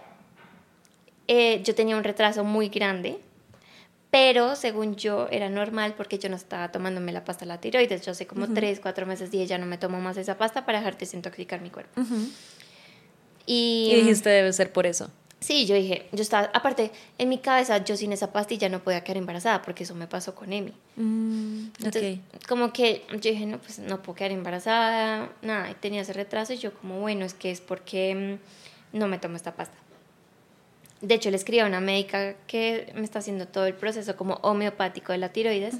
Eh, 1.26 1.60
yo 1.64 1.74
tenía 1.74 1.96
un 1.96 2.04
retraso 2.04 2.44
muy 2.44 2.68
grande, 2.68 3.18
pero 4.10 4.56
según 4.56 4.96
yo 4.96 5.28
era 5.30 5.48
normal 5.50 5.94
porque 5.96 6.18
yo 6.18 6.28
no 6.28 6.36
estaba 6.36 6.72
tomándome 6.72 7.12
la 7.12 7.24
pasta 7.24 7.44
de 7.44 7.48
la 7.48 7.60
tiroides. 7.60 8.04
Yo 8.04 8.12
hace 8.12 8.26
como 8.26 8.48
tres, 8.52 8.80
cuatro 8.80 9.06
meses 9.06 9.30
dije, 9.30 9.46
ya 9.46 9.58
no 9.58 9.66
me 9.66 9.76
tomo 9.76 10.00
más 10.00 10.16
esa 10.16 10.38
pasta 10.38 10.64
para 10.64 10.78
dejar 10.78 10.94
de 10.94 11.00
desintoxicar 11.00 11.60
mi 11.60 11.70
cuerpo. 11.70 12.00
Y, 13.46 13.90
Y 13.92 13.96
dijiste, 13.96 14.30
debe 14.30 14.52
ser 14.52 14.72
por 14.72 14.86
eso. 14.86 15.10
Sí, 15.40 15.66
yo 15.66 15.76
dije, 15.76 16.08
yo 16.10 16.22
estaba, 16.22 16.50
aparte, 16.52 16.90
en 17.16 17.28
mi 17.28 17.38
cabeza, 17.38 17.84
yo 17.84 17.96
sin 17.96 18.12
esa 18.12 18.32
pastilla 18.32 18.68
no 18.68 18.82
podía 18.82 19.04
quedar 19.04 19.18
embarazada 19.18 19.62
porque 19.62 19.84
eso 19.84 19.94
me 19.94 20.08
pasó 20.08 20.34
con 20.34 20.52
Emi. 20.52 20.72
Entonces, 20.96 22.18
ok. 22.34 22.46
como 22.48 22.72
que 22.72 23.04
yo 23.12 23.30
dije, 23.30 23.46
no, 23.46 23.58
pues 23.58 23.78
no 23.78 24.02
puedo 24.02 24.16
quedar 24.16 24.32
embarazada, 24.32 25.30
nada, 25.42 25.70
y 25.70 25.74
tenía 25.74 26.00
ese 26.00 26.12
retraso 26.12 26.54
y 26.54 26.56
yo 26.56 26.74
como, 26.74 27.00
bueno, 27.00 27.24
es 27.24 27.34
que 27.34 27.52
es 27.52 27.60
porque 27.60 28.38
mm, 28.92 28.98
no 28.98 29.06
me 29.06 29.18
tomo 29.18 29.36
esta 29.36 29.54
pasta. 29.54 29.76
De 31.00 31.14
hecho, 31.14 31.30
le 31.30 31.36
escribí 31.36 31.60
a 31.60 31.66
una 31.66 31.80
médica 31.80 32.34
que 32.46 32.92
me 32.94 33.02
está 33.02 33.20
haciendo 33.20 33.46
todo 33.46 33.66
el 33.66 33.74
proceso 33.74 34.16
como 34.16 34.34
homeopático 34.42 35.12
de 35.12 35.18
la 35.18 35.30
tiroides 35.30 35.74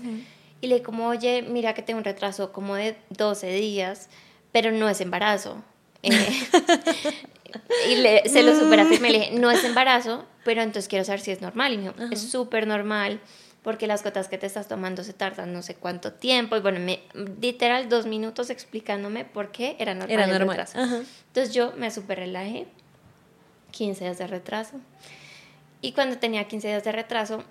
y 0.61 0.67
le 0.67 0.77
dije 0.77 0.85
como, 0.85 1.09
oye, 1.09 1.43
mira 1.43 1.75
que 1.75 1.83
tengo 1.83 1.99
un 1.99 2.05
retraso 2.05 2.53
como 2.53 2.75
de 2.75 2.97
12 3.11 3.53
días, 3.53 4.09
pero 4.53 4.73
no 4.73 4.89
es 4.89 5.01
embarazo. 5.01 5.63
Eh, 6.03 6.11
y 7.91 7.97
le, 7.97 8.29
se 8.29 8.43
lo 8.43 8.59
super 8.59 8.81
afirmé, 8.81 9.11
le 9.11 9.19
dije, 9.19 9.31
no 9.39 9.51
es 9.51 9.63
embarazo, 9.65 10.25
pero 10.45 10.63
entonces 10.63 10.89
quiero 10.89 11.05
saber 11.05 11.21
si 11.21 11.31
es 11.31 11.41
normal. 11.41 11.75
Y 11.75 11.79
me 11.79 11.83
dijo, 11.85 11.95
es 12.11 12.23
súper 12.31 12.67
normal, 12.67 13.21
porque 13.63 13.87
las 13.87 14.03
gotas 14.03 14.29
que 14.29 14.39
te 14.39 14.47
estás 14.47 14.67
tomando 14.67 15.05
se 15.05 15.13
tardan 15.13 15.53
no 15.53 15.63
sé 15.63 15.75
cuánto 15.75 16.13
tiempo. 16.13 16.57
Y 16.57 16.61
bueno, 16.61 16.81
me, 16.81 17.01
literal 17.41 17.89
dos 17.89 18.07
minutos 18.07 18.51
explicándome 18.51 19.25
por 19.25 19.53
qué 19.53 19.77
era 19.79 19.95
normal. 19.95 20.11
Era 20.11 20.25
el 20.25 20.31
normal. 20.31 20.57
retraso. 20.57 20.79
Ajá. 20.79 21.03
Entonces 21.29 21.55
yo 21.55 21.73
me 21.77 21.91
super 21.91 22.19
relajé, 22.19 22.67
15 23.79 24.05
días 24.05 24.19
de 24.19 24.27
retraso. 24.27 24.81
Y 25.81 25.93
cuando 25.93 26.19
tenía 26.19 26.49
15 26.49 26.67
días 26.67 26.83
de 26.83 26.91
retraso, 26.91 27.45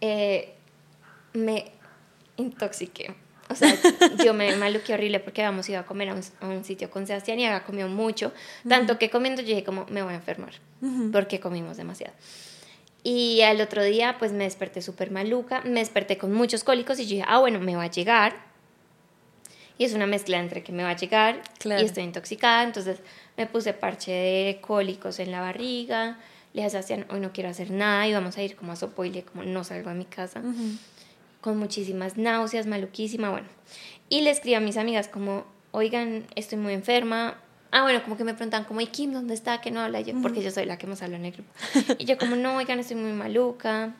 eh, 0.00 0.54
me 1.32 1.72
intoxiqué. 2.36 3.12
O 3.50 3.56
sea, 3.56 3.74
yo 4.24 4.34
me 4.34 4.54
maluqué 4.56 4.94
horrible 4.94 5.18
porque 5.18 5.42
habíamos 5.42 5.68
ido 5.68 5.80
a 5.80 5.82
comer 5.84 6.10
a 6.10 6.14
un, 6.14 6.20
a 6.40 6.46
un 6.46 6.64
sitio 6.64 6.90
con 6.90 7.08
Sebastián 7.08 7.40
y 7.40 7.46
había 7.46 7.64
comido 7.64 7.88
mucho. 7.88 8.32
Tanto 8.68 8.98
que 8.98 9.10
comiendo 9.10 9.42
yo 9.42 9.48
dije 9.48 9.64
como, 9.64 9.84
me 9.86 10.02
voy 10.02 10.12
a 10.12 10.16
enfermar. 10.16 10.54
Porque 11.10 11.40
comimos 11.40 11.76
demasiado. 11.76 12.14
Y 13.02 13.42
al 13.42 13.60
otro 13.60 13.82
día, 13.82 14.16
pues 14.18 14.32
me 14.32 14.44
desperté 14.44 14.80
súper 14.80 15.10
maluca. 15.10 15.60
Me 15.62 15.80
desperté 15.80 16.18
con 16.18 16.32
muchos 16.32 16.62
cólicos 16.62 17.00
y 17.00 17.06
yo 17.06 17.16
dije, 17.16 17.24
ah, 17.26 17.40
bueno, 17.40 17.58
me 17.58 17.74
va 17.74 17.82
a 17.82 17.90
llegar. 17.90 18.53
Y 19.78 19.84
es 19.84 19.92
una 19.94 20.06
mezcla 20.06 20.38
entre 20.38 20.62
que 20.62 20.72
me 20.72 20.82
va 20.84 20.90
a 20.90 20.96
llegar 20.96 21.42
Claro. 21.58 21.82
y 21.82 21.84
estoy 21.86 22.04
intoxicada. 22.04 22.62
Entonces 22.62 22.98
me 23.36 23.46
puse 23.46 23.72
parche 23.72 24.12
de 24.12 24.60
cólicos 24.60 25.18
en 25.18 25.30
la 25.32 25.40
barriga. 25.40 26.18
Le 26.52 26.60
dije 26.62 26.66
a 26.66 26.70
Sebastián, 26.70 27.06
hoy 27.10 27.18
no 27.20 27.32
quiero 27.32 27.48
hacer 27.50 27.70
nada 27.72 28.06
y 28.06 28.12
vamos 28.12 28.36
a 28.38 28.42
ir 28.42 28.54
como 28.54 28.70
a 28.72 28.76
Sopoile, 28.76 29.24
como 29.24 29.42
no 29.42 29.64
salgo 29.64 29.88
de 29.90 29.96
mi 29.96 30.04
casa. 30.04 30.40
Con 31.40 31.58
muchísimas 31.58 32.16
náuseas, 32.16 32.66
maluquísima, 32.66 33.30
bueno. 33.30 33.48
Y 34.08 34.20
le 34.22 34.30
escribí 34.30 34.54
a 34.54 34.60
mis 34.60 34.76
amigas 34.76 35.08
como, 35.08 35.44
oigan, 35.72 36.24
estoy 36.36 36.58
muy 36.58 36.72
enferma. 36.72 37.38
Ah, 37.72 37.82
bueno, 37.82 38.02
como 38.04 38.16
que 38.16 38.22
me 38.22 38.34
preguntan 38.34 38.62
como, 38.64 38.80
¿y 38.80 38.86
Kim 38.86 39.12
dónde 39.12 39.34
está? 39.34 39.60
Que 39.60 39.72
no 39.72 39.80
habla 39.80 40.00
yo, 40.00 40.14
porque 40.22 40.42
yo 40.42 40.52
soy 40.52 40.64
la 40.64 40.78
que 40.78 40.86
más 40.86 41.02
habla 41.02 41.16
en 41.16 41.24
el 41.24 41.32
grupo. 41.32 41.50
Y 41.98 42.04
yo 42.04 42.16
como, 42.16 42.36
no, 42.36 42.56
oigan, 42.56 42.78
estoy 42.78 42.96
muy 42.96 43.12
maluca. 43.12 43.94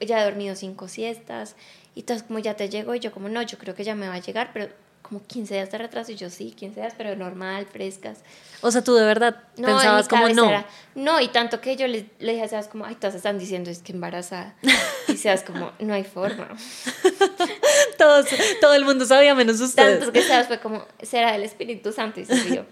Ya 0.00 0.22
he 0.22 0.24
dormido 0.24 0.56
cinco 0.56 0.88
siestas. 0.88 1.54
Y 1.94 2.02
todas 2.04 2.22
como, 2.22 2.38
ya 2.38 2.54
te 2.56 2.70
llegó. 2.70 2.94
Y 2.94 3.00
yo 3.00 3.12
como, 3.12 3.28
no, 3.28 3.42
yo 3.42 3.58
creo 3.58 3.74
que 3.74 3.84
ya 3.84 3.94
me 3.94 4.08
va 4.08 4.14
a 4.14 4.20
llegar, 4.20 4.50
pero 4.54 4.68
como 5.10 5.22
15 5.26 5.52
días 5.54 5.70
de 5.70 5.76
retraso. 5.78 6.12
Y 6.12 6.16
yo 6.16 6.30
sí, 6.30 6.52
15 6.52 6.80
días, 6.80 6.94
pero 6.96 7.14
normal, 7.16 7.66
frescas. 7.66 8.20
O 8.62 8.70
sea, 8.70 8.82
tú 8.82 8.94
de 8.94 9.04
verdad 9.04 9.42
No, 9.58 9.68
en 9.68 9.74
pensabas 9.74 10.08
como 10.08 10.28
no. 10.30 10.48
era- 10.48 10.66
no, 10.94 11.20
y 11.20 11.28
tanto 11.28 11.60
que 11.60 11.76
yo 11.76 11.86
le, 11.86 12.08
le 12.20 12.32
dije 12.32 12.44
a 12.44 12.48
Sebas 12.48 12.68
como, 12.68 12.84
ay, 12.86 12.94
todas 12.94 13.14
están 13.16 13.38
diciendo 13.38 13.68
es 13.70 13.80
que 13.80 13.92
embarazada. 13.92 14.54
Y 15.08 15.16
Sebas 15.16 15.42
como, 15.42 15.72
no 15.80 15.92
hay 15.94 16.04
forma. 16.04 16.48
Todos, 17.98 18.26
todo 18.60 18.74
el 18.74 18.84
mundo 18.84 19.04
sabía 19.04 19.34
menos 19.34 19.60
ustedes. 19.60 19.98
Tanto 19.98 20.12
que 20.12 20.22
Sebas 20.22 20.46
fue 20.46 20.58
como, 20.60 20.86
será 21.02 21.34
el 21.34 21.42
Espíritu 21.42 21.92
Santo 21.92 22.20
y 22.20 22.24
se 22.24 22.34
rió. 22.44 22.64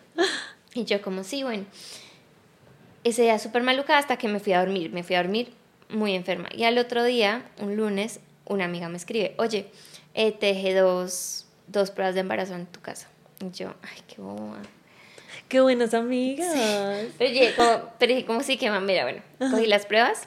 Y 0.74 0.84
yo 0.84 1.02
como, 1.02 1.24
sí, 1.24 1.42
bueno. 1.42 1.64
Ese 3.04 3.22
día 3.22 3.38
súper 3.38 3.62
maluca 3.62 3.98
hasta 3.98 4.16
que 4.16 4.28
me 4.28 4.40
fui 4.40 4.52
a 4.52 4.60
dormir. 4.60 4.90
Me 4.92 5.02
fui 5.02 5.16
a 5.16 5.22
dormir 5.22 5.52
muy 5.88 6.14
enferma. 6.14 6.48
Y 6.54 6.64
al 6.64 6.78
otro 6.78 7.04
día, 7.04 7.42
un 7.58 7.76
lunes, 7.76 8.20
una 8.46 8.64
amiga 8.66 8.88
me 8.88 8.96
escribe, 8.96 9.34
oye, 9.38 9.70
eh, 10.14 10.32
te 10.32 10.46
dejé 10.46 10.74
dos, 10.74 11.46
dos 11.68 11.90
pruebas 11.90 12.14
de 12.14 12.20
embarazo 12.20 12.54
en 12.54 12.66
tu 12.66 12.80
casa. 12.80 13.08
Y 13.40 13.50
yo, 13.56 13.74
ay, 13.82 14.02
qué 14.08 14.20
boba. 14.20 14.58
Qué 15.48 15.60
buenas 15.60 15.94
amigas. 15.94 16.52
Pero 17.18 17.30
dije 17.30 17.54
como, 17.56 17.82
pero 17.98 18.14
dije 18.14 18.26
como 18.26 18.42
sí, 18.42 18.56
que 18.56 18.70
mira, 18.70 19.04
bueno, 19.04 19.22
cogí 19.38 19.66
las 19.66 19.86
pruebas. 19.86 20.26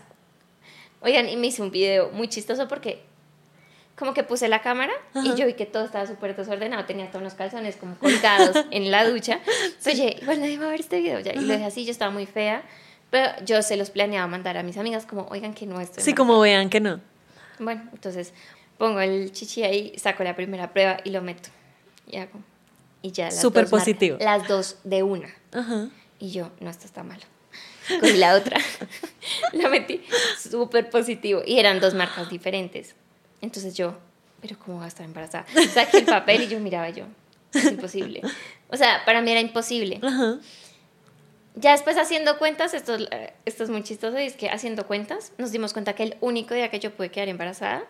Oigan, 1.01 1.27
y 1.30 1.36
me 1.38 1.47
hice 1.47 1.62
un 1.62 1.71
video 1.71 2.10
muy 2.12 2.27
chistoso 2.27 2.67
porque 2.67 3.01
como 3.95 4.13
que 4.13 4.23
puse 4.23 4.47
la 4.47 4.62
cámara 4.62 4.93
y 5.23 5.36
yo 5.36 5.45
vi 5.45 5.54
que 5.54 5.65
todo 5.65 5.86
estaba 5.86 6.08
súper 6.08 6.36
desordenado, 6.36 6.86
tenía 6.86 7.10
todos 7.12 7.21
los 7.23 7.34
calzones 7.36 7.75
como 7.75 7.97
colgados 7.97 8.56
en 8.71 8.89
la 8.89 9.08
ducha. 9.08 9.39
Dije, 9.86 10.17
igual 10.21 10.39
nadie 10.41 10.58
va 10.58 10.67
a 10.67 10.69
ver 10.69 10.80
este 10.80 10.99
video 10.99 11.19
ya. 11.19 11.34
Y 11.34 11.39
lo 11.41 11.54
dejé 11.54 11.65
así, 11.65 11.86
yo 11.86 11.91
estaba 11.91 12.12
muy 12.12 12.25
fea, 12.25 12.63
pero 13.12 13.30
yo 13.45 13.62
se 13.62 13.77
los 13.77 13.89
planeaba 13.91 14.25
mandar 14.27 14.58
a 14.58 14.63
mis 14.63 14.77
amigas 14.77 15.06
como, 15.06 15.27
oigan 15.30 15.54
que 15.54 15.65
no 15.67 15.80
estoy 15.82 16.04
Sí, 16.04 16.12
embarazada". 16.12 16.15
como 16.27 16.39
vean 16.39 16.69
que 16.69 16.80
no. 16.80 16.99
Bueno, 17.60 17.84
entonces 17.93 18.34
pongo 18.82 19.00
el 19.00 19.32
chichi 19.32 19.62
ahí, 19.62 19.94
saco 20.00 20.24
la 20.24 20.36
primera 20.36 20.74
prueba 20.74 20.98
y 21.04 21.12
lo 21.12 21.22
meto. 21.22 21.50
Y 22.08 22.17
hago. 22.17 22.39
Y 23.04 23.12
ya 23.12 23.26
las 23.26 23.39
Súper 23.39 23.65
dos 23.65 23.80
positivo. 23.80 24.17
Las 24.20 24.48
dos 24.48 24.78
de 24.84 25.04
una. 25.04 25.32
Ajá. 25.52 25.89
Y 26.17 26.32
yo, 26.32 26.50
no, 26.60 26.67
esto 26.72 26.86
está 26.86 27.04
malo. 27.04 27.22
Cogí 28.00 28.17
la 28.17 28.34
otra, 28.34 28.60
la 29.54 29.70
metí 29.70 30.02
súper 30.39 30.89
positivo. 30.89 31.44
Y 31.46 31.60
eran 31.60 31.80
dos 31.80 31.94
marcas 31.94 32.28
diferentes. 32.32 32.96
Entonces 33.39 33.76
yo, 33.76 34.00
pero 34.41 34.58
¿cómo 34.58 34.80
va 34.80 34.86
a 34.86 34.88
estar 34.88 35.06
embarazada? 35.06 35.46
Saqué 35.72 36.00
el 36.00 36.06
papel 36.06 36.41
y 36.41 36.48
yo 36.48 36.60
miraba 36.60 36.89
yo, 36.89 37.06
es 37.54 37.65
imposible. 37.65 38.22
O 38.67 38.78
sea, 38.78 39.06
para 39.06 39.22
mí 39.22 39.30
era 39.30 39.41
imposible. 39.41 40.00
Ajá. 40.02 40.39
Ya 41.54 41.74
después 41.74 41.98
haciendo 41.98 42.39
cuentas, 42.39 42.74
esto, 42.74 42.96
eh, 42.96 43.34
esto 43.46 43.63
es 43.63 43.70
muy 43.70 43.84
chistoso, 43.84 44.20
y 44.20 44.24
es 44.24 44.36
que 44.36 44.50
haciendo 44.50 44.88
cuentas 44.88 45.34
nos 45.38 45.52
dimos 45.52 45.74
cuenta 45.74 45.94
que 45.94 46.02
el 46.02 46.17
único 46.20 46.56
día 46.56 46.72
que 46.72 46.80
yo 46.80 46.89
pude 46.91 47.12
quedar 47.12 47.30
embarazada 47.30 47.84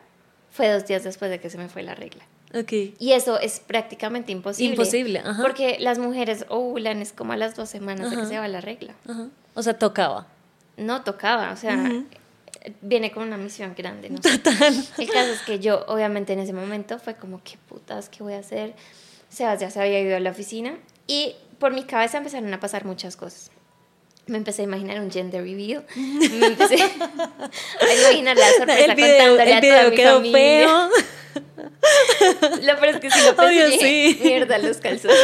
fue 0.51 0.69
dos 0.69 0.85
días 0.85 1.03
después 1.03 1.31
de 1.31 1.39
que 1.39 1.49
se 1.49 1.57
me 1.57 1.69
fue 1.69 1.83
la 1.83 1.95
regla. 1.95 2.23
Ok. 2.53 2.73
Y 2.99 3.13
eso 3.13 3.39
es 3.39 3.59
prácticamente 3.61 4.31
imposible. 4.31 4.73
Imposible, 4.73 5.19
ajá. 5.19 5.41
Porque 5.41 5.77
las 5.79 5.99
mujeres 5.99 6.45
ovulan 6.49 7.01
es 7.01 7.13
como 7.13 7.33
a 7.33 7.37
las 7.37 7.55
dos 7.55 7.69
semanas 7.69 8.09
de 8.09 8.17
que 8.17 8.21
Ajá. 8.23 8.29
se 8.29 8.39
va 8.39 8.47
la 8.47 8.61
regla. 8.61 8.93
Ajá. 9.07 9.27
O 9.53 9.63
sea, 9.63 9.77
tocaba. 9.79 10.27
No 10.77 11.03
tocaba, 11.03 11.51
o 11.51 11.55
sea, 11.55 12.03
viene 12.81 13.11
con 13.11 13.23
una 13.23 13.37
misión 13.37 13.73
grande. 13.77 14.09
No 14.09 14.21
sé. 14.21 14.41
El 14.97 15.09
caso 15.09 15.31
es 15.31 15.41
que 15.45 15.59
yo, 15.59 15.85
obviamente, 15.87 16.33
en 16.33 16.39
ese 16.39 16.53
momento 16.53 16.99
fue 16.99 17.15
como, 17.15 17.41
¿qué 17.43 17.57
putas? 17.69 18.09
¿Qué 18.09 18.23
voy 18.23 18.33
a 18.33 18.39
hacer? 18.39 18.73
Sebas 19.29 19.59
ya 19.59 19.69
se 19.69 19.79
había 19.79 19.99
ido 19.99 20.15
a 20.15 20.19
la 20.19 20.31
oficina 20.31 20.77
y 21.07 21.35
por 21.59 21.71
mi 21.73 21.83
cabeza 21.83 22.17
empezaron 22.17 22.53
a 22.53 22.59
pasar 22.59 22.85
muchas 22.85 23.15
cosas. 23.15 23.50
Me 24.31 24.37
empecé 24.37 24.61
a 24.61 24.65
imaginar 24.65 24.99
un 25.01 25.11
gender 25.11 25.43
reveal. 25.43 25.85
Me 25.95 26.45
empecé 26.47 26.81
a 26.81 27.93
imaginar 28.01 28.37
la 28.37 28.47
sorpresa 28.57 28.85
El 28.85 28.95
video, 28.95 29.35
contándole 29.35 29.51
el 29.51 29.57
a 29.57 29.61
toda 29.61 29.89
video 29.89 29.89
mi 29.91 29.95
quedó 29.97 30.15
familia. 30.15 30.67
feo. 30.67 30.89
Lo 32.61 32.79
peor 32.79 32.89
es 32.95 32.97
que 33.01 33.11
sí 33.11 33.19
lo 33.25 33.35
pensé 33.35 33.45
Obvio, 33.45 33.67
dije, 33.67 34.13
sí. 34.13 34.19
mierda, 34.23 34.57
los 34.57 34.77
calzones. 34.77 35.17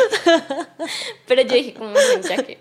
Pero 1.27 1.41
yo 1.43 1.53
dije, 1.53 1.73
como, 1.73 1.91
"Bueno, 1.91 2.21
ya 2.27 2.37
que. 2.43 2.57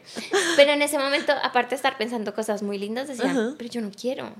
Pero 0.56 0.72
en 0.72 0.82
ese 0.82 0.98
momento, 0.98 1.32
aparte 1.42 1.70
de 1.70 1.76
estar 1.76 1.96
pensando 1.98 2.34
cosas 2.34 2.62
muy 2.62 2.78
lindas, 2.78 3.08
decía, 3.08 3.30
Ajá. 3.30 3.54
pero 3.58 3.70
yo 3.70 3.80
no 3.80 3.90
quiero. 3.90 4.32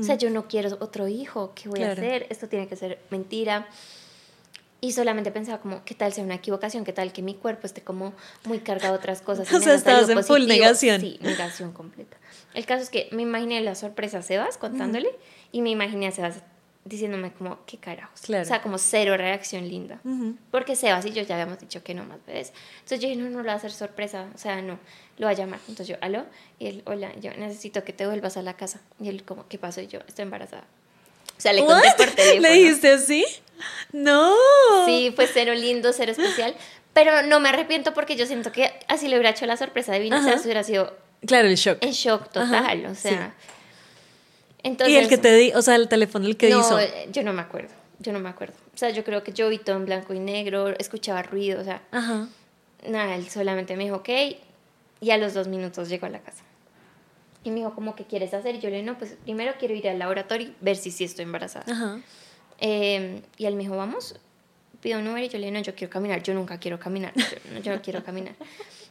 O 0.00 0.02
sea, 0.02 0.16
yo 0.16 0.30
no 0.30 0.48
quiero 0.48 0.76
otro 0.80 1.06
hijo. 1.08 1.52
¿Qué 1.54 1.68
voy 1.68 1.80
a 1.82 1.94
Claro. 1.94 2.00
hacer? 2.02 2.26
Esto 2.30 2.48
tiene 2.48 2.66
que 2.68 2.74
ser 2.76 2.98
mentira. 3.10 3.68
Y 4.80 4.92
solamente 4.92 5.32
pensaba 5.32 5.58
como, 5.58 5.84
¿qué 5.84 5.94
tal 5.94 6.12
sea 6.12 6.22
una 6.22 6.36
equivocación? 6.36 6.84
¿Qué 6.84 6.92
tal 6.92 7.12
que 7.12 7.20
mi 7.20 7.34
cuerpo 7.34 7.66
esté 7.66 7.82
como 7.82 8.12
muy 8.44 8.60
cargado 8.60 8.92
de 8.94 8.98
otras 8.98 9.22
cosas? 9.22 9.52
O 9.52 9.60
sea, 9.60 9.74
estabas 9.74 10.08
en 10.08 10.22
full 10.22 10.46
negación. 10.46 11.00
Sí, 11.00 11.18
negación 11.20 11.72
completa. 11.72 12.16
El 12.54 12.64
caso 12.64 12.82
es 12.82 12.90
que 12.90 13.08
me 13.10 13.22
imaginé 13.22 13.60
la 13.60 13.74
sorpresa 13.74 14.18
a 14.18 14.22
Sebas 14.22 14.56
contándole 14.56 15.08
y 15.50 15.62
me 15.62 15.70
imaginé 15.70 16.06
a 16.06 16.12
Sebas 16.12 16.42
diciéndome 16.84 17.32
como, 17.32 17.58
¿qué 17.66 17.76
carajos? 17.76 18.20
Claro. 18.22 18.42
O 18.42 18.46
sea, 18.46 18.62
como 18.62 18.78
cero 18.78 19.16
reacción 19.16 19.68
linda. 19.68 20.00
Ujú. 20.04 20.36
Porque 20.50 20.76
Sebas 20.76 21.04
y 21.06 21.10
yo 21.10 21.22
ya 21.22 21.34
habíamos 21.34 21.58
dicho 21.58 21.82
que 21.82 21.94
no 21.94 22.04
más 22.04 22.24
bebés. 22.24 22.52
Entonces 22.76 23.00
yo 23.00 23.08
dije, 23.08 23.20
no, 23.20 23.28
no 23.28 23.38
lo 23.38 23.46
va 23.46 23.52
a 23.52 23.56
hacer 23.56 23.72
sorpresa. 23.72 24.28
O 24.34 24.38
sea, 24.38 24.62
no, 24.62 24.78
lo 25.18 25.26
va 25.26 25.32
a 25.32 25.34
llamar. 25.34 25.60
Entonces 25.68 25.88
yo, 25.88 25.96
aló. 26.00 26.24
Y 26.58 26.66
él, 26.66 26.82
hola, 26.86 27.12
yo 27.20 27.32
necesito 27.34 27.84
que 27.84 27.92
te 27.92 28.06
vuelvas 28.06 28.36
a 28.36 28.42
la 28.42 28.54
casa. 28.54 28.80
Y 29.00 29.08
él, 29.08 29.24
como, 29.24 29.46
¿qué 29.48 29.58
pasó? 29.58 29.80
Y 29.80 29.88
yo, 29.88 30.00
estoy 30.06 30.22
embarazada. 30.22 30.64
O 31.38 31.40
sea, 31.40 31.52
le 31.52 31.64
conté 31.64 31.86
What? 31.88 31.96
por 31.96 32.10
teléfono. 32.10 32.42
¿Le 32.42 32.52
dijiste 32.54 32.92
así? 32.92 33.24
No. 33.92 34.34
Sí, 34.86 35.12
fue 35.14 35.26
cero 35.32 35.54
lindo, 35.54 35.92
cero 35.92 36.12
especial. 36.12 36.54
Pero 36.92 37.22
no 37.22 37.38
me 37.40 37.48
arrepiento 37.48 37.94
porque 37.94 38.16
yo 38.16 38.26
siento 38.26 38.50
que 38.52 38.72
así 38.88 39.06
le 39.08 39.16
hubiera 39.16 39.30
hecho 39.30 39.46
la 39.46 39.56
sorpresa 39.56 39.92
de 39.92 40.06
eso 40.08 40.42
hubiera 40.44 40.64
sido 40.64 40.96
Claro, 41.26 41.48
el 41.48 41.54
shock. 41.56 41.78
en 41.80 41.92
shock 41.92 42.30
total. 42.30 42.86
o 42.86 42.94
sea. 42.94 43.34
Entonces, 44.64 44.94
y 44.94 44.98
el 44.98 45.08
que 45.08 45.18
te 45.18 45.32
di, 45.34 45.52
o 45.52 45.62
sea, 45.62 45.76
el 45.76 45.88
teléfono 45.88 46.26
el 46.26 46.36
que 46.36 46.50
no, 46.50 46.60
hizo. 46.60 46.78
eh, 46.80 47.08
yo 47.12 47.22
no 47.22 47.32
me 47.32 47.40
acuerdo, 47.42 47.72
yo 48.00 48.12
no 48.12 48.18
me 48.18 48.28
acuerdo. 48.28 48.54
O 48.74 48.78
sea, 48.78 48.90
yo 48.90 49.04
creo 49.04 49.22
que 49.22 49.32
yo 49.32 49.48
vi 49.48 49.58
todo 49.58 49.76
en 49.76 49.84
blanco 49.86 50.12
y 50.14 50.18
negro, 50.18 50.68
escuchaba 50.78 51.22
ruido, 51.22 51.60
o 51.60 51.64
sea, 51.64 51.82
Ajá. 51.92 52.26
nada, 52.86 53.14
él 53.14 53.28
solamente 53.30 53.76
me 53.76 53.84
dijo, 53.84 53.96
ok, 53.96 54.08
y 55.00 55.10
a 55.10 55.16
los 55.18 55.34
dos 55.34 55.46
minutos 55.46 55.88
llegó 55.88 56.06
a 56.06 56.10
la 56.10 56.18
casa. 56.18 56.42
Y 57.48 57.50
me 57.50 57.60
dijo, 57.60 57.74
¿cómo 57.74 57.96
que 57.96 58.04
quieres 58.04 58.34
hacer? 58.34 58.56
Y 58.56 58.60
yo 58.60 58.68
le 58.68 58.76
dije, 58.76 58.86
no, 58.86 58.98
pues 58.98 59.16
primero 59.24 59.54
quiero 59.58 59.74
ir 59.74 59.88
al 59.88 59.98
laboratorio 59.98 60.48
y 60.48 60.54
ver 60.60 60.76
si 60.76 60.90
sí 60.90 61.04
estoy 61.04 61.24
embarazada. 61.24 61.64
Ajá. 61.72 62.00
Eh, 62.60 63.22
y 63.38 63.46
él 63.46 63.54
me 63.54 63.62
dijo, 63.62 63.74
vamos, 63.74 64.16
pido 64.82 64.98
un 64.98 65.08
Uber 65.08 65.22
y 65.22 65.28
yo 65.28 65.38
le 65.38 65.46
dije, 65.46 65.58
no, 65.58 65.60
yo 65.62 65.74
quiero 65.74 65.90
caminar, 65.90 66.22
yo 66.22 66.34
nunca 66.34 66.58
quiero 66.58 66.78
caminar, 66.78 67.14
yo, 67.16 67.52
no, 67.54 67.60
yo 67.60 67.74
no 67.74 67.80
quiero 67.80 68.04
caminar. 68.04 68.34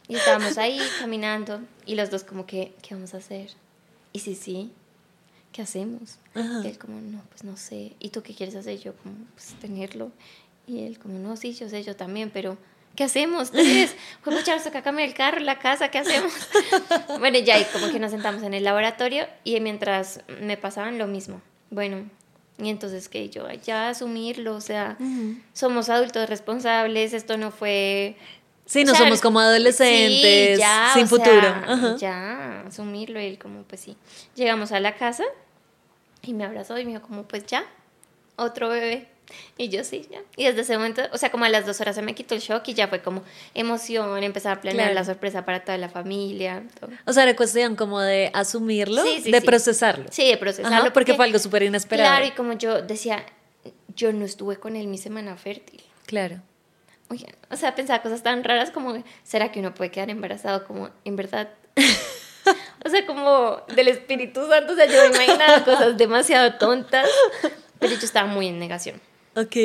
Y 0.08 0.16
estábamos 0.16 0.58
ahí 0.58 0.80
caminando 0.98 1.60
y 1.86 1.94
los 1.94 2.10
dos 2.10 2.24
como 2.24 2.46
que, 2.46 2.72
¿qué 2.82 2.94
vamos 2.94 3.14
a 3.14 3.18
hacer? 3.18 3.50
Y 4.12 4.18
sí, 4.18 4.34
sí, 4.34 4.72
¿qué 5.52 5.62
hacemos? 5.62 6.18
Ajá. 6.34 6.62
Y 6.64 6.68
él 6.68 6.78
como, 6.78 7.00
no, 7.00 7.22
pues 7.28 7.44
no 7.44 7.56
sé. 7.56 7.92
¿Y 8.00 8.08
tú 8.08 8.22
qué 8.22 8.34
quieres 8.34 8.56
hacer? 8.56 8.78
Yo 8.80 8.94
como, 8.96 9.14
pues 9.34 9.54
tenerlo. 9.60 10.10
Y 10.66 10.84
él 10.84 10.98
como, 10.98 11.18
no, 11.20 11.36
sí, 11.36 11.52
yo 11.52 11.68
sé, 11.68 11.84
yo 11.84 11.94
también, 11.94 12.30
pero 12.30 12.58
¿qué 12.98 13.04
hacemos? 13.04 13.52
Mucha 14.24 14.54
nos 14.56 14.64
toca 14.64 14.82
cambiar 14.82 15.08
el 15.08 15.14
carro, 15.14 15.38
la 15.38 15.60
casa, 15.60 15.88
¿qué 15.88 15.98
hacemos? 15.98 16.32
bueno, 17.20 17.38
ya, 17.38 17.56
y 17.56 17.64
como 17.66 17.90
que 17.92 18.00
nos 18.00 18.10
sentamos 18.10 18.42
en 18.42 18.54
el 18.54 18.64
laboratorio 18.64 19.28
y 19.44 19.60
mientras 19.60 20.22
me 20.40 20.56
pasaban 20.56 20.98
lo 20.98 21.06
mismo. 21.06 21.40
Bueno, 21.70 22.10
y 22.60 22.68
entonces 22.68 23.08
que 23.08 23.28
yo, 23.28 23.46
"Ay, 23.46 23.60
ya 23.64 23.88
asumirlo, 23.90 24.56
o 24.56 24.60
sea, 24.60 24.98
somos 25.52 25.90
adultos 25.90 26.28
responsables, 26.28 27.12
esto 27.12 27.36
no 27.36 27.52
fue... 27.52 28.16
Sí, 28.66 28.82
no 28.82 28.90
o 28.90 28.94
sea, 28.96 29.04
somos 29.04 29.20
como 29.20 29.38
adolescentes, 29.38 30.56
sí, 30.56 30.60
ya, 30.60 30.90
sin 30.92 31.06
sea, 31.06 31.18
futuro. 31.18 31.46
Ajá. 31.46 31.96
Ya, 31.98 32.64
asumirlo. 32.66 33.20
Y 33.20 33.26
él 33.26 33.38
como, 33.38 33.62
pues 33.62 33.80
sí. 33.80 33.96
Llegamos 34.34 34.72
a 34.72 34.80
la 34.80 34.96
casa 34.96 35.22
y 36.20 36.34
me 36.34 36.44
abrazó 36.44 36.76
y 36.78 36.84
me 36.84 36.90
dijo 36.94 37.02
como, 37.06 37.22
pues 37.22 37.46
ya, 37.46 37.64
otro 38.36 38.68
bebé. 38.68 39.06
Y 39.56 39.68
yo 39.68 39.84
sí, 39.84 40.06
ya. 40.10 40.20
Y 40.36 40.44
desde 40.44 40.62
ese 40.62 40.76
momento, 40.76 41.02
o 41.12 41.18
sea, 41.18 41.30
como 41.30 41.44
a 41.44 41.48
las 41.48 41.66
dos 41.66 41.80
horas 41.80 41.94
se 41.94 42.02
me 42.02 42.14
quitó 42.14 42.34
el 42.34 42.40
shock 42.40 42.66
y 42.68 42.74
ya 42.74 42.88
fue 42.88 43.02
como 43.02 43.22
emoción, 43.54 44.22
empezar 44.22 44.58
a 44.58 44.60
planear 44.60 44.86
Claro. 44.88 44.94
la 44.94 45.04
sorpresa 45.04 45.44
para 45.44 45.64
toda 45.64 45.76
la 45.78 45.88
familia. 45.88 46.62
todo. 46.80 46.90
O 47.06 47.12
sea, 47.12 47.24
era 47.24 47.36
cuestión 47.36 47.76
como 47.76 48.00
de 48.00 48.30
asumirlo, 48.34 49.02
Sí, 49.04 49.20
sí, 49.24 49.30
de 49.30 49.40
sí. 49.40 49.46
procesarlo. 49.46 50.06
Sí, 50.10 50.26
de 50.28 50.36
procesarlo. 50.36 50.76
Ajá, 50.78 50.92
porque 50.92 51.14
fue 51.14 51.24
algo 51.26 51.38
súper 51.38 51.62
inesperado. 51.64 52.08
Claro, 52.10 52.26
y 52.26 52.30
como 52.30 52.54
yo 52.54 52.80
decía, 52.82 53.24
yo 53.94 54.12
no 54.12 54.24
estuve 54.24 54.56
con 54.56 54.76
él 54.76 54.86
mi 54.86 54.98
semana 54.98 55.36
fértil. 55.36 55.82
Claro. 56.06 56.40
Oigan, 57.10 57.34
o 57.50 57.56
sea, 57.56 57.74
pensaba 57.74 58.02
cosas 58.02 58.22
tan 58.22 58.44
raras 58.44 58.70
como, 58.70 59.02
¿será 59.24 59.50
que 59.50 59.60
uno 59.60 59.74
puede 59.74 59.90
quedar 59.90 60.10
embarazado? 60.10 60.64
Como, 60.66 60.90
en 61.04 61.16
verdad. 61.16 61.48
o 62.84 62.88
sea, 62.88 63.06
como 63.06 63.62
del 63.74 63.88
Espíritu 63.88 64.46
Santo. 64.48 64.72
O 64.72 64.76
sea, 64.76 64.86
yo 64.86 65.00
me 65.10 65.16
imaginaba 65.16 65.64
cosas 65.64 65.96
demasiado 65.96 66.54
tontas. 66.54 67.08
Pero 67.78 67.94
yo 67.94 68.00
estaba 68.04 68.26
muy 68.26 68.48
en 68.48 68.58
negación. 68.58 69.00
Ok. 69.36 69.56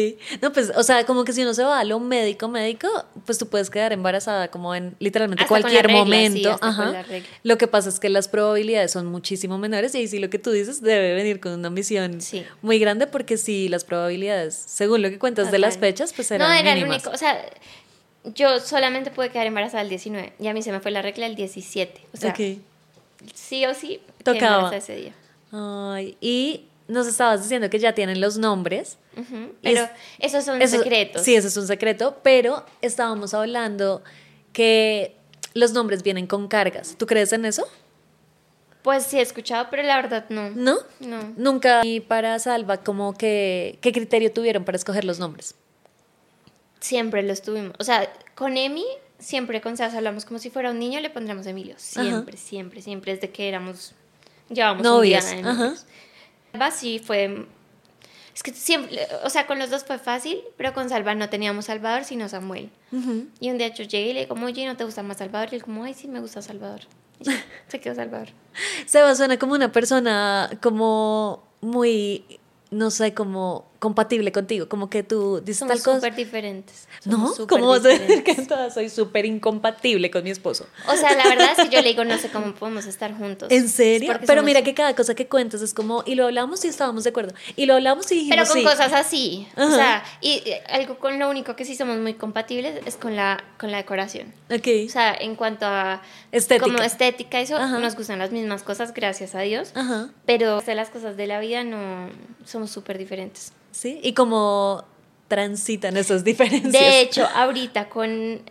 No, 0.42 0.52
pues, 0.54 0.72
o 0.76 0.84
sea, 0.84 1.06
como 1.06 1.24
que 1.24 1.34
si 1.34 1.42
uno 1.42 1.54
se 1.54 1.64
va 1.64 1.80
a 1.80 1.84
lo 1.84 2.00
médico, 2.00 2.48
médico, 2.48 2.88
pues 3.26 3.38
tú 3.40 3.48
puedes 3.48 3.70
quedar 3.72 3.92
embarazada 3.92 4.50
como 4.50 4.76
en 4.76 4.96
literalmente 5.00 5.44
Hasta 5.44 5.50
cualquier 5.50 5.88
regla, 5.88 6.00
momento. 6.00 6.38
sí, 6.38 6.46
hasta 6.46 6.76
con 6.76 6.96
Ajá. 6.96 7.06
Lo 7.44 7.58
que 7.58 7.68
pasa 7.68 7.90
es 7.90 8.00
que 8.00 8.10
las 8.10 8.28
probabilidades 8.28 8.92
son 8.92 9.08
muchísimo 9.08 9.58
menores 9.58 9.96
y 9.96 10.00
ahí 10.00 10.08
sí 10.08 10.20
lo 10.20 10.30
que 10.30 10.38
tú 10.38 10.52
dices 10.52 10.82
debe 10.82 11.16
venir 11.16 11.40
con 11.40 11.54
una 11.54 11.70
ambición 11.70 12.22
Sí. 12.22 12.46
muy 12.62 12.78
grande 12.78 13.08
porque 13.08 13.38
sí, 13.38 13.68
las 13.70 13.84
probabilidades, 13.84 14.54
según 14.56 15.02
lo 15.02 15.10
que 15.10 15.18
cuentas 15.18 15.52
de 15.52 15.58
las 15.60 15.78
fechas, 15.80 16.14
pues 16.14 16.30
eran 16.30 16.48
No, 16.48 16.54
era 16.54 16.72
el 16.74 16.78
mínimas. 16.80 16.98
único. 17.04 17.10
O 17.16 17.18
sea, 17.18 17.44
yo 18.36 18.60
solamente 18.60 19.10
pude 19.12 19.30
quedar 19.32 19.48
embarazada 19.48 19.82
el 19.82 19.90
19. 19.90 20.34
Y 20.40 20.48
a 20.48 20.54
mí 20.54 20.62
se 20.62 20.72
me 20.72 20.80
fue 20.82 20.92
la 20.92 21.02
regla 21.02 21.26
el 21.26 21.36
17. 21.36 22.00
O 22.14 22.18
sea, 22.18 22.30
Ok. 22.32 22.60
sí 23.34 23.66
o 23.66 23.74
sí, 23.74 24.00
Tocaba. 24.24 24.76
ese 24.76 24.96
día. 24.96 25.14
Ay, 25.52 26.16
y 26.22 26.66
nos 26.94 27.08
estabas 27.08 27.42
diciendo 27.44 27.70
que 27.70 27.80
ya 27.80 27.94
tienen 27.94 28.22
los 28.22 28.38
nombres. 28.38 28.98
Ujú, 29.18 29.36
Y 29.36 29.56
Pero 29.62 29.82
es- 29.84 29.90
esos 30.20 30.46
son 30.46 30.62
Eso- 30.62 30.78
secretos. 30.78 31.24
Sí, 31.24 31.36
eso 31.36 31.48
es 31.50 31.58
un 31.58 31.68
secreto, 31.68 32.20
pero 32.24 32.66
estábamos 32.82 33.34
hablando 33.34 34.04
que 34.54 35.16
los 35.54 35.72
nombres 35.74 36.04
vienen 36.04 36.28
con 36.28 36.48
cargas. 36.48 36.96
¿Tú 36.98 37.06
crees 37.06 37.34
en 37.34 37.46
eso? 37.46 37.68
Pues 38.84 39.04
sí 39.06 39.18
he 39.18 39.22
escuchado, 39.22 39.68
pero 39.72 39.82
la 39.84 39.96
verdad 39.96 40.26
no. 40.30 40.50
¿No? 40.50 40.78
No. 41.00 41.34
Nunca. 41.38 41.82
Y 41.86 42.02
para 42.02 42.38
Salva, 42.40 42.78
como 42.78 43.14
que, 43.14 43.78
¿qué 43.82 43.92
criterio 43.94 44.32
tuvieron 44.32 44.66
para 44.66 44.76
escoger 44.76 45.06
los 45.06 45.20
nombres? 45.20 45.56
Siempre 46.80 47.24
lo 47.24 47.32
estuvimos. 47.32 47.74
O 47.80 47.84
sea, 47.86 48.12
con 48.36 48.58
Emi, 48.58 48.84
siempre 49.20 49.62
con 49.62 49.78
Sas 49.78 49.94
hablamos 49.94 50.26
como 50.26 50.38
si 50.40 50.50
fuera 50.50 50.72
un 50.72 50.80
niño, 50.80 51.00
le 51.00 51.10
pondríamos 51.10 51.46
Emilio. 51.48 51.76
Siempre, 51.78 52.36
siempre, 52.36 52.82
siempre, 52.82 53.14
desde 53.16 53.30
que 53.30 53.48
éramos. 53.48 53.94
Llevábamos 54.50 54.84
Novios, 54.84 55.24
un 55.32 55.42
día 55.44 55.74
Salva 56.54 56.72
sí 56.72 57.00
fue. 57.00 57.48
Es 58.34 58.44
que 58.44 58.54
siempre. 58.54 59.00
O 59.24 59.30
sea, 59.30 59.46
con 59.48 59.60
los 59.60 59.70
dos 59.70 59.84
fue 59.84 59.98
fácil, 59.98 60.40
pero 60.56 60.74
con 60.74 60.88
Salva 60.88 61.16
no 61.16 61.30
teníamos 61.30 61.66
Salvador, 61.66 62.06
sino 62.06 62.30
Samuel. 62.30 62.70
Y 63.40 63.50
un 63.50 63.58
día 63.58 63.74
yo 63.74 63.84
llegué 63.84 64.10
y 64.10 64.14
le 64.14 64.20
digo, 64.22 64.36
oye, 64.36 64.66
¿no 64.68 64.78
te 64.78 64.84
gusta 64.84 65.04
más 65.04 65.18
Salvador? 65.18 65.50
Y 65.52 65.56
él, 65.56 65.64
como, 65.64 65.84
ay, 65.84 65.96
sí, 65.96 66.08
me 66.08 66.20
gusta 66.20 66.42
Salvador. 66.42 66.82
Y 67.20 67.26
se 67.68 67.80
quedó 67.80 67.96
Salvador. 67.96 68.30
Seba 68.86 69.16
suena 69.16 69.38
como 69.38 69.54
una 69.54 69.72
persona 69.72 70.50
como 70.62 71.44
muy, 71.62 72.40
no 72.70 72.92
sé, 72.92 73.14
como 73.16 73.66
compatible 73.84 74.32
contigo, 74.32 74.70
como 74.70 74.90
que 74.90 75.04
tú 75.04 75.42
dices 75.42 75.60
Somos 75.60 75.76
tal 75.76 75.84
cosa. 75.84 75.98
súper 75.98 76.16
diferentes. 76.16 76.88
¿No? 77.04 77.18
Somos 77.18 77.36
súper 77.36 77.60
¿Cómo 77.60 77.70
vas 77.72 77.84
a 77.84 77.90
decir 77.90 78.24
que 78.24 78.32
entonces 78.32 78.74
soy 78.74 78.90
súper 78.90 79.26
incompatible 79.26 80.10
con 80.10 80.24
mi 80.24 80.30
esposo? 80.30 80.66
O 80.88 80.96
sea, 80.96 81.14
la 81.16 81.26
verdad 81.28 81.50
es 81.58 81.68
que 81.68 81.76
yo 81.76 81.82
le 81.82 81.90
digo, 81.90 82.06
no 82.06 82.18
sé 82.18 82.30
cómo 82.30 82.54
podemos 82.60 82.86
estar 82.86 83.14
juntos. 83.18 83.52
¿En 83.52 83.68
serio? 83.68 84.14
Pero 84.22 84.28
somos- 84.42 84.46
mira 84.46 84.62
que 84.64 84.74
cada 84.74 84.96
cosa 84.96 85.16
que 85.16 85.28
cuentas 85.28 85.62
es 85.62 85.74
como, 85.74 86.02
y 86.06 86.16
lo 86.16 86.26
hablamos 86.26 86.64
y 86.64 86.70
estábamos 86.70 87.04
de 87.04 87.10
acuerdo. 87.10 87.34
Y 87.58 87.66
lo 87.66 87.74
hablamos 87.76 88.10
y 88.14 88.16
dijimos 88.16 88.38
Pero 88.38 88.48
con 88.50 88.58
sí. 88.60 88.64
cosas 88.64 88.94
así. 88.94 89.48
O 89.58 89.62
Ajá. 89.62 89.76
sea, 89.76 90.04
y 90.22 90.42
algo 90.70 90.98
con 90.98 91.20
lo 91.20 91.30
único 91.30 91.56
que 91.58 91.66
sí 91.66 91.76
somos 91.76 91.98
muy 92.00 92.14
compatibles 92.14 92.82
es 92.86 92.96
con 92.96 93.18
la, 93.18 93.44
con 93.60 93.70
la 93.72 93.78
decoración. 93.78 94.34
Ok. 94.50 94.68
O 94.88 94.90
sea, 94.90 95.14
en 95.14 95.36
cuanto 95.36 95.66
a 95.66 96.02
Estética. 96.32 96.66
como 96.66 96.82
estética, 96.82 97.42
eso 97.42 97.58
Ajá. 97.58 97.80
nos 97.80 97.96
gustan 97.98 98.20
las 98.20 98.32
mismas 98.32 98.64
cosas, 98.64 98.94
gracias 98.94 99.36
a 99.36 99.42
Dios. 99.42 99.72
Ajá. 99.76 100.10
Pero 100.26 100.62
de 100.62 100.76
las 100.76 100.90
cosas 100.90 101.18
de 101.18 101.28
la 101.28 101.40
vida 101.42 101.64
no 101.66 102.10
somos 102.46 102.72
súper 102.72 102.98
diferentes. 102.98 103.52
Sí. 103.74 104.00
Y 104.02 104.14
cómo 104.14 104.86
transitan 105.28 105.98
esas 105.98 106.24
diferencias. 106.24 106.72
De 106.72 107.02
hecho, 107.02 107.26
ahorita 107.34 107.90
con, 107.90 108.42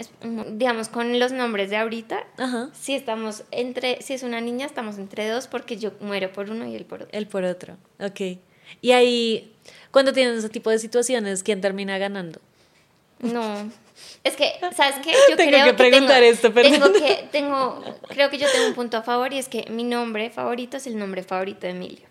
digamos, 0.59 0.89
con 0.89 1.19
los 1.19 1.31
nombres 1.31 1.71
de 1.71 1.77
ahorita, 1.77 2.25
Ajá. 2.39 2.71
si 2.73 2.95
estamos 2.95 3.45
entre, 3.53 4.03
si 4.03 4.15
es 4.15 4.25
una 4.25 4.41
niña, 4.41 4.67
estamos 4.67 4.99
entre 4.99 5.29
dos 5.29 5.47
porque 5.47 5.77
yo 5.77 5.93
muero 6.01 6.33
por 6.33 6.51
uno 6.51 6.67
y 6.67 6.75
él 6.75 6.85
por 6.85 7.03
otro. 7.03 7.17
El 7.17 7.29
por 7.29 7.45
otro. 7.45 7.77
Ok. 8.01 8.39
Y 8.81 8.91
ahí, 8.93 9.55
cuando 9.93 10.13
tienen 10.13 10.37
ese 10.37 10.49
tipo 10.49 10.71
de 10.71 10.79
situaciones, 10.81 11.43
¿quién 11.43 11.61
termina 11.61 11.99
ganando? 11.99 12.41
No. 13.21 13.71
Es 14.25 14.35
que, 14.35 14.53
¿sabes 14.75 14.97
qué? 15.05 15.13
Yo 15.31 15.37
Tengo 15.37 15.51
creo 15.53 15.65
que 15.67 15.75
preguntar 15.75 16.21
tengo, 16.21 16.33
esto, 16.33 16.53
perdón. 16.53 16.73
Tengo 16.73 16.93
que, 16.93 17.29
tengo, 17.31 17.85
creo 18.09 18.31
que 18.31 18.39
yo 18.39 18.51
tengo 18.51 18.67
un 18.67 18.75
punto 18.75 18.97
a 18.97 19.03
favor 19.03 19.33
y 19.33 19.39
es 19.39 19.49
que 19.49 19.67
mi 19.71 19.85
nombre 19.85 20.31
favorito 20.31 20.79
es 20.79 20.87
el 20.89 20.99
nombre 20.99 21.23
favorito 21.23 21.61
de 21.61 21.71
Emilio. 21.71 22.09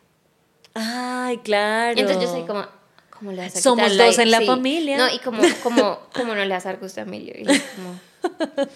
Ay, 0.73 1.37
claro. 1.39 1.97
Y 1.97 2.01
entonces 2.01 2.23
yo 2.23 2.31
soy 2.31 2.43
como, 2.43 2.65
¿cómo 3.21 3.31
le 3.31 3.37
vas 3.37 3.45
a 3.47 3.49
quitar 3.49 3.63
Somos 3.63 3.93
la- 3.95 4.05
dos 4.05 4.17
en 4.19 4.31
la 4.31 4.39
sí. 4.39 4.45
familia. 4.45 4.97
No, 4.97 5.13
y 5.13 5.19
como, 5.19 5.41
como, 5.63 5.99
como 6.13 6.35
no 6.35 6.43
le 6.43 6.49
vas 6.49 6.65
a 6.65 6.69
dar 6.73 6.79
gusto 6.79 6.99
a 6.99 7.03
Emilio. 7.03 7.33
Y 7.37 7.49
es 7.49 7.61
como, 7.75 7.99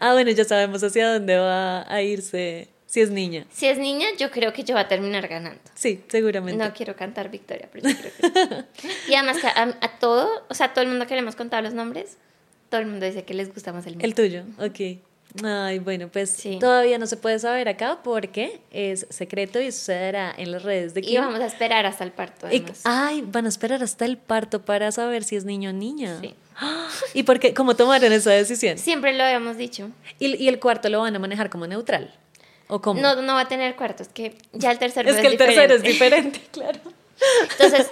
Ah, 0.00 0.12
bueno, 0.14 0.30
ya 0.30 0.44
sabemos 0.44 0.82
hacia 0.82 1.12
dónde 1.12 1.36
va 1.38 1.90
a 1.92 2.02
irse 2.02 2.68
si 2.86 3.00
es 3.00 3.10
niña. 3.10 3.46
si 3.52 3.66
es 3.66 3.78
niña, 3.78 4.08
yo 4.18 4.30
creo 4.30 4.52
que 4.52 4.64
yo 4.64 4.74
va 4.74 4.80
a 4.80 4.88
terminar 4.88 5.28
ganando. 5.28 5.60
Sí, 5.74 6.02
seguramente. 6.08 6.62
No 6.64 6.72
quiero 6.74 6.96
cantar 6.96 7.30
victoria, 7.30 7.68
pero 7.72 7.88
yo 7.88 7.96
creo 7.96 8.12
que 8.32 8.66
sí. 8.80 8.88
Y 9.10 9.14
además 9.14 9.38
que 9.38 9.46
a, 9.46 9.62
a 9.80 9.98
todo, 10.00 10.28
o 10.48 10.54
sea, 10.54 10.66
a 10.66 10.72
todo 10.74 10.82
el 10.82 10.88
mundo 10.90 11.06
que 11.06 11.14
le 11.14 11.20
hemos 11.20 11.36
contado 11.36 11.62
los 11.62 11.74
nombres, 11.74 12.16
todo 12.68 12.80
el 12.80 12.86
mundo 12.88 13.06
dice 13.06 13.24
que 13.24 13.34
les 13.34 13.52
gusta 13.54 13.72
más 13.72 13.86
el 13.86 13.96
mío. 13.96 14.04
El 14.04 14.14
tuyo, 14.14 14.42
ok. 14.58 14.98
Ay, 15.44 15.78
bueno, 15.78 16.08
pues 16.08 16.30
Sí. 16.30 16.58
todavía 16.58 16.98
no 16.98 17.06
se 17.06 17.16
puede 17.16 17.38
saber 17.38 17.68
acá 17.68 18.00
porque 18.02 18.60
es 18.72 19.06
secreto 19.10 19.60
y 19.60 19.70
sucederá 19.70 20.34
en 20.36 20.50
las 20.50 20.62
redes 20.64 20.92
de 20.94 21.00
y 21.00 21.04
Kim. 21.04 21.20
vamos 21.20 21.40
a 21.40 21.46
esperar 21.46 21.86
hasta 21.86 22.02
el 22.04 22.10
parto, 22.12 22.50
Y- 22.52 22.64
ay, 22.84 23.22
van 23.24 23.46
a 23.46 23.48
esperar 23.48 23.82
hasta 23.82 24.04
el 24.04 24.16
parto 24.18 24.62
para 24.64 24.90
saber 24.90 25.22
si 25.22 25.36
es 25.36 25.44
niño 25.44 25.70
o 25.70 25.72
niña. 25.72 26.18
Sí. 26.20 26.34
¿Y 27.14 27.22
por 27.22 27.38
qué? 27.38 27.54
¿Cómo 27.54 27.76
tomaron 27.76 28.12
esa 28.12 28.30
decisión? 28.32 28.76
Siempre 28.78 29.12
lo 29.16 29.22
habíamos 29.24 29.56
dicho. 29.56 29.90
¿Y, 30.18 30.34
y 30.36 30.48
el 30.48 30.58
cuarto 30.58 30.88
lo 30.88 31.00
van 31.00 31.14
a 31.14 31.18
manejar 31.20 31.48
como 31.48 31.66
neutral? 31.66 32.12
¿O 32.66 32.80
cómo? 32.80 33.00
No, 33.00 33.20
no 33.22 33.34
va 33.34 33.42
a 33.42 33.48
tener 33.48 33.76
cuarto, 33.76 34.02
es 34.02 34.08
que 34.08 34.36
ya 34.52 34.70
el 34.70 34.78
tercero 34.78 35.10
es 35.10 35.16
que 35.20 35.26
el 35.28 35.36
tercero 35.36 35.74
es 35.74 35.82
diferente. 35.82 36.38
diferente, 36.38 36.40
claro. 36.52 36.80
Entonces, 37.52 37.88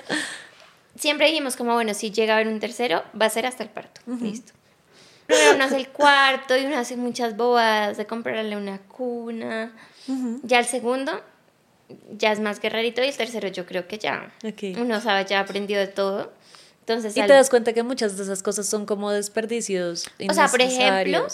siempre 0.96 1.26
dijimos 1.26 1.56
como, 1.56 1.74
bueno, 1.74 1.94
si 1.94 2.10
llega 2.10 2.34
a 2.34 2.36
haber 2.36 2.48
un 2.48 2.60
tercero, 2.60 3.02
va 3.20 3.26
a 3.26 3.30
ser 3.30 3.46
hasta 3.46 3.62
el 3.62 3.68
parto. 3.70 4.00
Listo. 4.20 4.52
Primero 5.28 5.54
uno 5.54 5.64
hace 5.64 5.76
el 5.76 5.88
cuarto 5.88 6.56
y 6.56 6.64
uno 6.66 6.76
hace 6.78 6.96
muchas 6.96 7.36
bobadas 7.36 7.96
de 7.96 8.06
comprarle 8.06 8.56
una 8.56 8.78
cuna. 8.78 9.72
Ya 10.42 10.58
el 10.58 10.64
segundo 10.64 11.20
ya 12.16 12.32
es 12.32 12.40
más 12.40 12.60
guerrerito 12.60 13.02
y 13.04 13.08
el 13.08 13.16
tercero 13.16 13.46
yo 13.48 13.64
creo 13.66 13.86
que 13.86 13.98
ya 13.98 14.32
uno 14.78 15.00
sabe, 15.00 15.24
ya 15.26 15.40
aprendió 15.40 15.78
de 15.78 15.86
todo. 15.86 16.32
Entonces, 16.80 17.14
Y 17.16 17.20
al- 17.20 17.26
te 17.26 17.34
das 17.34 17.50
cuenta 17.50 17.74
que 17.74 17.82
muchas 17.82 18.16
de 18.16 18.22
esas 18.24 18.42
cosas 18.42 18.66
son 18.66 18.86
como 18.86 19.10
desperdicios 19.10 20.06
o 20.28 20.32
sea, 20.32 20.48
por 20.48 20.62
ejemplo, 20.62 21.26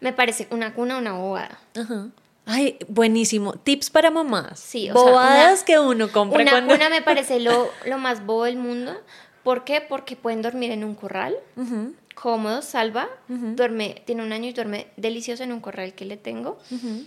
me 0.00 0.12
parece 0.14 0.48
una 0.50 0.72
cuna 0.74 0.96
una 0.98 1.12
bobada. 1.12 1.58
Ajá. 1.78 2.08
Ay, 2.46 2.78
buenísimo. 2.88 3.52
Tips 3.54 3.88
para 3.90 4.10
mamás. 4.10 4.58
Sí, 4.60 4.90
o 4.90 4.94
sea, 4.94 5.02
Bobadas 5.02 5.58
una- 5.60 5.64
que 5.66 5.78
uno 5.78 6.10
compra 6.12 6.40
Una 6.42 6.50
cuando... 6.50 6.74
cuna 6.74 6.88
me 6.90 7.00
parece 7.02 7.40
lo, 7.40 7.70
lo 7.86 7.98
más 7.98 8.24
bobo 8.24 8.44
del 8.44 8.56
mundo. 8.56 8.94
¿Por 9.42 9.64
qué? 9.64 9.82
Porque 9.82 10.16
pueden 10.16 10.40
dormir 10.40 10.70
en 10.70 10.84
un 10.84 10.94
corral, 10.94 11.36
Ujú, 11.56 11.94
cómodo, 12.14 12.62
salva, 12.62 13.08
duerme, 13.28 14.02
tiene 14.06 14.22
un 14.22 14.32
año 14.32 14.48
y 14.48 14.52
duerme 14.52 14.86
delicioso 14.96 15.42
en 15.42 15.52
un 15.52 15.60
corral 15.60 15.94
que 15.94 16.04
le 16.04 16.16
tengo. 16.16 16.58
ujú. 16.70 17.06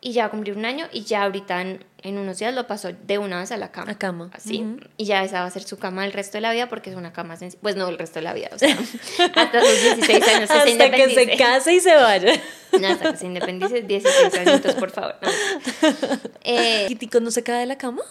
Y 0.00 0.12
ya 0.12 0.22
va 0.22 0.26
a 0.28 0.30
cumplir 0.30 0.56
un 0.56 0.64
año 0.64 0.86
y 0.92 1.02
ya 1.02 1.24
ahorita 1.24 1.60
en, 1.60 1.84
en 2.02 2.18
unos 2.18 2.38
días 2.38 2.54
lo 2.54 2.68
pasó 2.68 2.90
de 2.92 3.18
una 3.18 3.40
vez 3.40 3.50
a 3.50 3.56
la 3.56 3.72
cama. 3.72 3.90
A 3.90 3.98
cama. 3.98 4.30
Así. 4.32 4.64
Y 4.96 5.06
ya 5.06 5.24
esa 5.24 5.40
va 5.40 5.46
a 5.46 5.50
ser 5.50 5.64
su 5.64 5.76
cama 5.76 6.06
el 6.06 6.12
resto 6.12 6.36
de 6.36 6.42
la 6.42 6.52
vida 6.52 6.68
porque 6.68 6.90
es 6.90 6.96
una 6.96 7.12
cama 7.12 7.36
sencilla. 7.36 7.60
Pues 7.60 7.74
no 7.74 7.88
el 7.88 7.98
resto 7.98 8.20
de 8.20 8.22
la 8.22 8.32
vida, 8.32 8.48
o 8.52 8.58
sea, 8.58 8.78
hasta 9.34 9.60
sus 9.60 9.96
16 9.96 10.28
años 10.28 10.50
que 10.50 10.60
se 10.60 10.72
Hasta 10.72 10.90
que 10.92 11.10
se 11.14 11.36
case 11.36 11.74
y 11.74 11.80
se 11.80 11.96
vaya. 11.96 12.32
No, 12.80 12.86
hasta 12.86 13.10
que 13.10 13.18
se 13.18 13.26
independice, 13.26 13.82
16 13.82 14.34
años, 14.34 14.74
por 14.76 14.90
favor. 14.90 15.16
No, 15.20 15.28
Eh, 16.44 16.84
¿Quitico 16.86 17.18
no 17.18 17.32
se 17.32 17.42
cae 17.42 17.58
de 17.60 17.66
la 17.66 17.76
cama? 17.76 18.02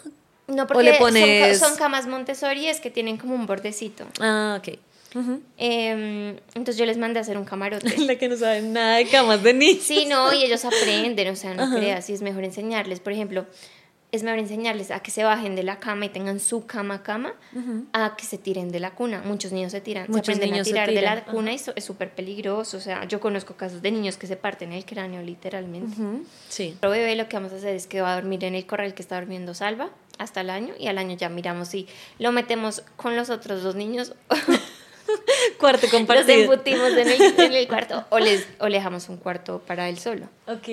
no 0.48 0.66
porque 0.68 0.84
le 0.84 1.56
son 1.56 1.70
son, 1.70 1.78
camas 1.78 2.08
Montessori, 2.08 2.68
es 2.68 2.80
que 2.80 2.90
tienen 2.90 3.18
como 3.18 3.36
un 3.36 3.46
bordecito. 3.46 4.06
Ah, 4.20 4.60
ok. 4.60 4.78
Eh, 5.58 6.40
entonces 6.54 6.78
yo 6.78 6.86
les 6.86 6.98
mandé 6.98 7.20
a 7.20 7.22
hacer 7.22 7.38
un 7.38 7.46
camarote. 7.46 7.98
La 8.06 8.16
que 8.18 8.28
no 8.28 8.38
sabe 8.38 8.62
nada 8.62 8.98
de 8.98 9.08
camas 9.08 9.44
de 9.44 9.54
niños. 9.54 9.84
Sí, 9.84 10.06
no, 10.06 10.34
y 10.34 10.44
ellos 10.44 10.66
aprenden, 10.66 11.30
o 11.30 11.36
sea, 11.36 11.54
no 11.54 11.64
Ajá. 11.64 11.76
creas, 11.76 12.10
y 12.10 12.14
es 12.14 12.22
mejor 12.22 12.44
enseñarles, 12.44 13.00
por 13.00 13.14
ejemplo, 13.14 13.46
es 14.12 14.24
mejor 14.24 14.40
enseñarles 14.40 14.90
a 14.92 15.02
que 15.02 15.12
se 15.12 15.24
bajen 15.24 15.56
de 15.56 15.64
la 15.64 15.80
cama 15.80 16.06
y 16.06 16.10
tengan 16.10 16.40
su 16.40 16.66
cama 16.66 17.04
cama, 17.04 17.34
a 17.92 18.16
que 18.16 18.26
se 18.26 18.38
tiren 18.38 18.72
de 18.72 18.80
la 18.80 18.92
cuna. 18.92 19.22
Muchos 19.26 19.52
niños 19.52 19.74
se 19.74 19.82
tiran, 19.82 20.06
Muchos 20.08 20.28
se 20.28 20.32
aprenden 20.34 20.62
a 20.62 20.64
tirar 20.64 20.90
de 20.92 21.02
la 21.02 21.26
cuna 21.26 21.52
y 21.52 21.56
es 21.56 21.84
súper 21.84 22.12
peligroso, 22.12 22.78
o 22.78 22.80
sea, 22.80 23.04
yo 23.06 23.20
conozco 23.20 23.56
casos 23.56 23.82
de 23.82 23.92
niños 23.92 24.18
que 24.18 24.26
se 24.26 24.38
parten 24.38 24.72
el 24.72 24.86
cráneo 24.86 25.22
literalmente. 25.22 25.98
Sí. 26.48 26.70
Nuestro 26.70 26.90
bebé 26.92 27.16
lo 27.16 27.28
que 27.28 27.36
vamos 27.36 27.52
a 27.52 27.58
hacer 27.58 27.76
es 27.76 27.86
que 27.86 28.00
va 28.00 28.14
a 28.14 28.16
dormir 28.16 28.46
en 28.46 28.56
el 28.56 28.66
corral 28.66 28.94
que 28.94 29.02
está 29.02 29.20
durmiendo 29.20 29.54
Salva 29.54 29.90
hasta 30.18 30.42
el 30.42 30.50
año 30.50 30.74
y 30.80 30.88
al 30.88 30.98
año 30.98 31.16
ya 31.16 31.30
miramos 31.30 31.68
si 31.68 31.88
lo 32.18 32.32
metemos 32.32 32.84
con 32.96 33.16
los 33.16 33.30
otros 33.30 33.62
dos 33.62 33.76
niños 33.76 34.14
Cuarto 35.60 35.88
compartido. 35.90 36.40
embutimos 36.40 36.92
en 36.92 37.08
el, 37.10 37.22
en 37.40 37.54
el 37.54 37.68
cuarto 37.68 38.06
o, 38.10 38.20
les, 38.20 38.48
o 38.60 38.68
le 38.68 38.78
dejamos 38.78 39.10
un 39.10 39.18
cuarto 39.18 39.60
para 39.66 39.90
él 39.90 39.98
solo 40.00 40.28
Ok. 40.48 40.68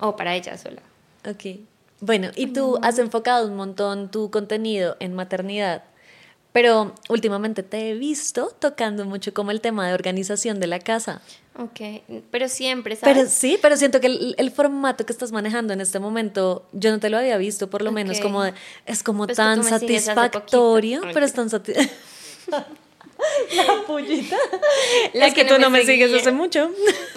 o 0.00 0.16
para 0.16 0.34
ella 0.34 0.56
sola. 0.58 0.82
Ok. 1.28 1.58
Bueno, 2.00 2.30
y 2.34 2.48
tú 2.48 2.78
has 2.82 2.98
enfocado 2.98 3.46
un 3.46 3.54
montón 3.56 4.10
tu 4.10 4.30
contenido 4.30 4.96
en 4.98 5.14
maternidad, 5.14 5.84
pero 6.52 6.94
últimamente 7.08 7.62
te 7.62 7.90
he 7.90 7.94
visto 7.94 8.52
tocando 8.58 9.04
mucho 9.04 9.32
como 9.32 9.52
el 9.52 9.60
tema 9.60 9.86
de 9.86 9.94
organización 9.94 10.58
de 10.58 10.66
la 10.66 10.80
casa. 10.80 11.22
Ok, 11.58 12.02
pero 12.30 12.48
siempre, 12.48 12.96
¿sabes? 12.96 13.14
Pero 13.16 13.28
sí, 13.30 13.58
pero 13.62 13.76
siento 13.76 14.00
que 14.00 14.08
el, 14.08 14.34
el 14.38 14.50
formato 14.50 15.06
que 15.06 15.12
estás 15.12 15.30
manejando 15.32 15.72
en 15.74 15.80
este 15.80 15.98
momento, 16.00 16.66
yo 16.72 16.90
no 16.90 16.98
te 16.98 17.08
lo 17.08 17.18
había 17.18 17.36
visto, 17.36 17.70
por 17.70 17.82
lo 17.82 17.92
menos 17.92 18.16
Ok. 18.16 18.22
como 18.22 18.42
de- 18.42 18.54
es 18.86 19.02
como 19.04 19.26
Pues 19.26 19.36
tan 19.36 19.62
satisfactorio, 19.62 21.00
poquito. 21.02 21.14
pero 21.14 21.26
es 21.26 21.32
tan 21.34 21.50
satisfactorio. 21.50 21.92
La 23.56 23.82
pullita. 23.86 24.36
La 25.14 25.26
es 25.26 25.34
que, 25.34 25.44
que 25.44 25.52
tú 25.52 25.60
no 25.60 25.70
me 25.70 25.84
sigues 25.84 26.12
hace 26.12 26.32
mucho. 26.32 26.70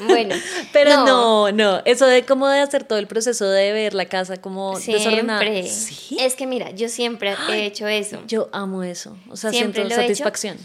Bueno, 0.05 0.35
Pero 0.73 1.05
no. 1.05 1.51
no, 1.51 1.81
eso 1.85 2.05
de 2.05 2.23
cómo 2.25 2.47
de 2.47 2.59
hacer 2.59 2.83
todo 2.83 2.99
el 2.99 3.07
proceso 3.07 3.47
de 3.49 3.71
ver 3.71 3.93
la 3.93 4.05
casa 4.05 4.37
como 4.37 4.77
desordenada. 4.79 5.39
Siempre. 5.39 5.67
Sí. 5.69 6.17
Es 6.19 6.35
que 6.35 6.47
mira, 6.47 6.71
yo 6.71 6.89
siempre 6.89 7.35
he 7.49 7.65
hecho 7.65 7.87
eso. 7.87 8.19
Yo 8.27 8.49
amo 8.51 8.83
eso. 8.83 9.17
O 9.29 9.35
sea, 9.37 9.51
Siempre 9.51 9.83
siento 9.83 9.95
lo 9.95 10.01
he 10.01 10.05
hecho. 10.05 10.15
satisfacción. 10.15 10.57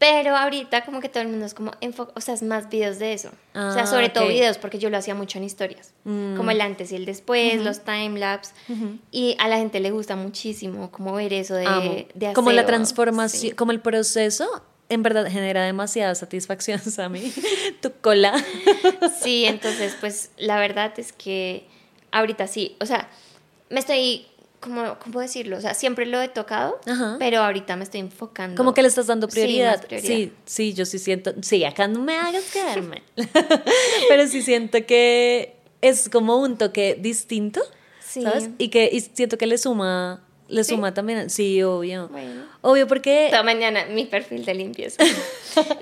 Pero 0.00 0.36
ahorita 0.36 0.84
como 0.84 1.00
que 1.00 1.08
todo 1.08 1.24
el 1.24 1.28
mundo 1.28 1.44
es 1.44 1.54
como, 1.54 1.72
o 2.14 2.20
sea, 2.20 2.32
es 2.32 2.42
más 2.44 2.70
videos 2.70 3.00
de 3.00 3.14
eso. 3.14 3.30
o 3.52 3.72
sea, 3.72 3.82
Ah, 3.82 3.86
sobre 3.86 4.08
todo 4.10 4.28
videos, 4.28 4.56
porque 4.56 4.78
yo 4.78 4.90
lo 4.90 4.96
hacía 4.96 5.16
mucho 5.16 5.38
en 5.38 5.44
historias. 5.44 5.92
Mm. 6.04 6.36
Como 6.36 6.52
el 6.52 6.60
antes 6.60 6.92
y 6.92 6.94
el 6.94 7.04
después, 7.04 7.60
los 7.64 7.80
timelapse. 7.80 8.52
Y 9.10 9.34
a 9.40 9.48
la 9.48 9.56
gente 9.56 9.80
le 9.80 9.90
gusta 9.90 10.14
muchísimo 10.14 10.92
como 10.92 11.14
ver 11.14 11.32
eso 11.32 11.54
de, 11.56 12.06
de 12.14 12.32
como 12.32 12.52
la 12.52 12.64
transformación, 12.64 13.40
sí. 13.40 13.50
como 13.50 13.72
el 13.72 13.80
proceso, 13.80 14.48
en 14.88 15.02
verdad 15.02 15.26
genera 15.30 15.64
demasiada 15.64 16.14
satisfacción, 16.14 16.78
Sammy. 16.80 17.32
tu 17.80 17.92
cola. 18.00 18.34
Sí, 19.22 19.44
entonces, 19.44 19.96
pues 20.00 20.30
la 20.36 20.58
verdad 20.58 20.92
es 20.98 21.12
que 21.12 21.66
ahorita 22.10 22.46
sí, 22.46 22.76
o 22.80 22.86
sea, 22.86 23.08
me 23.70 23.80
estoy, 23.80 24.26
como, 24.60 24.98
¿cómo 24.98 25.20
decirlo? 25.20 25.58
O 25.58 25.60
sea, 25.60 25.74
siempre 25.74 26.06
lo 26.06 26.20
he 26.22 26.28
tocado, 26.28 26.80
Ajá. 26.86 27.16
pero 27.18 27.40
ahorita 27.42 27.76
me 27.76 27.84
estoy 27.84 28.00
enfocando. 28.00 28.56
Como 28.56 28.72
que 28.74 28.82
le 28.82 28.88
estás 28.88 29.06
dando 29.06 29.28
prioridad. 29.28 29.84
Sí, 30.00 30.32
sí, 30.46 30.72
yo 30.74 30.84
sí 30.86 30.98
siento. 30.98 31.34
Sí, 31.42 31.64
acá 31.64 31.86
no 31.86 32.00
me 32.00 32.16
hagas 32.16 32.44
quedar 32.50 32.82
mal. 32.82 33.02
Pero 34.08 34.26
sí 34.26 34.42
siento 34.42 34.78
que 34.86 35.54
es 35.80 36.08
como 36.08 36.38
un 36.38 36.56
toque 36.56 36.96
distinto, 36.98 37.60
Sí. 38.00 38.22
¿sabes? 38.22 38.48
Y 38.56 38.68
que 38.70 38.88
y 38.90 39.00
siento 39.00 39.36
que 39.36 39.46
le 39.46 39.58
suma, 39.58 40.24
le 40.48 40.64
¿Sí? 40.64 40.74
suma 40.74 40.92
también. 40.94 41.30
Sí, 41.30 41.62
obvio. 41.62 42.08
Bueno. 42.08 42.42
Obvio 42.62 42.86
porque 42.86 43.28
Toda 43.30 43.42
mañana 43.42 43.84
mi 43.90 44.06
perfil 44.06 44.44
de 44.44 44.54
limpieza. 44.54 45.02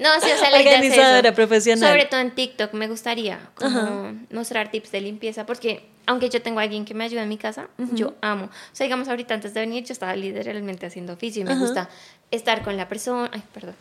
No, 0.00 0.08
sí, 0.22 0.28
o 0.34 0.38
sea, 0.38 0.50
la 0.50 0.62
idea 0.62 0.72
es 0.72 0.78
Organizadora 0.78 1.28
eso. 1.28 1.34
profesional. 1.36 1.90
Sobre 1.90 2.04
todo 2.06 2.20
en 2.20 2.30
TikTok 2.34 2.72
me 2.72 2.88
gustaría 2.88 3.38
como 3.54 4.14
mostrar 4.30 4.70
tips 4.70 4.90
de 4.90 5.02
limpieza 5.02 5.44
porque 5.44 5.84
aunque 6.06 6.30
yo 6.30 6.40
tengo 6.40 6.60
a 6.60 6.62
alguien 6.62 6.86
que 6.86 6.94
me 6.94 7.04
ayuda 7.04 7.24
en 7.24 7.28
mi 7.28 7.36
casa, 7.36 7.68
yo 7.92 8.14
amo. 8.22 8.46
O 8.46 8.50
sea, 8.72 8.84
digamos 8.86 9.08
ahorita 9.08 9.34
antes 9.34 9.52
de 9.52 9.60
venir 9.60 9.84
yo 9.84 9.92
estaba 9.92 10.16
literalmente 10.16 10.86
haciendo 10.86 11.12
oficio 11.12 11.42
y 11.42 11.44
me 11.44 11.56
gusta 11.56 11.90
estar 12.30 12.62
con 12.62 12.76
la 12.78 12.88
persona, 12.88 13.28
ay, 13.34 13.42
perdón. 13.52 13.74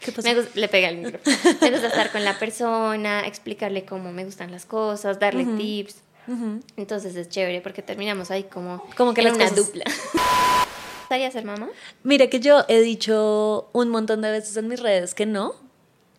¿Qué 0.00 0.10
pasó? 0.12 0.26
Me 0.26 0.34
gusta- 0.36 0.50
le 0.58 0.68
pegué 0.68 0.86
al 0.86 0.96
micrófono. 0.96 1.36
Me 1.60 1.70
gusta 1.70 1.86
estar 1.88 2.10
con 2.12 2.24
la 2.24 2.38
persona, 2.38 3.26
explicarle 3.26 3.84
cómo 3.84 4.10
me 4.10 4.24
gustan 4.24 4.50
las 4.52 4.64
cosas, 4.64 5.18
darle 5.20 5.44
tips. 5.44 5.96
Ujú. 6.28 6.60
Entonces 6.76 7.16
es 7.16 7.28
chévere 7.28 7.60
porque 7.60 7.82
terminamos 7.82 8.30
ahí 8.30 8.44
como, 8.44 8.84
Como 8.96 9.12
que 9.14 9.20
en 9.22 9.26
las 9.28 9.34
una 9.36 9.48
cosas- 9.48 9.66
dupla. 9.66 9.84
¿Gustaría 11.02 11.30
ser 11.30 11.44
mamá? 11.44 11.68
Mira 12.04 12.28
que 12.28 12.40
yo 12.40 12.64
he 12.68 12.80
dicho 12.80 13.68
un 13.72 13.90
montón 13.90 14.22
de 14.22 14.30
veces 14.30 14.56
en 14.56 14.68
mis 14.68 14.80
redes 14.80 15.14
que 15.14 15.26
no. 15.26 15.54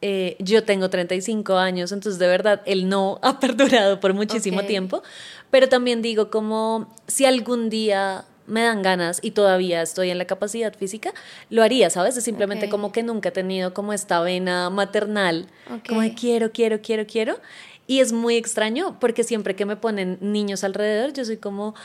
Eh, 0.02 0.36
yo 0.40 0.66
tengo 0.66 0.90
35 0.90 1.56
años, 1.58 1.92
entonces 1.94 2.20
de 2.20 2.28
verdad 2.28 2.62
el 2.66 2.90
no 2.90 3.20
ha 3.24 3.40
perdurado 3.40 4.00
por 4.00 4.14
muchísimo 4.14 4.60
Ok. 4.60 4.68
tiempo. 4.68 5.02
Pero 5.50 5.70
también 5.70 6.02
digo 6.02 6.30
como 6.30 6.94
si 7.08 7.26
algún 7.26 7.70
día 7.70 8.26
me 8.46 8.62
dan 8.64 8.82
ganas 8.82 9.20
y 9.24 9.32
todavía 9.32 9.82
estoy 9.82 10.10
en 10.10 10.18
la 10.18 10.26
capacidad 10.26 10.76
física, 10.76 11.14
lo 11.50 11.64
haría, 11.64 11.90
¿sabes? 11.90 12.18
Es 12.18 12.26
simplemente 12.26 12.66
Ok. 12.66 12.72
como 12.72 12.92
que 12.92 13.02
nunca 13.02 13.30
he 13.30 13.32
tenido 13.32 13.74
como 13.74 13.94
esta 13.94 14.20
vena 14.20 14.70
maternal, 14.70 15.48
Ok. 15.74 15.88
como 15.88 16.02
de 16.02 16.14
quiero, 16.14 16.52
quiero, 16.52 16.82
quiero, 16.82 17.08
quiero. 17.08 17.38
Y 17.86 18.00
es 18.00 18.14
muy 18.14 18.38
extraño 18.38 18.98
porque 19.00 19.24
siempre 19.24 19.56
que 19.56 19.66
me 19.66 19.76
ponen 19.76 20.18
niños 20.22 20.64
alrededor, 20.64 21.12
yo 21.14 21.26
soy 21.26 21.38
como, 21.38 21.76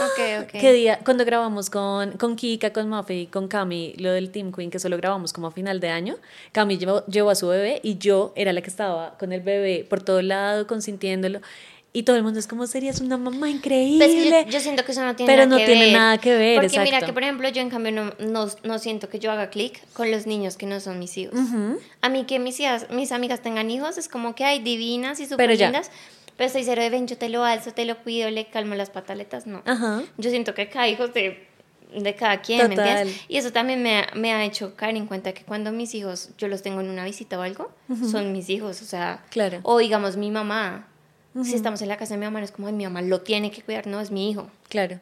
Ok, 0.00 0.44
ok. 0.44 0.60
¿Qué 0.60 0.72
día? 0.72 1.00
Cuando 1.04 1.24
grabamos 1.24 1.70
con, 1.70 2.12
con 2.12 2.36
Kika, 2.36 2.72
con 2.72 2.88
Mafe 2.88 3.14
y 3.14 3.26
con 3.26 3.48
Cami, 3.48 3.94
lo 3.98 4.12
del 4.12 4.30
Team 4.30 4.52
Queen, 4.52 4.70
que 4.70 4.78
solo 4.78 4.96
grabamos 4.96 5.32
como 5.32 5.48
a 5.48 5.50
final 5.50 5.80
de 5.80 5.88
año, 5.88 6.16
Cami 6.52 6.78
llevó, 6.78 7.04
llevó 7.06 7.30
a 7.30 7.34
su 7.34 7.48
bebé 7.48 7.80
y 7.82 7.98
yo 7.98 8.32
era 8.36 8.52
la 8.52 8.62
que 8.62 8.70
estaba 8.70 9.18
con 9.18 9.32
el 9.32 9.40
bebé 9.40 9.84
por 9.88 10.02
todo 10.02 10.22
lado, 10.22 10.66
consintiéndolo. 10.66 11.40
Y 11.92 12.02
todo 12.02 12.16
el 12.16 12.22
mundo 12.22 12.38
es 12.38 12.46
como, 12.46 12.66
serías 12.66 13.00
una 13.00 13.16
mamá 13.16 13.48
increíble. 13.48 14.04
Pues 14.06 14.46
yo, 14.46 14.50
yo 14.52 14.60
siento 14.60 14.84
que 14.84 14.92
eso 14.92 15.02
no 15.04 15.16
tiene 15.16 15.32
Pero 15.32 15.46
nada 15.46 15.50
no 15.50 15.56
que 15.58 15.64
tiene 15.66 15.84
ver. 15.86 15.92
nada 15.94 16.18
que 16.18 16.34
ver, 16.36 16.54
Porque 16.60 16.68
mira 16.78 16.84
exacto. 16.84 17.06
que, 17.06 17.12
por 17.14 17.22
ejemplo, 17.22 17.48
yo 17.48 17.62
en 17.62 17.70
cambio 17.70 17.92
no, 17.92 18.12
no, 18.18 18.46
no 18.62 18.78
siento 18.78 19.08
que 19.08 19.18
yo 19.18 19.32
haga 19.32 19.48
clic 19.48 19.80
con 19.94 20.10
los 20.10 20.26
niños 20.26 20.56
que 20.58 20.66
no 20.66 20.80
son 20.80 20.98
mis 20.98 21.16
hijos. 21.16 21.34
A 22.02 22.08
mí 22.10 22.24
que 22.24 22.38
mis, 22.38 22.60
hijas, 22.60 22.86
mis 22.90 23.10
amigas 23.10 23.40
tengan 23.40 23.70
hijos 23.70 23.96
es 23.96 24.08
como 24.08 24.34
que 24.34 24.44
hay 24.44 24.58
divinas 24.62 25.18
y 25.20 25.26
súper 25.26 25.50
lindas. 25.58 25.90
Pero 26.36 26.46
estoy 26.46 26.62
cero 26.62 26.82
de 26.82 26.90
ven, 26.90 27.08
yo 27.08 27.16
te 27.18 27.30
lo 27.30 27.42
alzo, 27.42 27.72
te 27.72 27.84
lo 27.84 27.96
cuido, 27.98 28.30
le 28.30 28.44
calmo 28.46 28.74
las 28.76 28.90
pataletas. 28.90 29.46
No. 29.46 29.62
Ajá. 29.64 30.02
Yo 30.18 30.30
siento 30.30 30.54
que 30.54 30.68
cada 30.68 30.86
hijo 30.86 31.08
de, 31.08 31.48
de 31.98 32.14
cada 32.14 32.42
quien, 32.42 32.68
¿me 32.68 32.76
Total. 32.76 32.88
entiendes? 32.98 33.24
Y 33.28 33.38
eso 33.38 33.50
también 33.50 33.82
me 33.82 33.96
ha, 34.00 34.08
me 34.14 34.32
ha 34.32 34.44
hecho 34.44 34.76
caer 34.76 34.94
en 34.96 35.06
cuenta 35.06 35.32
que 35.32 35.42
cuando 35.42 35.72
mis 35.72 35.94
hijos, 35.96 36.28
yo 36.38 36.46
los 36.46 36.62
tengo 36.62 36.80
en 36.80 36.90
una 36.90 37.04
visita 37.04 37.38
o 37.38 37.42
algo, 37.42 37.72
son 38.08 38.30
mis 38.30 38.50
hijos, 38.50 38.82
o 38.82 38.84
sea, 38.84 39.24
Claro. 39.30 39.58
o 39.64 39.78
digamos 39.78 40.16
mi 40.16 40.30
mamá, 40.30 40.86
si 41.44 41.54
estamos 41.54 41.80
en 41.82 41.88
la 41.88 41.96
casa 41.96 42.14
de 42.14 42.18
mi 42.20 42.24
mamá, 42.26 42.38
no 42.40 42.44
es 42.44 42.52
como, 42.52 42.68
"Ay, 42.68 42.72
mi 42.74 42.84
mamá 42.84 43.02
lo 43.02 43.20
tiene 43.20 43.50
que 43.50 43.62
cuidar, 43.62 43.86
no, 43.86 44.00
es 44.00 44.10
mi 44.10 44.30
hijo. 44.30 44.48
Claro. 44.68 45.00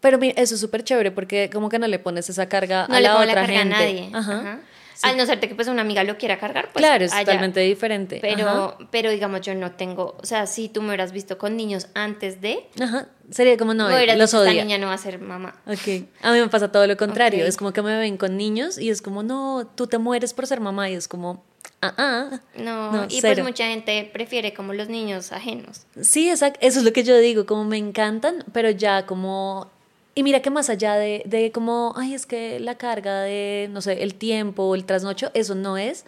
Pero 0.00 0.18
eso 0.20 0.54
es 0.54 0.60
súper 0.60 0.82
chévere 0.84 1.10
porque 1.12 1.48
como 1.52 1.68
que 1.68 1.78
no 1.78 1.86
le 1.86 1.98
pones 1.98 2.28
esa 2.28 2.48
carga 2.48 2.86
No 2.88 2.94
a 2.96 3.00
le 3.00 3.08
la 3.08 3.14
otra 3.16 3.26
la 3.26 3.34
carga 3.34 3.58
gente. 3.58 3.74
a 3.74 3.78
nadie. 3.78 4.10
Ajá. 4.12 4.40
Ajá. 4.40 4.60
Al 5.04 5.16
no 5.16 5.26
ser 5.26 5.40
que 5.40 5.48
pues 5.54 5.66
una 5.66 5.82
amiga 5.82 6.04
lo 6.04 6.16
quiera 6.16 6.38
cargar, 6.38 6.70
pues 6.72 6.84
claro, 6.84 7.04
es 7.04 7.12
allá. 7.12 7.24
totalmente 7.24 7.58
diferente. 7.60 8.18
Pero, 8.20 8.48
Ajá. 8.48 8.76
pero 8.92 9.10
digamos, 9.10 9.40
yo 9.40 9.52
no 9.54 9.72
tengo, 9.72 10.16
o 10.22 10.24
sea, 10.26 10.46
si 10.46 10.68
tú 10.68 10.80
me 10.80 10.88
hubieras 10.88 11.10
visto 11.10 11.38
con 11.38 11.56
niños 11.56 11.88
antes 11.94 12.40
de, 12.40 12.68
Ajá. 12.80 13.08
Sería 13.30 13.56
como, 13.56 13.74
no, 13.74 13.88
los 13.88 13.98
dicho, 14.00 14.12
esta 14.22 14.38
odia. 14.40 14.62
niña 14.64 14.78
no 14.78 14.88
va 14.88 14.94
a 14.94 14.98
ser 14.98 15.18
mamá. 15.18 15.56
Ok. 15.66 16.04
A 16.22 16.32
mí 16.32 16.38
me 16.40 16.48
pasa 16.48 16.70
todo 16.70 16.86
lo 16.86 16.96
contrario. 16.96 17.42
Ok. 17.42 17.48
Es 17.48 17.56
como 17.56 17.72
que 17.72 17.80
me 17.82 17.98
ven 17.98 18.16
con 18.16 18.36
niños 18.36 18.78
y 18.78 18.90
es 18.90 19.00
como, 19.02 19.22
no, 19.24 19.66
tú 19.74 19.86
te 19.88 19.98
mueres 19.98 20.34
por 20.34 20.46
ser 20.46 20.60
mamá. 20.60 20.88
Y 20.90 20.94
es 20.94 21.08
como, 21.08 21.42
ah, 21.82 21.94
ah. 21.98 22.40
No, 22.56 22.92
No, 22.92 23.04
y 23.08 23.20
cero. 23.20 23.34
pues 23.42 23.44
mucha 23.48 23.66
gente 23.66 24.08
prefiere 24.12 24.54
como 24.54 24.72
los 24.72 24.88
niños 24.88 25.32
ajenos. 25.32 25.86
Sí, 26.00 26.30
exacto. 26.30 26.58
Eso 26.62 26.78
es 26.78 26.84
lo 26.84 26.92
que 26.92 27.04
yo 27.04 27.18
digo, 27.18 27.44
como 27.46 27.64
me 27.64 27.76
encantan, 27.78 28.44
pero 28.52 28.70
ya 28.70 29.04
como... 29.06 29.70
Y 30.14 30.22
mira 30.22 30.40
que 30.40 30.50
más 30.50 30.68
allá 30.70 30.94
de, 30.96 31.22
de 31.26 31.52
como, 31.52 31.94
ay, 31.96 32.12
es 32.14 32.26
que 32.26 32.60
la 32.60 32.76
carga 32.76 33.20
de, 33.22 33.68
no 33.72 33.80
sé, 33.80 34.02
el 34.02 34.14
tiempo 34.14 34.64
o 34.64 34.74
el 34.74 34.84
trasnocho, 34.84 35.30
eso 35.34 35.54
no 35.54 35.78
es. 35.78 36.04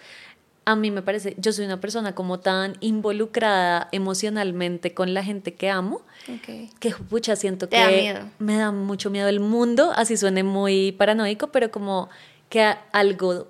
a 0.66 0.76
mí 0.76 0.90
me 0.90 1.00
parece, 1.02 1.34
yo 1.38 1.52
soy 1.52 1.64
una 1.66 1.80
persona 1.80 2.14
como 2.14 2.38
tan 2.40 2.76
involucrada 2.80 3.88
emocionalmente 3.92 4.94
con 4.94 5.14
la 5.14 5.22
gente 5.24 5.54
que 5.54 5.70
amo, 5.70 6.02
Ok. 6.28 6.70
que 6.80 6.90
pucha, 7.08 7.34
siento 7.36 7.66
Te 7.68 7.76
que 7.76 7.82
da 7.82 7.88
miedo. 7.90 8.20
me 8.38 8.56
da 8.58 8.70
mucho 8.72 9.10
miedo 9.10 9.28
el 9.28 9.40
mundo, 9.40 9.92
así 9.96 10.16
suene 10.16 10.42
muy 10.42 10.92
paranoico, 10.92 11.48
pero 11.48 11.70
como 11.70 12.08
que 12.50 12.74
algo, 12.92 13.48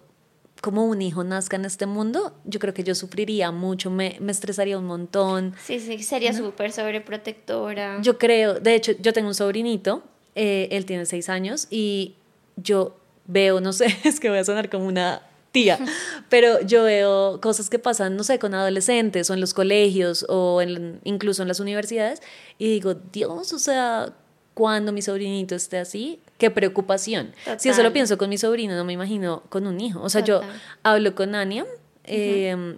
como 0.65 0.87
un 0.87 1.03
hijo 1.03 1.25
nazca 1.25 1.57
en 1.57 1.67
este 1.67 1.85
mundo, 1.85 2.33
yo 2.47 2.59
creo 2.59 2.73
que 2.73 2.83
yo 2.83 2.95
sufriría 2.95 3.51
mucho, 3.51 3.91
me, 3.91 4.17
me 4.19 4.33
estresaría 4.33 4.79
un 4.79 4.87
montón. 4.87 5.55
Sí, 5.63 5.79
sí, 5.79 6.03
sería 6.03 6.33
súper 6.33 6.73
sobreprotectora. 6.73 8.01
Yo 8.01 8.17
creo, 8.17 8.59
de 8.61 8.75
hecho, 8.75 8.93
yo 8.99 9.13
tengo 9.13 9.29
un 9.29 9.35
sobrinito, 9.35 10.03
eh, 10.35 10.69
él 10.71 10.87
tiene 10.87 11.05
seis 11.05 11.29
años 11.29 11.67
y 11.69 12.15
yo 12.57 12.97
veo, 13.27 13.61
no 13.61 13.75
sé, 13.75 13.95
es 14.05 14.21
que 14.21 14.31
voy 14.31 14.39
a 14.39 14.45
sonar 14.45 14.71
como 14.71 14.87
una 14.87 15.21
tía, 15.53 15.79
pero 16.31 16.63
yo 16.63 16.85
veo 16.85 17.43
cosas 17.43 17.69
que 17.69 17.79
pasan, 17.79 18.17
no 18.17 18.25
sé, 18.25 18.39
con 18.39 18.55
adolescentes 18.55 19.29
o 19.29 19.35
en 19.35 19.43
los 19.43 19.53
colegios 19.53 20.25
o 20.31 20.63
en, 20.63 20.99
incluso 21.05 21.43
en 21.43 21.49
las 21.49 21.61
universidades 21.61 22.23
y 22.57 22.71
digo, 22.71 22.95
Dios, 22.95 23.53
o 23.53 23.59
sea, 23.59 24.15
cuando 24.55 24.93
mi 24.93 25.03
sobrinito 25.03 25.57
esté 25.57 25.77
así, 25.77 26.23
qué 26.39 26.51
preocupación. 26.51 27.33
Si 27.59 27.69
eso 27.69 27.79
lo 27.79 27.85
Total. 27.85 27.93
pienso 27.93 28.19
con 28.19 28.29
mi 28.31 28.39
sobrino, 28.39 28.75
no 28.77 28.85
me 28.85 28.93
imagino 28.93 29.43
con 29.49 29.67
un 29.67 29.81
hijo. 29.81 30.01
O 30.03 30.09
sea, 30.09 30.23
yo 30.23 30.41
Total. 30.41 30.61
hablo 30.83 31.15
con 31.15 31.35
Ania. 31.35 31.65
eh, 32.05 32.77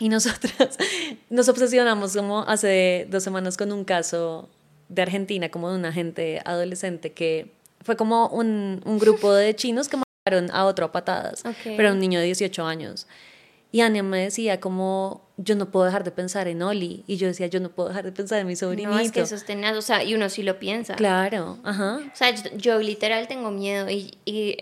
y 0.00 0.08
nosotras 0.10 0.78
nos 1.30 1.48
obsesionamos 1.48 2.14
como 2.16 2.42
hace 2.42 3.08
dos 3.10 3.24
semanas 3.24 3.56
con 3.56 3.72
un 3.72 3.84
caso 3.84 4.48
de 4.88 5.02
Argentina, 5.02 5.48
como 5.50 5.70
de 5.70 5.76
una 5.76 5.92
gente 5.92 6.40
adolescente 6.44 7.12
que 7.12 7.50
fue 7.82 7.96
como 7.96 8.28
un, 8.28 8.80
un 8.84 8.98
grupo 9.00 9.32
de 9.32 9.56
chinos 9.56 9.88
que 9.88 9.96
mataron 9.96 10.50
a 10.52 10.66
otro 10.66 10.86
a 10.86 10.92
patadas, 10.92 11.44
Ok. 11.44 11.74
pero 11.76 11.90
un 11.92 11.98
niño 11.98 12.20
de 12.20 12.26
18 12.26 12.64
años. 12.64 13.08
Y 13.70 13.80
Ania 13.82 14.02
me 14.02 14.18
decía 14.18 14.60
como, 14.60 15.28
yo 15.36 15.54
no 15.54 15.70
puedo 15.70 15.84
dejar 15.86 16.02
de 16.04 16.10
pensar 16.10 16.48
en 16.48 16.62
Oli. 16.62 17.04
Y 17.06 17.16
yo 17.16 17.26
decía, 17.26 17.46
yo 17.48 17.60
no 17.60 17.70
puedo 17.70 17.88
dejar 17.90 18.04
de 18.04 18.12
pensar 18.12 18.40
en 18.40 18.46
mi 18.46 18.56
sobrinito. 18.56 18.90
no, 18.90 18.98
es 18.98 19.12
que 19.12 19.22
tenaz, 19.46 19.76
o 19.76 19.82
sea, 19.82 20.02
y 20.02 20.14
uno 20.14 20.28
sí 20.30 20.42
lo 20.42 20.58
piensa. 20.58 20.94
Claro, 20.96 21.58
ajá. 21.64 22.00
O 22.12 22.16
sea, 22.16 22.34
yo, 22.34 22.56
yo 22.56 22.78
literal 22.80 23.28
tengo 23.28 23.50
miedo 23.50 23.90
y, 23.90 24.16
y 24.24 24.56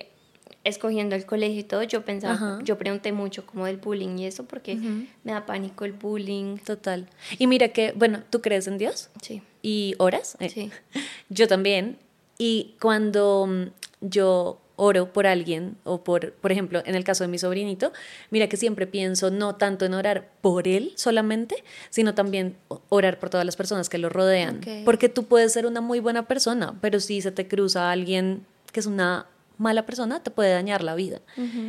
escogiendo 0.66 1.14
el 1.14 1.24
colegio 1.24 1.60
y 1.60 1.64
todo, 1.64 1.82
yo 1.84 2.04
pensaba, 2.04 2.34
Ajá. 2.34 2.58
yo 2.64 2.76
pregunté 2.76 3.12
mucho 3.12 3.46
como 3.46 3.66
del 3.66 3.76
bullying 3.76 4.18
y 4.18 4.26
eso 4.26 4.44
porque 4.44 4.74
me 4.74 5.32
da 5.32 5.46
pánico 5.46 5.84
el 5.84 5.92
bullying. 5.92 6.58
Total. 6.58 7.08
Y 7.38 7.46
mira 7.46 7.68
que, 7.68 7.92
bueno, 7.94 8.24
¿tú 8.30 8.42
crees 8.42 8.66
en 8.66 8.76
Dios? 8.76 9.10
Sí, 9.22 9.42
¿Y 9.62 9.94
oras? 9.98 10.36
Eh, 10.40 10.48
sí. 10.50 10.70
Yo 11.28 11.46
también. 11.46 11.98
Y 12.38 12.74
cuando 12.80 13.46
mm, 13.46 13.62
yo 14.02 14.60
oro 14.76 15.12
por 15.12 15.26
alguien, 15.26 15.76
o 15.84 16.04
por, 16.04 16.32
por 16.32 16.52
ejemplo, 16.52 16.82
en 16.84 16.94
el 16.94 17.02
caso 17.02 17.24
de 17.24 17.28
mi 17.28 17.38
sobrinito, 17.38 17.92
mira 18.30 18.48
que 18.48 18.56
siempre 18.56 18.86
pienso 18.86 19.30
no 19.30 19.56
tanto 19.56 19.84
en 19.84 19.94
orar 19.94 20.30
por 20.40 20.68
él 20.68 20.92
solamente, 20.96 21.64
sino 21.90 22.14
también 22.14 22.56
orar 22.88 23.18
por 23.18 23.30
todas 23.30 23.44
las 23.44 23.56
personas 23.56 23.88
que 23.88 23.98
lo 23.98 24.08
rodean. 24.08 24.60
Porque 24.84 25.08
tú 25.08 25.24
puedes 25.24 25.52
ser 25.52 25.66
una 25.66 25.80
muy 25.80 26.00
buena 26.00 26.28
persona, 26.28 26.74
pero 26.80 27.00
si 27.00 27.20
se 27.22 27.32
te 27.32 27.48
cruza 27.48 27.90
alguien 27.90 28.44
que 28.72 28.80
es 28.80 28.86
una 28.86 29.26
mala 29.58 29.86
persona, 29.86 30.22
te 30.22 30.30
puede 30.30 30.52
dañar 30.52 30.84
la 30.84 30.94
vida. 30.94 31.20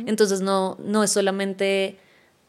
Entonces 0.06 0.40
no, 0.40 0.76
no 0.84 1.02
es 1.02 1.10
solamente... 1.10 1.98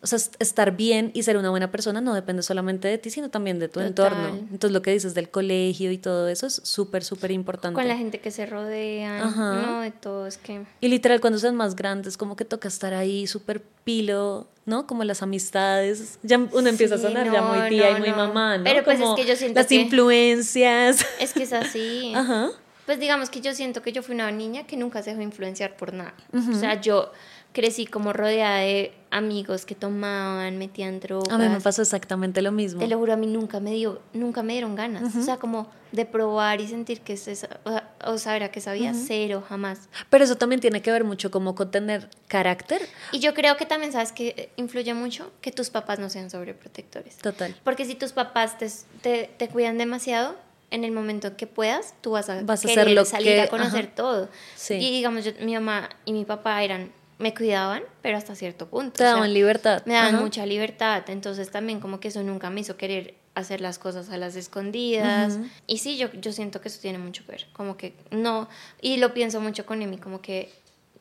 O 0.01 0.07
sea, 0.07 0.15
es- 0.15 0.31
estar 0.39 0.77
bien 0.77 1.11
y 1.13 1.23
ser 1.23 1.35
una 1.35 1.49
buena 1.49 1.71
persona 1.71 1.99
no 1.99 2.13
depende 2.13 2.41
solamente 2.41 2.87
de 2.87 2.97
ti, 2.97 3.09
sino 3.09 3.29
también 3.29 3.59
de 3.59 3.67
tu 3.67 3.73
Total. 3.81 3.87
entorno. 3.87 4.27
Entonces, 4.49 4.71
lo 4.71 4.81
que 4.81 4.91
dices 4.91 5.13
del 5.13 5.29
colegio 5.29 5.91
y 5.91 5.97
todo 5.97 6.29
eso 6.29 6.47
es 6.47 6.61
súper, 6.63 7.03
súper 7.03 7.31
importante. 7.31 7.75
Con 7.75 7.85
la 7.87 7.97
gente 7.97 8.19
que 8.19 8.31
se 8.31 8.45
rodea, 8.45 9.25
Ajá. 9.25 9.61
no 9.61 9.81
de 9.81 9.91
todo, 9.91 10.25
es 10.25 10.37
que... 10.37 10.63
Y 10.79 10.87
literal, 10.87 11.19
cuando 11.19 11.37
sean 11.37 11.55
más 11.55 11.75
grandes, 11.75 12.15
como 12.15 12.37
que 12.37 12.45
toca 12.45 12.69
estar 12.69 12.93
ahí 12.93 13.27
súper 13.27 13.61
pilo, 13.83 14.47
¿no? 14.65 14.87
Como 14.87 15.03
las 15.03 15.21
amistades. 15.21 16.17
Ya 16.23 16.37
uno 16.37 16.69
empieza 16.69 16.95
a 16.95 16.97
sonar 16.99 17.29
ya 17.29 17.41
muy 17.41 17.67
tía 17.67 17.91
no, 17.91 17.97
y 17.97 17.99
muy 17.99 18.09
no. 18.11 18.15
mamá, 18.15 18.57
¿no? 18.57 18.63
Pero, 18.63 18.85
pues, 18.85 19.01
es 19.01 19.09
que 19.17 19.25
yo 19.25 19.35
siento 19.35 19.59
Las 19.59 19.67
que- 19.67 19.75
influencias. 19.75 21.05
Es 21.19 21.33
que 21.33 21.43
es 21.43 21.53
así. 21.53 22.13
Ajá. 22.15 22.49
Pues 22.85 22.99
digamos 22.99 23.29
que 23.29 23.39
yo 23.41 23.53
siento 23.53 23.81
que 23.83 23.91
yo 23.91 24.01
fui 24.01 24.15
una 24.15 24.31
niña 24.31 24.65
que 24.65 24.75
nunca 24.75 25.03
se 25.03 25.11
dejó 25.11 25.21
influenciar 25.21 25.75
por 25.77 25.93
nada. 25.93 26.13
O 26.33 26.55
sea, 26.55 26.81
yo 26.81 27.11
crecí 27.59 27.85
como 27.85 28.13
rodeada 28.13 28.59
de 28.59 28.93
amigos 29.11 29.65
que 29.65 29.75
tomaban, 29.75 30.57
metían 30.57 30.99
drogas. 31.01 31.29
A 31.33 31.37
mí 31.37 31.49
me 31.49 31.59
pasó 31.59 31.81
exactamente 31.81 32.41
lo 32.41 32.51
mismo. 32.53 32.79
Te 32.79 32.87
lo 32.87 32.97
juro, 32.97 33.11
a 33.13 33.17
mí 33.17 33.27
nunca 33.27 33.59
me 33.59 33.71
dio, 33.71 34.01
nunca 34.13 34.43
me 34.43 34.53
dieron 34.53 34.75
ganas. 34.75 35.13
O 35.15 35.21
sea, 35.21 35.37
como 35.37 35.67
de 35.91 36.05
probar 36.05 36.61
y 36.61 36.67
sentir 36.67 37.01
que 37.01 37.13
es 37.13 37.27
esa, 37.27 37.59
o, 37.65 37.69
sea, 37.71 37.89
o 38.05 38.17
saber 38.17 38.43
a 38.43 38.51
qué 38.51 38.61
sabía, 38.61 38.93
cero, 38.93 39.43
jamás. 39.47 39.89
Pero 40.09 40.23
eso 40.23 40.37
también 40.37 40.61
tiene 40.61 40.81
que 40.81 40.91
ver 40.91 41.03
mucho 41.03 41.31
como 41.31 41.55
con 41.55 41.69
tener 41.71 42.09
carácter. 42.27 42.81
Y 43.11 43.19
yo 43.19 43.33
creo 43.33 43.57
que 43.57 43.65
también, 43.65 43.91
¿sabes 43.91 44.11
que 44.13 44.51
influye 44.55 44.93
mucho? 44.93 45.31
Que 45.41 45.51
tus 45.51 45.69
papás 45.69 45.99
no 45.99 46.09
sean 46.09 46.29
sobreprotectores. 46.29 47.17
Total. 47.17 47.55
Porque 47.65 47.83
si 47.85 47.95
tus 47.95 48.13
papás 48.13 48.57
te, 48.57 48.69
te, 49.01 49.29
te 49.37 49.49
cuidan 49.49 49.77
demasiado, 49.77 50.35
en 50.71 50.83
el 50.83 50.91
momento 50.91 51.35
que 51.35 51.47
puedas, 51.47 51.95
tú 52.01 52.11
vas 52.11 52.29
a, 52.29 52.43
Vas 52.43 52.63
a 52.63 52.67
querer 52.67 52.81
hacer 52.83 52.93
lo 52.95 53.03
salir 53.05 53.33
que- 53.33 53.41
a 53.41 53.47
conocer 53.47 53.85
ajá. 53.85 53.95
todo. 53.95 54.29
Sí. 54.55 54.75
Y 54.75 54.91
digamos, 54.91 55.25
yo- 55.25 55.31
mi 55.41 55.55
mamá 55.55 55.89
y 56.05 56.13
mi 56.13 56.25
papá 56.25 56.61
eran, 56.63 56.91
me 57.19 57.33
cuidaban, 57.33 57.83
pero 58.01 58.17
hasta 58.17 58.33
cierto 58.33 58.67
punto. 58.67 58.93
Te 58.93 59.03
o 59.03 59.05
sea, 59.05 59.13
daban 59.15 59.33
libertad. 59.33 59.83
Me 59.85 59.93
daban 59.93 60.15
Ajá. 60.15 60.23
mucha 60.23 60.45
libertad, 60.45 61.03
entonces 61.09 61.51
también 61.51 61.79
como 61.79 61.99
que 61.99 62.07
eso 62.07 62.23
nunca 62.23 62.49
me 62.49 62.61
hizo 62.61 62.75
querer 62.77 63.13
hacer 63.35 63.61
las 63.61 63.77
cosas 63.77 64.09
a 64.09 64.17
las 64.17 64.35
escondidas. 64.35 65.37
Y 65.67 65.77
sí, 65.77 65.97
yo, 65.97 66.11
yo 66.13 66.31
siento 66.31 66.61
que 66.61 66.69
eso 66.69 66.79
tiene 66.81 66.97
mucho 66.97 67.23
que 67.25 67.33
ver, 67.33 67.45
como 67.53 67.77
que 67.77 67.93
no, 68.11 68.49
y 68.81 68.97
lo 68.97 69.13
pienso 69.13 69.39
mucho 69.41 69.65
con 69.65 69.81
Emi, 69.81 69.97
como 69.97 70.21
que 70.21 70.51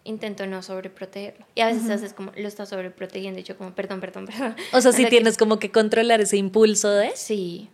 intento 0.04 0.46
no 0.46 0.62
sobreprotegerlo. 0.62 1.44
Y 1.54 1.60
a 1.60 1.66
veces 1.66 1.88
haces 1.90 2.12
como, 2.14 2.32
lo 2.36 2.48
estás 2.48 2.68
sobreprotegiendo 2.70 3.40
y 3.40 3.42
yo 3.42 3.56
como, 3.56 3.74
perdón, 3.74 4.00
perdón, 4.00 4.26
perdón. 4.26 4.56
O 4.72 4.80
sea, 4.80 4.92
si 4.92 5.02
que- 5.04 5.10
tienes 5.10 5.36
como 5.36 5.58
que 5.58 5.70
controlar 5.70 6.20
ese 6.20 6.36
impulso 6.36 6.90
de... 6.90 7.12
Sí. 7.14 7.68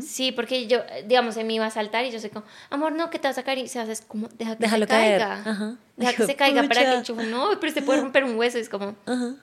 Sí, 0.00 0.32
porque 0.32 0.66
yo, 0.66 0.78
digamos, 1.06 1.36
Emi 1.36 1.56
iba 1.56 1.66
a 1.66 1.70
saltar 1.70 2.04
y 2.06 2.10
yo 2.10 2.18
sé 2.20 2.30
como, 2.30 2.44
amor, 2.70 2.92
no, 2.92 3.10
que 3.10 3.18
te 3.18 3.28
vas 3.28 3.36
a 3.38 3.42
caer 3.42 3.58
y 3.58 3.68
se 3.68 3.78
haces 3.78 4.00
como, 4.00 4.28
deja 4.38 4.56
que 4.56 4.62
Déjalo 4.64 4.84
se 4.86 4.88
caer. 4.88 5.20
caiga. 5.20 5.42
Ajá. 5.50 5.76
Deja 5.96 6.12
que 6.14 6.26
se 6.26 6.36
caiga 6.36 6.62
para 6.62 6.80
que 6.84 6.92
el 6.94 7.02
chupo, 7.02 7.22
no, 7.22 7.50
pero 7.60 7.72
se 7.72 7.82
puede 7.82 8.00
romper 8.00 8.24
un 8.24 8.36
hueso, 8.36 8.56
es 8.58 8.68
como, 8.70 8.96
Ajá, 9.06 9.34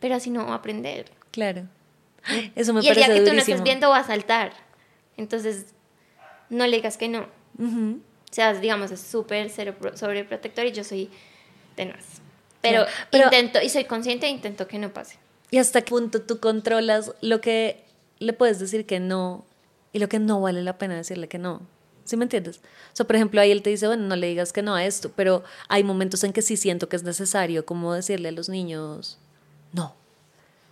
pero 0.00 0.14
así 0.16 0.30
no 0.30 0.44
va 0.46 0.52
a 0.52 0.56
aprender. 0.56 1.06
claro. 1.30 1.62
Eso 2.54 2.74
me 2.74 2.82
y 2.82 2.88
el 2.88 2.94
día 2.96 3.06
parece 3.06 3.24
que 3.24 3.30
tú 3.30 3.32
no 3.34 3.40
estés 3.40 3.62
viendo 3.62 3.88
va 3.88 3.98
a 4.00 4.04
saltar. 4.06 4.52
Entonces, 5.16 5.66
no 6.50 6.66
le 6.66 6.76
digas 6.76 6.98
que 6.98 7.08
no. 7.08 7.20
O 7.58 7.98
sea, 8.30 8.52
digamos, 8.52 8.90
es 8.90 9.00
súper 9.00 9.50
sobreprotector 9.50 10.66
y 10.66 10.72
yo 10.72 10.84
soy 10.84 11.08
tenaz. 11.76 12.04
Pero, 12.60 12.84
Claro, 12.84 12.90
pero- 13.10 13.24
intento, 13.24 13.62
y 13.62 13.70
soy 13.70 13.84
consciente 13.86 14.26
e 14.26 14.30
intento 14.30 14.66
que 14.68 14.78
no 14.78 14.92
pase. 14.92 15.16
¿Y 15.50 15.56
hasta 15.56 15.80
qué 15.80 15.88
punto 15.90 16.20
tú 16.20 16.40
controlas 16.40 17.12
lo 17.22 17.40
que 17.40 17.82
le 18.18 18.34
puedes 18.34 18.58
decir 18.58 18.84
que 18.84 19.00
no 19.00 19.46
y 19.92 19.98
lo 19.98 20.08
que 20.08 20.18
no 20.18 20.40
vale 20.40 20.62
la 20.62 20.78
pena 20.78 20.96
decirle 20.96 21.28
que 21.28 21.38
no? 21.38 21.62
¿Sí 22.04 22.16
me 22.16 22.24
entiendes? 22.24 22.58
O 22.58 22.96
sea, 22.96 23.06
por 23.06 23.16
ejemplo, 23.16 23.40
ahí 23.40 23.50
él 23.50 23.62
te 23.62 23.70
dice, 23.70 23.86
bueno, 23.86 24.02
no 24.04 24.16
le 24.16 24.26
digas 24.26 24.52
que 24.52 24.62
no 24.62 24.74
a 24.74 24.84
esto, 24.84 25.12
pero 25.14 25.44
hay 25.68 25.84
momentos 25.84 26.24
en 26.24 26.32
que 26.32 26.42
sí 26.42 26.56
siento 26.56 26.88
que 26.88 26.96
es 26.96 27.02
necesario 27.02 27.64
como 27.64 27.94
decirle 27.94 28.30
a 28.30 28.32
los 28.32 28.48
niños, 28.48 29.18
no. 29.72 29.94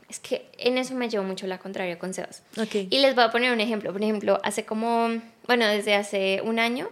Es 0.08 0.18
que 0.18 0.50
en 0.56 0.78
eso 0.78 0.94
me 0.94 1.08
llevo 1.08 1.24
mucho 1.24 1.46
la 1.46 1.58
contraria 1.58 1.98
con 1.98 2.14
Sebas. 2.14 2.42
Ok. 2.56 2.74
Y 2.90 2.98
les 2.98 3.14
voy 3.14 3.24
a 3.24 3.30
poner 3.30 3.52
un 3.52 3.60
ejemplo. 3.60 3.92
Por 3.92 4.02
ejemplo, 4.02 4.40
hace 4.42 4.64
como, 4.64 5.08
bueno, 5.46 5.66
desde 5.66 5.94
hace 5.94 6.40
un 6.42 6.58
año, 6.58 6.88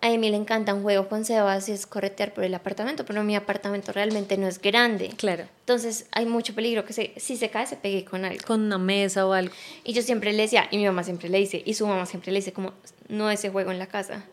a 0.00 0.08
mí 0.10 0.30
le 0.30 0.36
encanta 0.36 0.74
un 0.74 0.82
juego 0.82 1.08
con 1.08 1.24
Sebas 1.24 1.68
y 1.68 1.72
es 1.72 1.86
corretear 1.86 2.32
por 2.32 2.44
el 2.44 2.54
apartamento, 2.54 3.04
pero 3.04 3.24
mi 3.24 3.34
apartamento 3.34 3.92
realmente 3.92 4.36
no 4.36 4.46
es 4.46 4.60
grande. 4.60 5.08
Claro. 5.16 5.44
Entonces 5.60 6.06
hay 6.12 6.24
mucho 6.26 6.54
peligro 6.54 6.84
que 6.84 6.92
se, 6.92 7.12
si 7.16 7.36
se 7.36 7.50
cae 7.50 7.66
se 7.66 7.76
pegue 7.76 8.04
con 8.04 8.24
algo. 8.24 8.40
Con 8.46 8.60
una 8.62 8.78
mesa 8.78 9.26
o 9.26 9.32
algo. 9.32 9.52
Y 9.84 9.92
yo 9.94 10.02
siempre 10.02 10.32
le 10.32 10.42
decía, 10.42 10.68
y 10.70 10.76
mi 10.78 10.86
mamá 10.86 11.02
siempre 11.02 11.28
le 11.28 11.38
dice, 11.38 11.62
y 11.64 11.74
su 11.74 11.86
mamá 11.86 12.06
siempre 12.06 12.30
le 12.32 12.38
dice 12.38 12.52
como, 12.52 12.72
no 13.08 13.28
ese 13.30 13.50
juego 13.50 13.70
en 13.72 13.78
la 13.80 13.86
casa. 13.88 14.24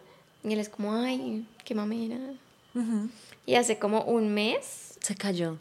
Y 0.43 0.53
él 0.53 0.59
es 0.59 0.69
como, 0.69 0.93
ay, 0.93 1.45
qué 1.63 1.73
mamera. 1.73 2.17
Y 3.45 3.55
hace 3.55 3.79
como 3.79 4.01
un 4.03 4.33
mes, 4.33 4.97
Se 4.99 5.15
cayó. 5.15 5.57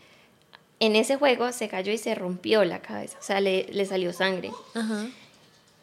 en 0.81 0.97
ese 0.97 1.17
juego 1.17 1.51
se 1.53 1.69
cayó 1.69 1.93
y 1.93 1.99
se 1.99 2.15
rompió 2.15 2.65
la 2.65 2.81
cabeza, 2.81 3.17
o 3.19 3.23
sea, 3.23 3.41
le, 3.41 3.67
le 3.73 3.87
salió 3.87 4.13
sangre. 4.13 4.51
Ajá. 4.75 5.07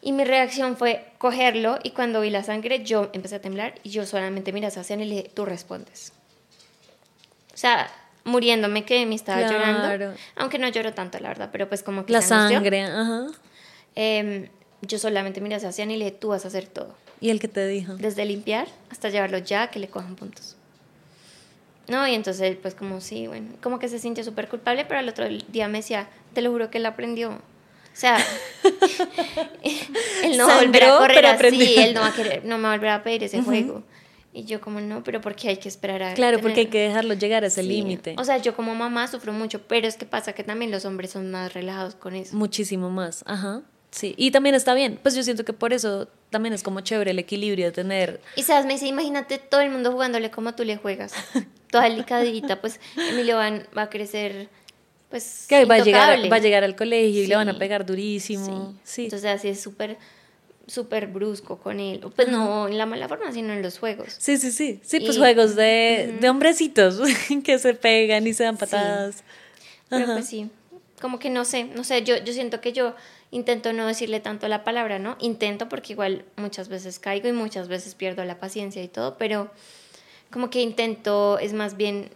Y 0.04 0.10
mi 0.12 0.24
reacción 0.24 0.76
fue 0.76 1.06
cogerlo 1.18 1.78
y 1.84 1.90
cuando 1.90 2.20
vi 2.20 2.30
la 2.30 2.42
sangre 2.42 2.82
yo 2.84 3.08
empecé 3.12 3.36
a 3.36 3.40
temblar 3.40 3.74
y 3.84 3.90
yo 3.90 4.04
solamente 4.04 4.52
miré 4.52 4.66
hacia 4.66 4.82
él 4.94 5.02
y 5.02 5.04
le 5.04 5.14
dije, 5.14 5.30
tú 5.32 5.44
respondes. 5.44 6.12
O 7.54 7.56
sea, 7.56 7.88
muriéndome 8.24 8.84
que 8.84 9.06
me 9.06 9.14
estaba 9.14 9.46
Claro. 9.46 9.54
llorando, 9.56 10.20
aunque 10.34 10.58
no 10.58 10.68
lloro 10.68 10.92
tanto, 10.92 11.20
la 11.20 11.28
verdad, 11.28 11.50
pero 11.52 11.68
pues 11.68 11.84
como 11.84 12.04
que 12.04 12.12
La 12.12 12.20
se 12.20 12.28
sangre, 12.28 12.82
ajá. 12.82 13.26
Em, 13.94 14.48
yo 14.80 14.98
solamente 14.98 15.40
miré 15.40 15.54
hacia 15.54 15.84
él 15.84 15.92
y 15.92 15.96
le 15.96 16.06
dije, 16.06 16.16
tú 16.18 16.28
vas 16.28 16.44
a 16.44 16.48
hacer 16.48 16.66
todo. 16.66 16.94
¿Y 17.20 17.30
el 17.30 17.38
que 17.38 17.46
te 17.46 17.64
dijo? 17.68 17.94
Desde 17.94 18.24
limpiar 18.24 18.66
hasta 18.90 19.08
llevarlo 19.08 19.38
ya 19.38 19.68
que 19.70 19.78
le 19.78 19.86
cojan 19.86 20.16
puntos. 20.16 20.56
No, 21.86 22.08
y 22.08 22.14
entonces 22.14 22.42
él 22.42 22.56
pues 22.56 22.74
como 22.74 23.00
sí, 23.00 23.28
bueno, 23.28 23.50
como 23.62 23.78
que 23.78 23.88
se 23.88 24.00
sintió 24.00 24.24
súper 24.24 24.48
culpable, 24.48 24.84
pero 24.84 24.98
al 24.98 25.08
otro 25.08 25.28
día 25.28 25.68
me 25.68 25.78
decía, 25.78 26.08
te 26.32 26.42
lo 26.42 26.50
juro 26.50 26.70
que 26.70 26.78
él 26.78 26.86
aprendió. 26.86 27.40
O 27.92 27.96
sea, 28.02 28.16
él 30.24 30.36
no 30.38 30.46
va 30.46 30.58
a 30.58 30.62
volver 30.62 30.84
a 30.84 30.98
correr 30.98 31.26
así, 31.26 31.74
él 31.78 31.94
no 31.94 32.00
va 32.00 32.08
a 32.08 32.14
querer, 32.14 32.44
no 32.44 32.56
me 32.58 32.64
va 32.64 32.72
a 32.74 32.76
volver 32.76 32.90
a 32.90 33.02
pedir 33.02 33.24
ese 33.24 33.42
juego. 33.42 33.82
Y 34.34 34.44
yo 34.44 34.62
como 34.62 34.80
no, 34.80 35.04
pero 35.04 35.20
porque 35.20 35.48
hay 35.50 35.58
que 35.58 35.68
esperar 35.68 36.02
a... 36.02 36.14
Claro, 36.14 36.40
porque 36.40 36.60
hay 36.60 36.66
que 36.68 36.78
dejarlo 36.88 37.12
llegar 37.12 37.44
a 37.44 37.48
ese 37.48 37.60
Sí. 37.62 37.68
límite. 37.68 38.14
O 38.16 38.24
sea, 38.24 38.38
yo 38.38 38.56
como 38.56 38.74
mamá 38.74 39.06
sufro 39.06 39.30
mucho, 39.34 39.60
pero 39.68 39.86
es 39.86 39.96
que 39.96 40.06
pasa 40.06 40.32
que 40.32 40.42
también 40.42 40.70
los 40.70 40.86
hombres 40.86 41.10
son 41.10 41.30
más 41.30 41.52
relajados 41.52 41.94
con 41.96 42.14
eso. 42.14 42.34
Muchísimo 42.34 42.88
más, 42.88 43.22
ajá. 43.26 43.60
Sí, 43.90 44.14
y 44.16 44.30
también 44.30 44.54
está 44.54 44.72
bien. 44.72 44.98
Pues 45.02 45.14
yo 45.14 45.22
siento 45.22 45.44
que 45.44 45.52
por 45.52 45.74
eso 45.74 46.08
también 46.30 46.54
es 46.54 46.62
como 46.62 46.80
chévere 46.80 47.10
el 47.10 47.18
equilibrio 47.18 47.66
de 47.66 47.72
tener. 47.72 48.22
Y 48.36 48.42
sabes, 48.42 48.64
me 48.64 48.72
dice, 48.72 48.86
imagínate 48.86 49.36
todo 49.36 49.60
el 49.60 49.68
mundo 49.70 49.92
jugándole 49.92 50.30
como 50.30 50.54
tú 50.54 50.64
le 50.64 50.78
juegas. 50.78 51.12
Toda 51.70 51.84
delicadita, 51.84 52.62
pues 52.62 52.80
Emilio 52.96 53.36
van- 53.36 53.66
va 53.76 53.82
a 53.82 53.90
crecer, 53.90 54.48
pues, 55.12 55.44
Que 55.48 55.64
va 55.66 55.76
a, 55.76 55.78
llegar, 55.78 56.18
va 56.32 56.36
a 56.36 56.40
llegar 56.40 56.64
al 56.64 56.74
colegio 56.74 57.22
y 57.22 57.26
le 57.28 57.36
van 57.36 57.48
a 57.48 57.52
Sí. 57.52 57.58
pegar 57.60 57.86
durísimo. 57.86 58.74
Sí. 58.82 59.04
Entonces 59.04 59.30
así 59.30 59.48
es 59.48 59.60
súper, 59.60 59.96
súper 60.66 61.06
brusco 61.06 61.58
con 61.58 61.78
él. 61.78 62.00
Pues 62.16 62.28
no 62.28 62.66
en 62.66 62.78
la 62.78 62.86
mala 62.86 63.08
forma, 63.08 63.30
sino 63.30 63.52
en 63.52 63.62
los 63.62 63.78
juegos. 63.78 64.16
Sí, 64.18 64.36
sí, 64.38 64.50
sí. 64.50 64.80
Sí, 64.82 64.98
pues 65.00 65.16
Y- 65.16 65.18
juegos 65.20 65.54
de, 65.54 66.16
de 66.20 66.30
hombrecitos 66.30 66.98
que 67.44 67.58
se 67.60 67.74
pegan 67.74 68.26
y 68.26 68.32
se 68.32 68.42
dan 68.44 68.56
Sí. 68.56 68.60
patadas. 68.60 69.22
Pero 69.88 70.04
Ajá. 70.04 70.12
pues 70.14 70.26
sí, 70.26 70.50
como 71.00 71.18
que 71.18 71.30
no 71.30 71.44
sé, 71.44 71.64
no 71.64 71.84
sé, 71.84 72.02
yo, 72.02 72.16
yo 72.24 72.32
siento 72.32 72.60
que 72.60 72.72
yo 72.72 72.94
intento 73.30 73.72
no 73.72 73.86
decirle 73.86 74.20
tanto 74.20 74.48
la 74.48 74.64
palabra, 74.64 74.98
¿no? 74.98 75.16
Intento 75.20 75.68
porque 75.68 75.92
igual 75.92 76.24
muchas 76.36 76.68
veces 76.68 76.98
caigo 76.98 77.28
y 77.28 77.32
muchas 77.32 77.68
veces 77.68 77.94
pierdo 77.94 78.24
la 78.24 78.38
paciencia 78.40 78.82
y 78.82 78.88
todo, 78.88 79.18
pero 79.18 79.50
como 80.30 80.48
que 80.48 80.62
intento, 80.62 81.38
es 81.38 81.52
más 81.52 81.76
bien 81.76 82.10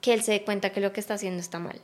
que 0.00 0.14
él 0.14 0.22
se 0.22 0.32
dé 0.32 0.42
cuenta 0.44 0.70
que 0.70 0.80
lo 0.80 0.92
que 0.92 1.00
está 1.00 1.14
haciendo 1.14 1.40
está 1.40 1.58
mal. 1.58 1.78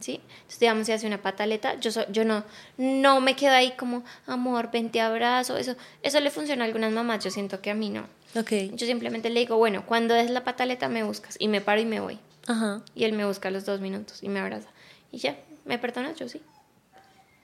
¿sí? 0.00 0.20
Entonces, 0.22 0.60
digamos, 0.60 0.86
si 0.86 0.92
hace 0.92 1.06
una 1.06 1.22
pataleta, 1.22 1.80
yo, 1.80 1.90
so- 1.90 2.06
yo 2.12 2.24
no, 2.24 2.44
no 2.76 3.20
me 3.22 3.36
quedo 3.36 3.52
ahí 3.52 3.72
como, 3.76 4.04
amor, 4.26 4.70
ven, 4.70 4.90
te 4.90 5.00
abrazo, 5.00 5.56
eso, 5.56 5.74
eso 6.02 6.20
le 6.20 6.30
funciona 6.30 6.64
a 6.64 6.66
algunas 6.66 6.92
mamás, 6.92 7.24
yo 7.24 7.30
siento 7.30 7.60
que 7.62 7.70
a 7.70 7.74
mí 7.74 7.88
no. 7.90 8.06
Ok. 8.34 8.52
Yo 8.74 8.86
simplemente 8.86 9.30
le 9.30 9.40
digo, 9.40 9.56
bueno, 9.56 9.86
cuando 9.86 10.14
es 10.14 10.30
la 10.30 10.44
pataleta 10.44 10.88
me 10.90 11.02
buscas, 11.04 11.36
y 11.38 11.48
me 11.48 11.60
paro 11.62 11.80
y 11.80 11.86
me 11.86 12.00
voy. 12.00 12.18
Ajá. 12.46 12.82
Y 12.94 13.04
él 13.04 13.14
me 13.14 13.24
busca 13.24 13.48
a 13.48 13.50
los 13.50 13.64
dos 13.64 13.80
minutos 13.80 14.22
y 14.22 14.28
me 14.28 14.40
abraza. 14.40 14.68
Y 15.10 15.16
ya, 15.18 15.38
¿me 15.64 15.78
perdonas? 15.78 16.16
Yo 16.18 16.28
sí. 16.28 16.42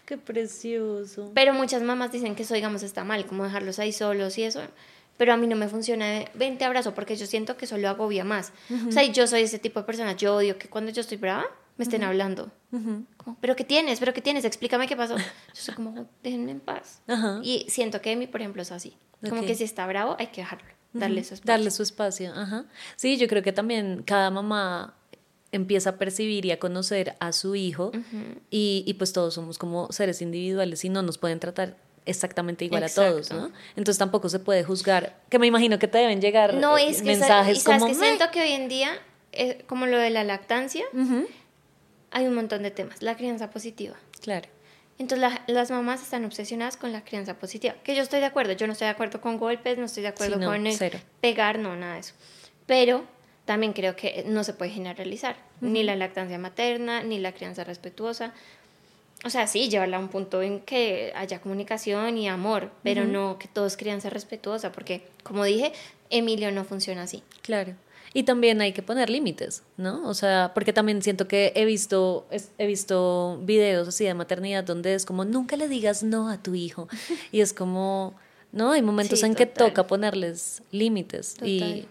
Qué 0.05 0.19
precioso. 0.19 1.31
Pero 1.35 1.55
muchas 1.55 1.83
mamás 1.83 2.13
dicen 2.13 2.35
que 2.35 2.43
eso, 2.43 2.53
digamos, 2.55 2.83
está 2.83 3.05
mal, 3.05 3.25
como 3.25 3.45
dejarlos 3.45 3.79
ahí 3.79 3.93
solos 3.93 4.37
y 4.37 4.43
eso. 4.43 4.61
Pero 5.17 5.33
a 5.33 5.37
mí 5.37 5.47
no 5.47 5.57
me 5.57 5.69
funciona 5.69 6.07
de, 6.07 6.29
ven, 6.35 6.59
te 6.59 6.65
abrazo, 6.65 6.95
porque 6.95 7.15
yo 7.17 7.27
siento 7.27 7.57
que 7.57 7.67
eso 7.67 7.79
lo 7.79 7.89
agobia 7.89 8.25
más. 8.25 8.53
O 8.89 8.93
sea, 8.93 9.05
yo 9.05 9.27
soy 9.27 9.43
ese 9.43 9.59
tipo 9.59 9.81
de 9.81 9.87
persona. 9.87 10.17
Yo 10.17 10.37
odio 10.37 10.59
que 10.59 10.69
cuando 10.69 10.91
yo 10.91 11.01
estoy 11.01 11.19
brava, 11.19 11.47
me 11.77 11.85
estén 11.85 12.03
hablando. 12.05 12.51
Como, 13.17 13.37
¿pero 13.41 13.55
qué 13.57 13.65
tienes? 13.65 14.01
¿pero 14.01 14.13
qué 14.13 14.21
tienes? 14.21 14.45
Explícame 14.45 14.87
qué 14.87 14.97
pasó. 14.97 15.17
Yo 15.17 15.25
soy 15.53 15.75
como, 15.75 16.09
déjenme 16.23 16.51
en 16.53 16.61
paz. 16.61 17.01
Y 17.43 17.67
siento 17.69 18.01
que 18.01 18.13
Emi, 18.13 18.27
por 18.27 18.41
ejemplo, 18.41 18.63
es 18.63 18.73
así. 18.73 18.97
Como 19.29 19.43
que 19.47 19.55
si 19.55 19.65
está 19.65 19.87
bravo, 19.87 20.17
hay 20.19 20.27
que 20.27 20.43
dejarlo, 20.43 20.69
darle 20.93 21.25
su 21.25 21.35
espacio. 21.35 21.53
Darle 21.53 21.71
su 21.71 21.83
espacio, 21.83 22.33
ajá. 22.35 22.67
Sí, 22.97 23.17
yo 23.17 23.27
creo 23.27 23.43
que 23.43 23.53
también 23.53 24.03
cada 24.05 24.31
mamá 24.31 24.95
empieza 25.53 25.91
a 25.91 25.97
percibir 25.97 26.45
y 26.45 26.51
a 26.51 26.59
conocer 26.59 27.17
a 27.21 27.33
su 27.33 27.55
hijo 27.55 27.93
y, 28.51 28.83
y 28.87 28.95
pues 28.95 29.13
todos 29.13 29.35
somos 29.35 29.57
como 29.57 29.91
seres 29.93 30.21
individuales 30.21 30.85
y 30.85 30.89
no 30.89 31.03
nos 31.03 31.17
pueden 31.17 31.39
tratar 31.39 31.77
exactamente 32.07 32.65
igual 32.65 32.85
a 32.85 32.89
todos. 32.89 33.31
¿no? 33.33 33.51
Entonces 33.77 33.99
tampoco 33.99 34.29
se 34.29 34.39
puede 34.39 34.63
juzgar, 34.65 35.17
que 35.31 35.39
me 35.39 35.47
imagino 35.47 35.79
que 35.79 35.89
te 35.89 35.99
deben 35.99 36.21
llegar 36.21 36.55
No, 36.55 36.77
eh, 36.79 36.89
es 36.89 37.03
que, 37.03 37.15
sa- 37.17 37.21
mensajes 37.21 37.57
y 37.57 37.61
sabes 37.61 37.81
como 37.81 37.93
que 37.93 37.95
siento 37.99 38.31
que 38.31 38.43
hoy 38.43 38.53
en 38.53 38.69
día, 38.69 38.91
eh, 39.33 39.65
como 39.67 39.87
lo 39.87 39.99
de 39.99 40.11
la 40.11 40.23
lactancia, 40.25 40.85
hay 42.11 42.27
un 42.27 42.35
montón 42.35 42.63
de 42.63 42.71
temas. 42.71 43.03
La 43.03 43.17
crianza 43.17 43.51
positiva. 43.51 43.97
Claro. 44.21 44.49
Entonces 44.99 45.19
la- 45.29 45.43
las 45.53 45.71
mamás 45.73 46.03
están 46.03 46.25
obsesionadas 46.25 46.77
con 46.77 46.93
la 46.93 47.03
crianza 47.05 47.35
positiva, 47.35 47.75
que 47.83 47.97
yo 47.97 48.03
estoy 48.03 48.21
de 48.21 48.27
acuerdo, 48.27 48.53
yo 48.53 48.67
no 48.69 48.75
estoy 48.75 48.87
de 48.87 48.93
acuerdo 48.93 49.21
con 49.21 49.39
golpes, 49.39 49.77
no 49.77 49.87
estoy 49.87 50.03
de 50.05 50.11
acuerdo 50.11 50.35
Sí, 50.35 50.41
no, 50.41 50.47
con 50.47 50.67
el 50.67 50.79
pegar, 51.21 51.59
no, 51.59 51.75
nada 51.75 51.95
de 51.95 52.01
eso. 52.01 52.15
Pero 52.67 53.05
también 53.45 53.73
creo 53.73 53.97
que 53.97 54.25
no 54.27 54.45
se 54.45 54.53
puede 54.53 54.71
generalizar, 54.71 55.37
ni 55.61 55.83
la 55.83 55.97
lactancia 55.97 56.39
materna, 56.39 57.03
ni 57.03 57.19
la 57.19 57.33
crianza 57.33 57.65
respetuosa. 57.65 58.33
O 59.25 59.31
sea, 59.31 59.47
sí, 59.47 59.69
llevarla 59.71 59.97
a 59.97 60.01
un 60.01 60.09
punto 60.09 60.43
en 60.43 60.61
que 60.61 61.13
haya 61.17 61.41
comunicación 61.41 62.19
y 62.19 62.29
amor, 62.29 62.71
pero 62.83 63.05
no 63.07 63.39
que 63.39 63.49
todos 63.49 63.77
crianza 63.77 64.11
respetuosa, 64.11 64.71
porque 64.71 65.03
como 65.23 65.45
dije, 65.45 65.73
Emilio 66.11 66.53
no 66.53 66.65
funciona 66.65 67.03
así. 67.03 67.23
Claro. 67.43 67.75
Y 68.13 68.23
también 68.23 68.61
hay 68.61 68.73
que 68.73 68.83
poner 68.83 69.11
límites, 69.11 69.65
¿no? 69.77 70.07
O 70.09 70.15
sea, 70.15 70.53
porque 70.55 70.73
también 70.73 71.03
siento 71.03 71.27
que 71.27 71.53
he 71.57 71.65
visto, 71.65 72.27
he 72.59 72.67
visto 72.67 73.41
videos 73.43 73.89
así 73.89 74.05
de 74.05 74.15
maternidad 74.15 74.63
donde 74.63 74.95
es 74.95 75.05
como, 75.05 75.25
nunca 75.25 75.57
le 75.57 75.67
digas 75.69 76.05
no 76.05 76.29
a 76.29 76.41
tu 76.41 76.55
hijo. 76.55 76.87
Y 77.33 77.41
es 77.41 77.53
como, 77.53 78.15
¿no? 78.53 78.73
Hay 78.73 78.83
momentos 78.83 79.21
Sí, 79.21 79.27
en 79.27 79.35
que 79.35 79.47
toca 79.47 79.87
ponerles 79.89 80.63
límites. 80.71 81.37
Y 81.43 81.87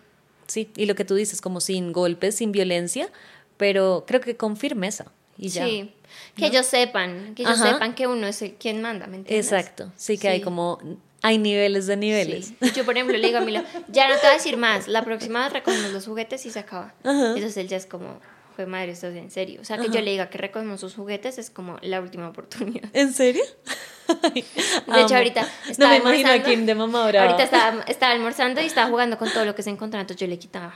sí, 0.47 0.69
y 0.77 0.85
lo 0.85 0.95
que 0.95 1.03
tú 1.03 1.15
dices, 1.15 1.41
como 1.41 1.59
sin 1.59 1.91
golpes, 1.91 2.35
sin 2.35 2.53
violencia, 2.53 3.09
pero 3.57 4.05
creo 4.07 4.21
que 4.21 4.37
con 4.37 4.55
firmeza. 4.55 5.11
Y 5.37 5.49
ya. 5.49 5.65
Sí, 5.65 5.91
que 6.35 6.47
ellos 6.47 6.65
sepan, 6.65 7.33
que 7.35 7.43
ellos 7.43 7.59
Ajá. 7.59 7.73
sepan 7.73 7.95
que 7.95 8.07
uno 8.07 8.27
es 8.27 8.41
el 8.41 8.53
quien 8.53 8.81
manda, 8.81 9.07
¿me 9.07 9.17
entiendes? 9.17 9.51
Exacto. 9.51 9.91
Sí 9.95 10.17
que 10.17 10.29
hay 10.29 10.41
como, 10.41 10.79
hay 11.21 11.37
niveles 11.37 11.87
de 11.87 11.97
niveles. 11.97 12.53
Sí. 12.61 12.71
Yo, 12.75 12.85
por 12.85 12.95
ejemplo, 12.95 13.17
le 13.17 13.25
digo 13.25 13.39
a 13.39 13.41
Milo, 13.41 13.63
ya 13.87 14.07
no 14.07 14.15
te 14.15 14.21
voy 14.21 14.29
a 14.29 14.33
decir 14.33 14.57
más, 14.57 14.87
la 14.87 15.03
próxima 15.03 15.43
vez 15.43 15.53
recogemos 15.53 15.91
los 15.91 16.05
juguetes 16.05 16.45
y 16.45 16.51
se 16.51 16.59
acaba. 16.59 16.93
Ajá. 17.03 17.27
Entonces 17.29 17.57
él 17.57 17.67
ya 17.67 17.77
es 17.77 17.85
como, 17.85 18.19
fue 18.55 18.67
madre, 18.67 18.91
esto 18.91 19.07
es 19.07 19.15
en 19.15 19.31
serio. 19.31 19.59
O 19.61 19.65
sea, 19.65 19.77
que 19.79 19.89
yo 19.89 20.01
le 20.01 20.11
diga 20.11 20.29
que 20.29 20.37
recogemos 20.37 20.79
sus 20.79 20.93
juguetes 20.93 21.39
es 21.39 21.49
como 21.49 21.77
la 21.81 21.99
última 22.01 22.29
oportunidad. 22.29 22.89
¿En 22.93 23.11
serio? 23.13 23.43
Ay, 24.21 24.45
De 24.85 25.01
hecho, 25.01 25.15
ahorita 25.15 25.41
No 25.41 25.71
estaba 25.71 25.91
me 25.91 25.97
imagino 25.97 26.31
a. 26.31 26.39
Kim 26.43 26.65
de 26.65 26.75
mamá 26.75 27.07
brava. 27.07 27.25
Ahorita 27.31 27.43
estaba, 27.43 27.81
estaba 27.83 28.11
almorzando 28.13 28.61
y 28.61 28.65
estaba 28.65 28.89
jugando 28.89 29.17
con 29.17 29.31
todo 29.31 29.45
lo 29.45 29.55
que 29.55 29.63
se 29.63 29.69
encontraba. 29.71 30.01
Entonces 30.01 30.21
yo 30.21 30.27
le 30.27 30.37
quitaba, 30.37 30.75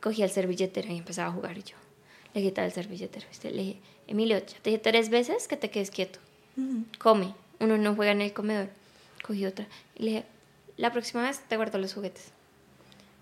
cogía 0.00 0.24
el 0.26 0.30
servilletero 0.30 0.92
y 0.92 0.98
empezaba 0.98 1.28
a 1.28 1.32
jugar. 1.32 1.58
Y 1.58 1.62
yo 1.62 1.76
le 2.34 2.42
quitaba 2.42 2.66
el 2.66 2.72
servilletero. 2.72 3.26
¿viste? 3.28 3.50
Le 3.50 3.62
dije, 3.62 3.80
Emilio, 4.06 4.38
ya 4.38 4.58
te 4.62 4.70
dije 4.70 4.78
tres 4.82 5.08
veces 5.10 5.48
que 5.48 5.56
te 5.56 5.70
quedes 5.70 5.90
quieto. 5.90 6.18
Come. 6.98 7.34
Uno 7.58 7.76
no 7.78 7.94
juega 7.94 8.12
en 8.12 8.20
el 8.22 8.32
comedor. 8.32 8.68
Cogí 9.22 9.44
otra. 9.46 9.66
Y 9.96 10.02
le 10.04 10.10
dije, 10.10 10.24
la 10.76 10.92
próxima 10.92 11.22
vez 11.22 11.40
te 11.48 11.56
guardo 11.56 11.78
los 11.78 11.94
juguetes. 11.94 12.32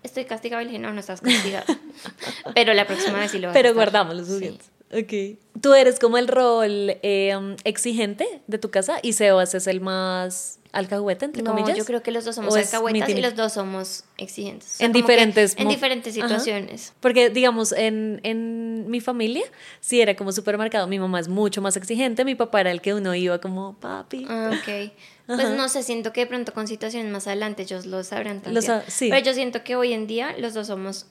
Estoy 0.03 0.25
castigado. 0.25 0.61
Y 0.61 0.65
le 0.65 0.71
dije, 0.71 0.81
no, 0.81 0.93
no 0.93 0.99
estás 0.99 1.21
castigado. 1.21 1.65
Pero 2.55 2.73
la 2.73 2.85
próxima 2.87 3.19
vez 3.19 3.31
sí 3.31 3.39
lo 3.39 3.47
vas 3.47 3.53
a 3.55 3.57
Pero 3.59 3.69
estar". 3.69 3.75
guardamos 3.75 4.15
los 4.15 4.27
Sí. 4.27 4.57
Ok. 4.91 5.37
Tú 5.61 5.73
eres 5.73 5.99
como 5.99 6.17
el 6.17 6.27
rol 6.27 6.97
eh, 7.03 7.35
um, 7.35 7.55
exigente 7.63 8.41
de 8.47 8.57
tu 8.57 8.71
casa 8.71 8.99
y 9.03 9.13
Sebas 9.13 9.53
es 9.53 9.67
el 9.67 9.81
más 9.81 10.59
alcahuete, 10.71 11.25
entre 11.25 11.41
No, 11.43 11.51
comillas. 11.51 11.77
yo 11.77 11.83
creo 11.85 12.01
que 12.03 12.11
los 12.11 12.25
dos 12.25 12.35
somos 12.35 12.53
¿O 12.53 12.57
es 12.57 12.67
alcahuetas 12.73 13.09
y 13.09 13.21
los 13.21 13.35
dos 13.35 13.53
somos 13.53 14.03
exigentes. 14.17 14.75
O 14.75 14.77
sea, 14.77 14.85
En 14.85 14.93
diferentes 14.93 15.55
En 15.57 15.67
diferentes 15.67 16.15
Ajá. 16.17 16.27
situaciones. 16.27 16.93
Porque, 16.99 17.29
digamos, 17.29 17.71
en, 17.71 18.19
en 18.23 18.89
mi 18.89 19.01
familia 19.01 19.43
sí 19.79 19.99
era 19.99 20.15
como 20.15 20.31
supermercado. 20.31 20.87
Mi 20.87 20.99
mamá 20.99 21.19
es 21.19 21.27
mucho 21.27 21.61
más 21.61 21.75
exigente, 21.75 22.23
mi 22.23 22.35
papá 22.35 22.61
era 22.61 22.71
el 22.71 22.81
que 22.81 22.93
uno 22.93 23.13
iba 23.15 23.39
como, 23.41 23.75
papi. 23.79 24.25
Ah, 24.29 24.51
ok. 24.53 24.91
Pues 25.29 25.41
Ajá. 25.41 25.49
no 25.55 25.69
sé, 25.69 25.83
siento 25.83 26.11
que 26.11 26.21
de 26.21 26.25
pronto 26.25 26.55
con 26.55 26.67
situaciones 26.67 27.11
más 27.11 27.27
adelante 27.27 27.61
ellos 27.61 27.85
lo 27.85 28.03
sabrán 28.03 28.41
también. 28.41 28.81
Sí. 28.87 29.09
Pero 29.11 29.23
yo 29.23 29.35
siento 29.35 29.63
que 29.63 29.75
hoy 29.75 29.93
en 29.93 30.07
día 30.07 30.35
los 30.39 30.55
dos 30.55 30.65
somos 30.65 31.05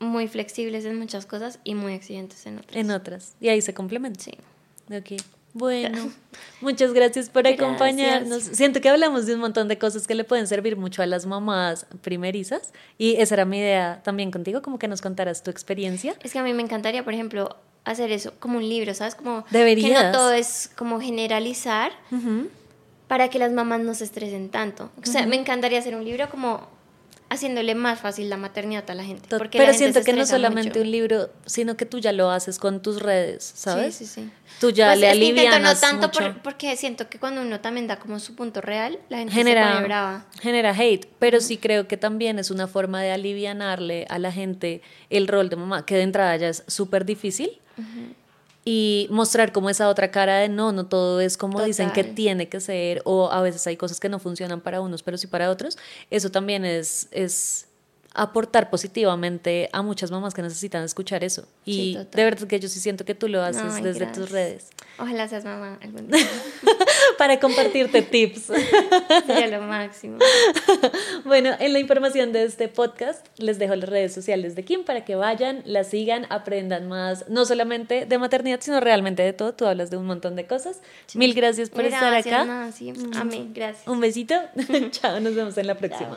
muy 0.00 0.28
flexibles 0.28 0.84
en 0.84 0.98
muchas 0.98 1.26
cosas 1.26 1.58
y 1.64 1.74
muy 1.74 1.92
exigentes 1.92 2.46
en 2.46 2.58
otras. 2.58 2.76
En 2.76 2.90
otras. 2.90 3.34
Y 3.40 3.48
ahí 3.48 3.60
se 3.60 3.74
complementan. 3.74 4.22
Sí. 4.22 4.32
Ok. 4.94 5.20
Bueno, 5.54 6.10
muchas 6.60 6.92
gracias 6.92 7.30
por 7.30 7.42
Gracias. 7.42 7.60
acompañarnos. 7.62 8.42
Siento 8.42 8.80
que 8.80 8.88
hablamos 8.90 9.26
de 9.26 9.34
un 9.34 9.40
montón 9.40 9.66
de 9.66 9.78
cosas 9.78 10.06
que 10.06 10.14
le 10.14 10.22
pueden 10.24 10.46
servir 10.46 10.76
mucho 10.76 11.02
a 11.02 11.06
las 11.06 11.26
mamás 11.26 11.86
primerizas 12.02 12.72
y 12.98 13.16
esa 13.16 13.34
era 13.34 13.44
mi 13.44 13.58
idea 13.58 14.00
también 14.04 14.30
contigo, 14.30 14.62
como 14.62 14.78
que 14.78 14.86
nos 14.88 15.00
contaras 15.00 15.42
tu 15.42 15.50
experiencia. 15.50 16.14
Es 16.22 16.32
que 16.32 16.38
a 16.38 16.42
mí 16.42 16.52
me 16.52 16.62
encantaría, 16.62 17.02
por 17.02 17.14
ejemplo, 17.14 17.56
hacer 17.84 18.12
eso 18.12 18.34
como 18.38 18.58
un 18.58 18.68
libro, 18.68 18.92
¿sabes? 18.94 19.14
Como 19.14 19.44
que 19.46 19.58
Deberías. 19.58 20.04
no 20.04 20.12
todo 20.12 20.32
es 20.32 20.70
como 20.76 21.00
generalizar 21.00 21.92
para 23.08 23.28
que 23.30 23.38
las 23.38 23.50
mamás 23.50 23.80
no 23.80 23.94
se 23.94 24.04
estresen 24.04 24.50
tanto. 24.50 24.90
O 25.02 25.06
sea, 25.06 25.26
me 25.26 25.36
encantaría 25.36 25.78
hacer 25.78 25.96
un 25.96 26.04
libro 26.04 26.28
como 26.28 26.68
haciéndole 27.30 27.74
más 27.74 28.00
fácil 28.00 28.30
la 28.30 28.36
maternidad 28.36 28.88
a 28.90 28.94
la 28.94 29.04
gente. 29.04 29.28
Porque 29.36 29.58
la 29.58 29.64
Pero 29.64 29.72
gente 29.72 29.78
siento 29.92 29.98
se 30.00 30.04
que 30.06 30.12
no 30.16 30.24
solamente 30.26 30.70
mucho. 30.70 30.80
un 30.80 30.90
libro, 30.90 31.30
sino 31.46 31.76
que 31.76 31.84
tú 31.86 31.98
ya 31.98 32.12
lo 32.12 32.30
haces 32.30 32.58
con 32.58 32.80
tus 32.80 33.00
redes, 33.02 33.52
¿sabes? 33.54 33.94
Sí, 33.96 34.06
sí, 34.06 34.22
sí. 34.22 34.30
Tú 34.60 34.70
ya 34.70 34.88
Pues 34.88 34.98
le 35.00 35.08
alivianas 35.10 35.60
no 35.74 35.80
tanto 35.80 36.06
mucho. 36.08 36.20
por- 36.32 36.42
porque 36.42 36.74
siento 36.76 37.08
que 37.08 37.18
cuando 37.18 37.42
uno 37.42 37.60
también 37.60 37.86
da 37.86 37.98
como 37.98 38.18
su 38.18 38.34
punto 38.34 38.60
real, 38.60 38.98
la 39.08 39.18
gente 39.18 39.32
se 39.32 39.38
genera, 39.38 39.72
pone 39.74 39.84
brava. 39.86 40.24
genera 40.40 40.70
hate, 40.72 41.06
pero 41.18 41.40
sí 41.40 41.58
creo 41.58 41.86
que 41.86 41.96
también 41.96 42.38
es 42.38 42.50
una 42.50 42.66
forma 42.66 43.02
de 43.02 43.12
alivianarle 43.12 44.06
a 44.08 44.18
la 44.18 44.32
gente 44.32 44.80
el 45.10 45.28
rol 45.28 45.48
de 45.48 45.56
mamá, 45.56 45.84
que 45.86 45.96
de 45.96 46.02
entrada 46.02 46.34
ya 46.36 46.48
es 46.48 46.64
súper 46.66 47.04
difícil. 47.04 47.50
Y 48.70 49.06
mostrar 49.08 49.50
como 49.50 49.70
esa 49.70 49.88
otra 49.88 50.10
cara 50.10 50.40
de 50.40 50.50
no, 50.50 50.72
no 50.72 50.84
todo 50.84 51.22
es 51.22 51.38
como 51.38 51.62
dicen 51.62 51.90
que 51.90 52.04
tiene 52.04 52.50
que 52.50 52.60
ser, 52.60 53.00
o 53.06 53.30
a 53.32 53.40
veces 53.40 53.66
hay 53.66 53.78
cosas 53.78 53.98
que 53.98 54.10
no 54.10 54.18
funcionan 54.18 54.60
para 54.60 54.82
unos, 54.82 55.02
pero 55.02 55.16
sí 55.16 55.26
para 55.26 55.48
otros. 55.50 55.78
Eso 56.10 56.30
también 56.30 56.66
es, 56.66 57.08
es 57.10 57.67
aportar 58.18 58.70
positivamente 58.70 59.68
a 59.72 59.82
muchas 59.82 60.10
mamás 60.10 60.34
que 60.34 60.42
necesitan 60.42 60.84
escuchar 60.84 61.24
eso. 61.24 61.46
Y 61.64 61.96
de 61.96 62.24
verdad 62.24 62.46
que 62.46 62.58
yo 62.60 62.68
sí 62.68 62.80
siento 62.80 63.04
que 63.04 63.14
tú 63.14 63.28
lo 63.28 63.42
haces 63.42 63.82
desde 63.82 64.06
tus 64.06 64.30
redes. 64.30 64.70
Ojalá 64.98 65.28
seas 65.28 65.44
mamá 65.44 65.78
algún 65.80 66.08
día. 66.08 66.26
Para 67.18 67.38
compartirte 67.38 68.02
tips. 68.10 68.50
Sería 69.26 69.46
lo 69.46 69.62
máximo. 69.62 70.18
bueno, 71.24 71.50
en 71.60 71.72
la 71.72 71.78
información 71.78 72.32
de 72.32 72.44
este 72.44 72.66
podcast 72.66 73.24
les 73.38 73.60
dejo 73.60 73.76
las 73.76 73.88
redes 73.88 74.12
sociales 74.12 74.56
de 74.56 74.64
Kim 74.64 74.84
para 74.84 75.04
que 75.04 75.14
vayan, 75.14 75.62
la 75.64 75.84
sigan, 75.84 76.26
aprendan 76.30 76.88
más, 76.88 77.28
no 77.28 77.44
solamente 77.44 78.06
de 78.06 78.18
maternidad, 78.18 78.58
sino 78.60 78.80
realmente 78.80 79.22
de 79.22 79.32
todo. 79.32 79.54
Tú 79.54 79.66
hablas 79.66 79.90
de 79.90 79.96
un 79.96 80.06
montón 80.06 80.34
de 80.34 80.46
cosas. 80.46 80.80
Mil 81.14 81.32
gracias 81.34 81.70
por 81.70 81.84
estar 81.84 82.12
acá. 82.12 82.70
Amén, 83.14 83.52
gracias. 83.54 83.86
Un 83.86 84.00
besito. 84.00 84.34
Chao, 84.90 85.20
nos 85.20 85.34
vemos 85.34 85.56
en 85.58 85.66
la 85.66 85.76
próxima. 85.76 86.16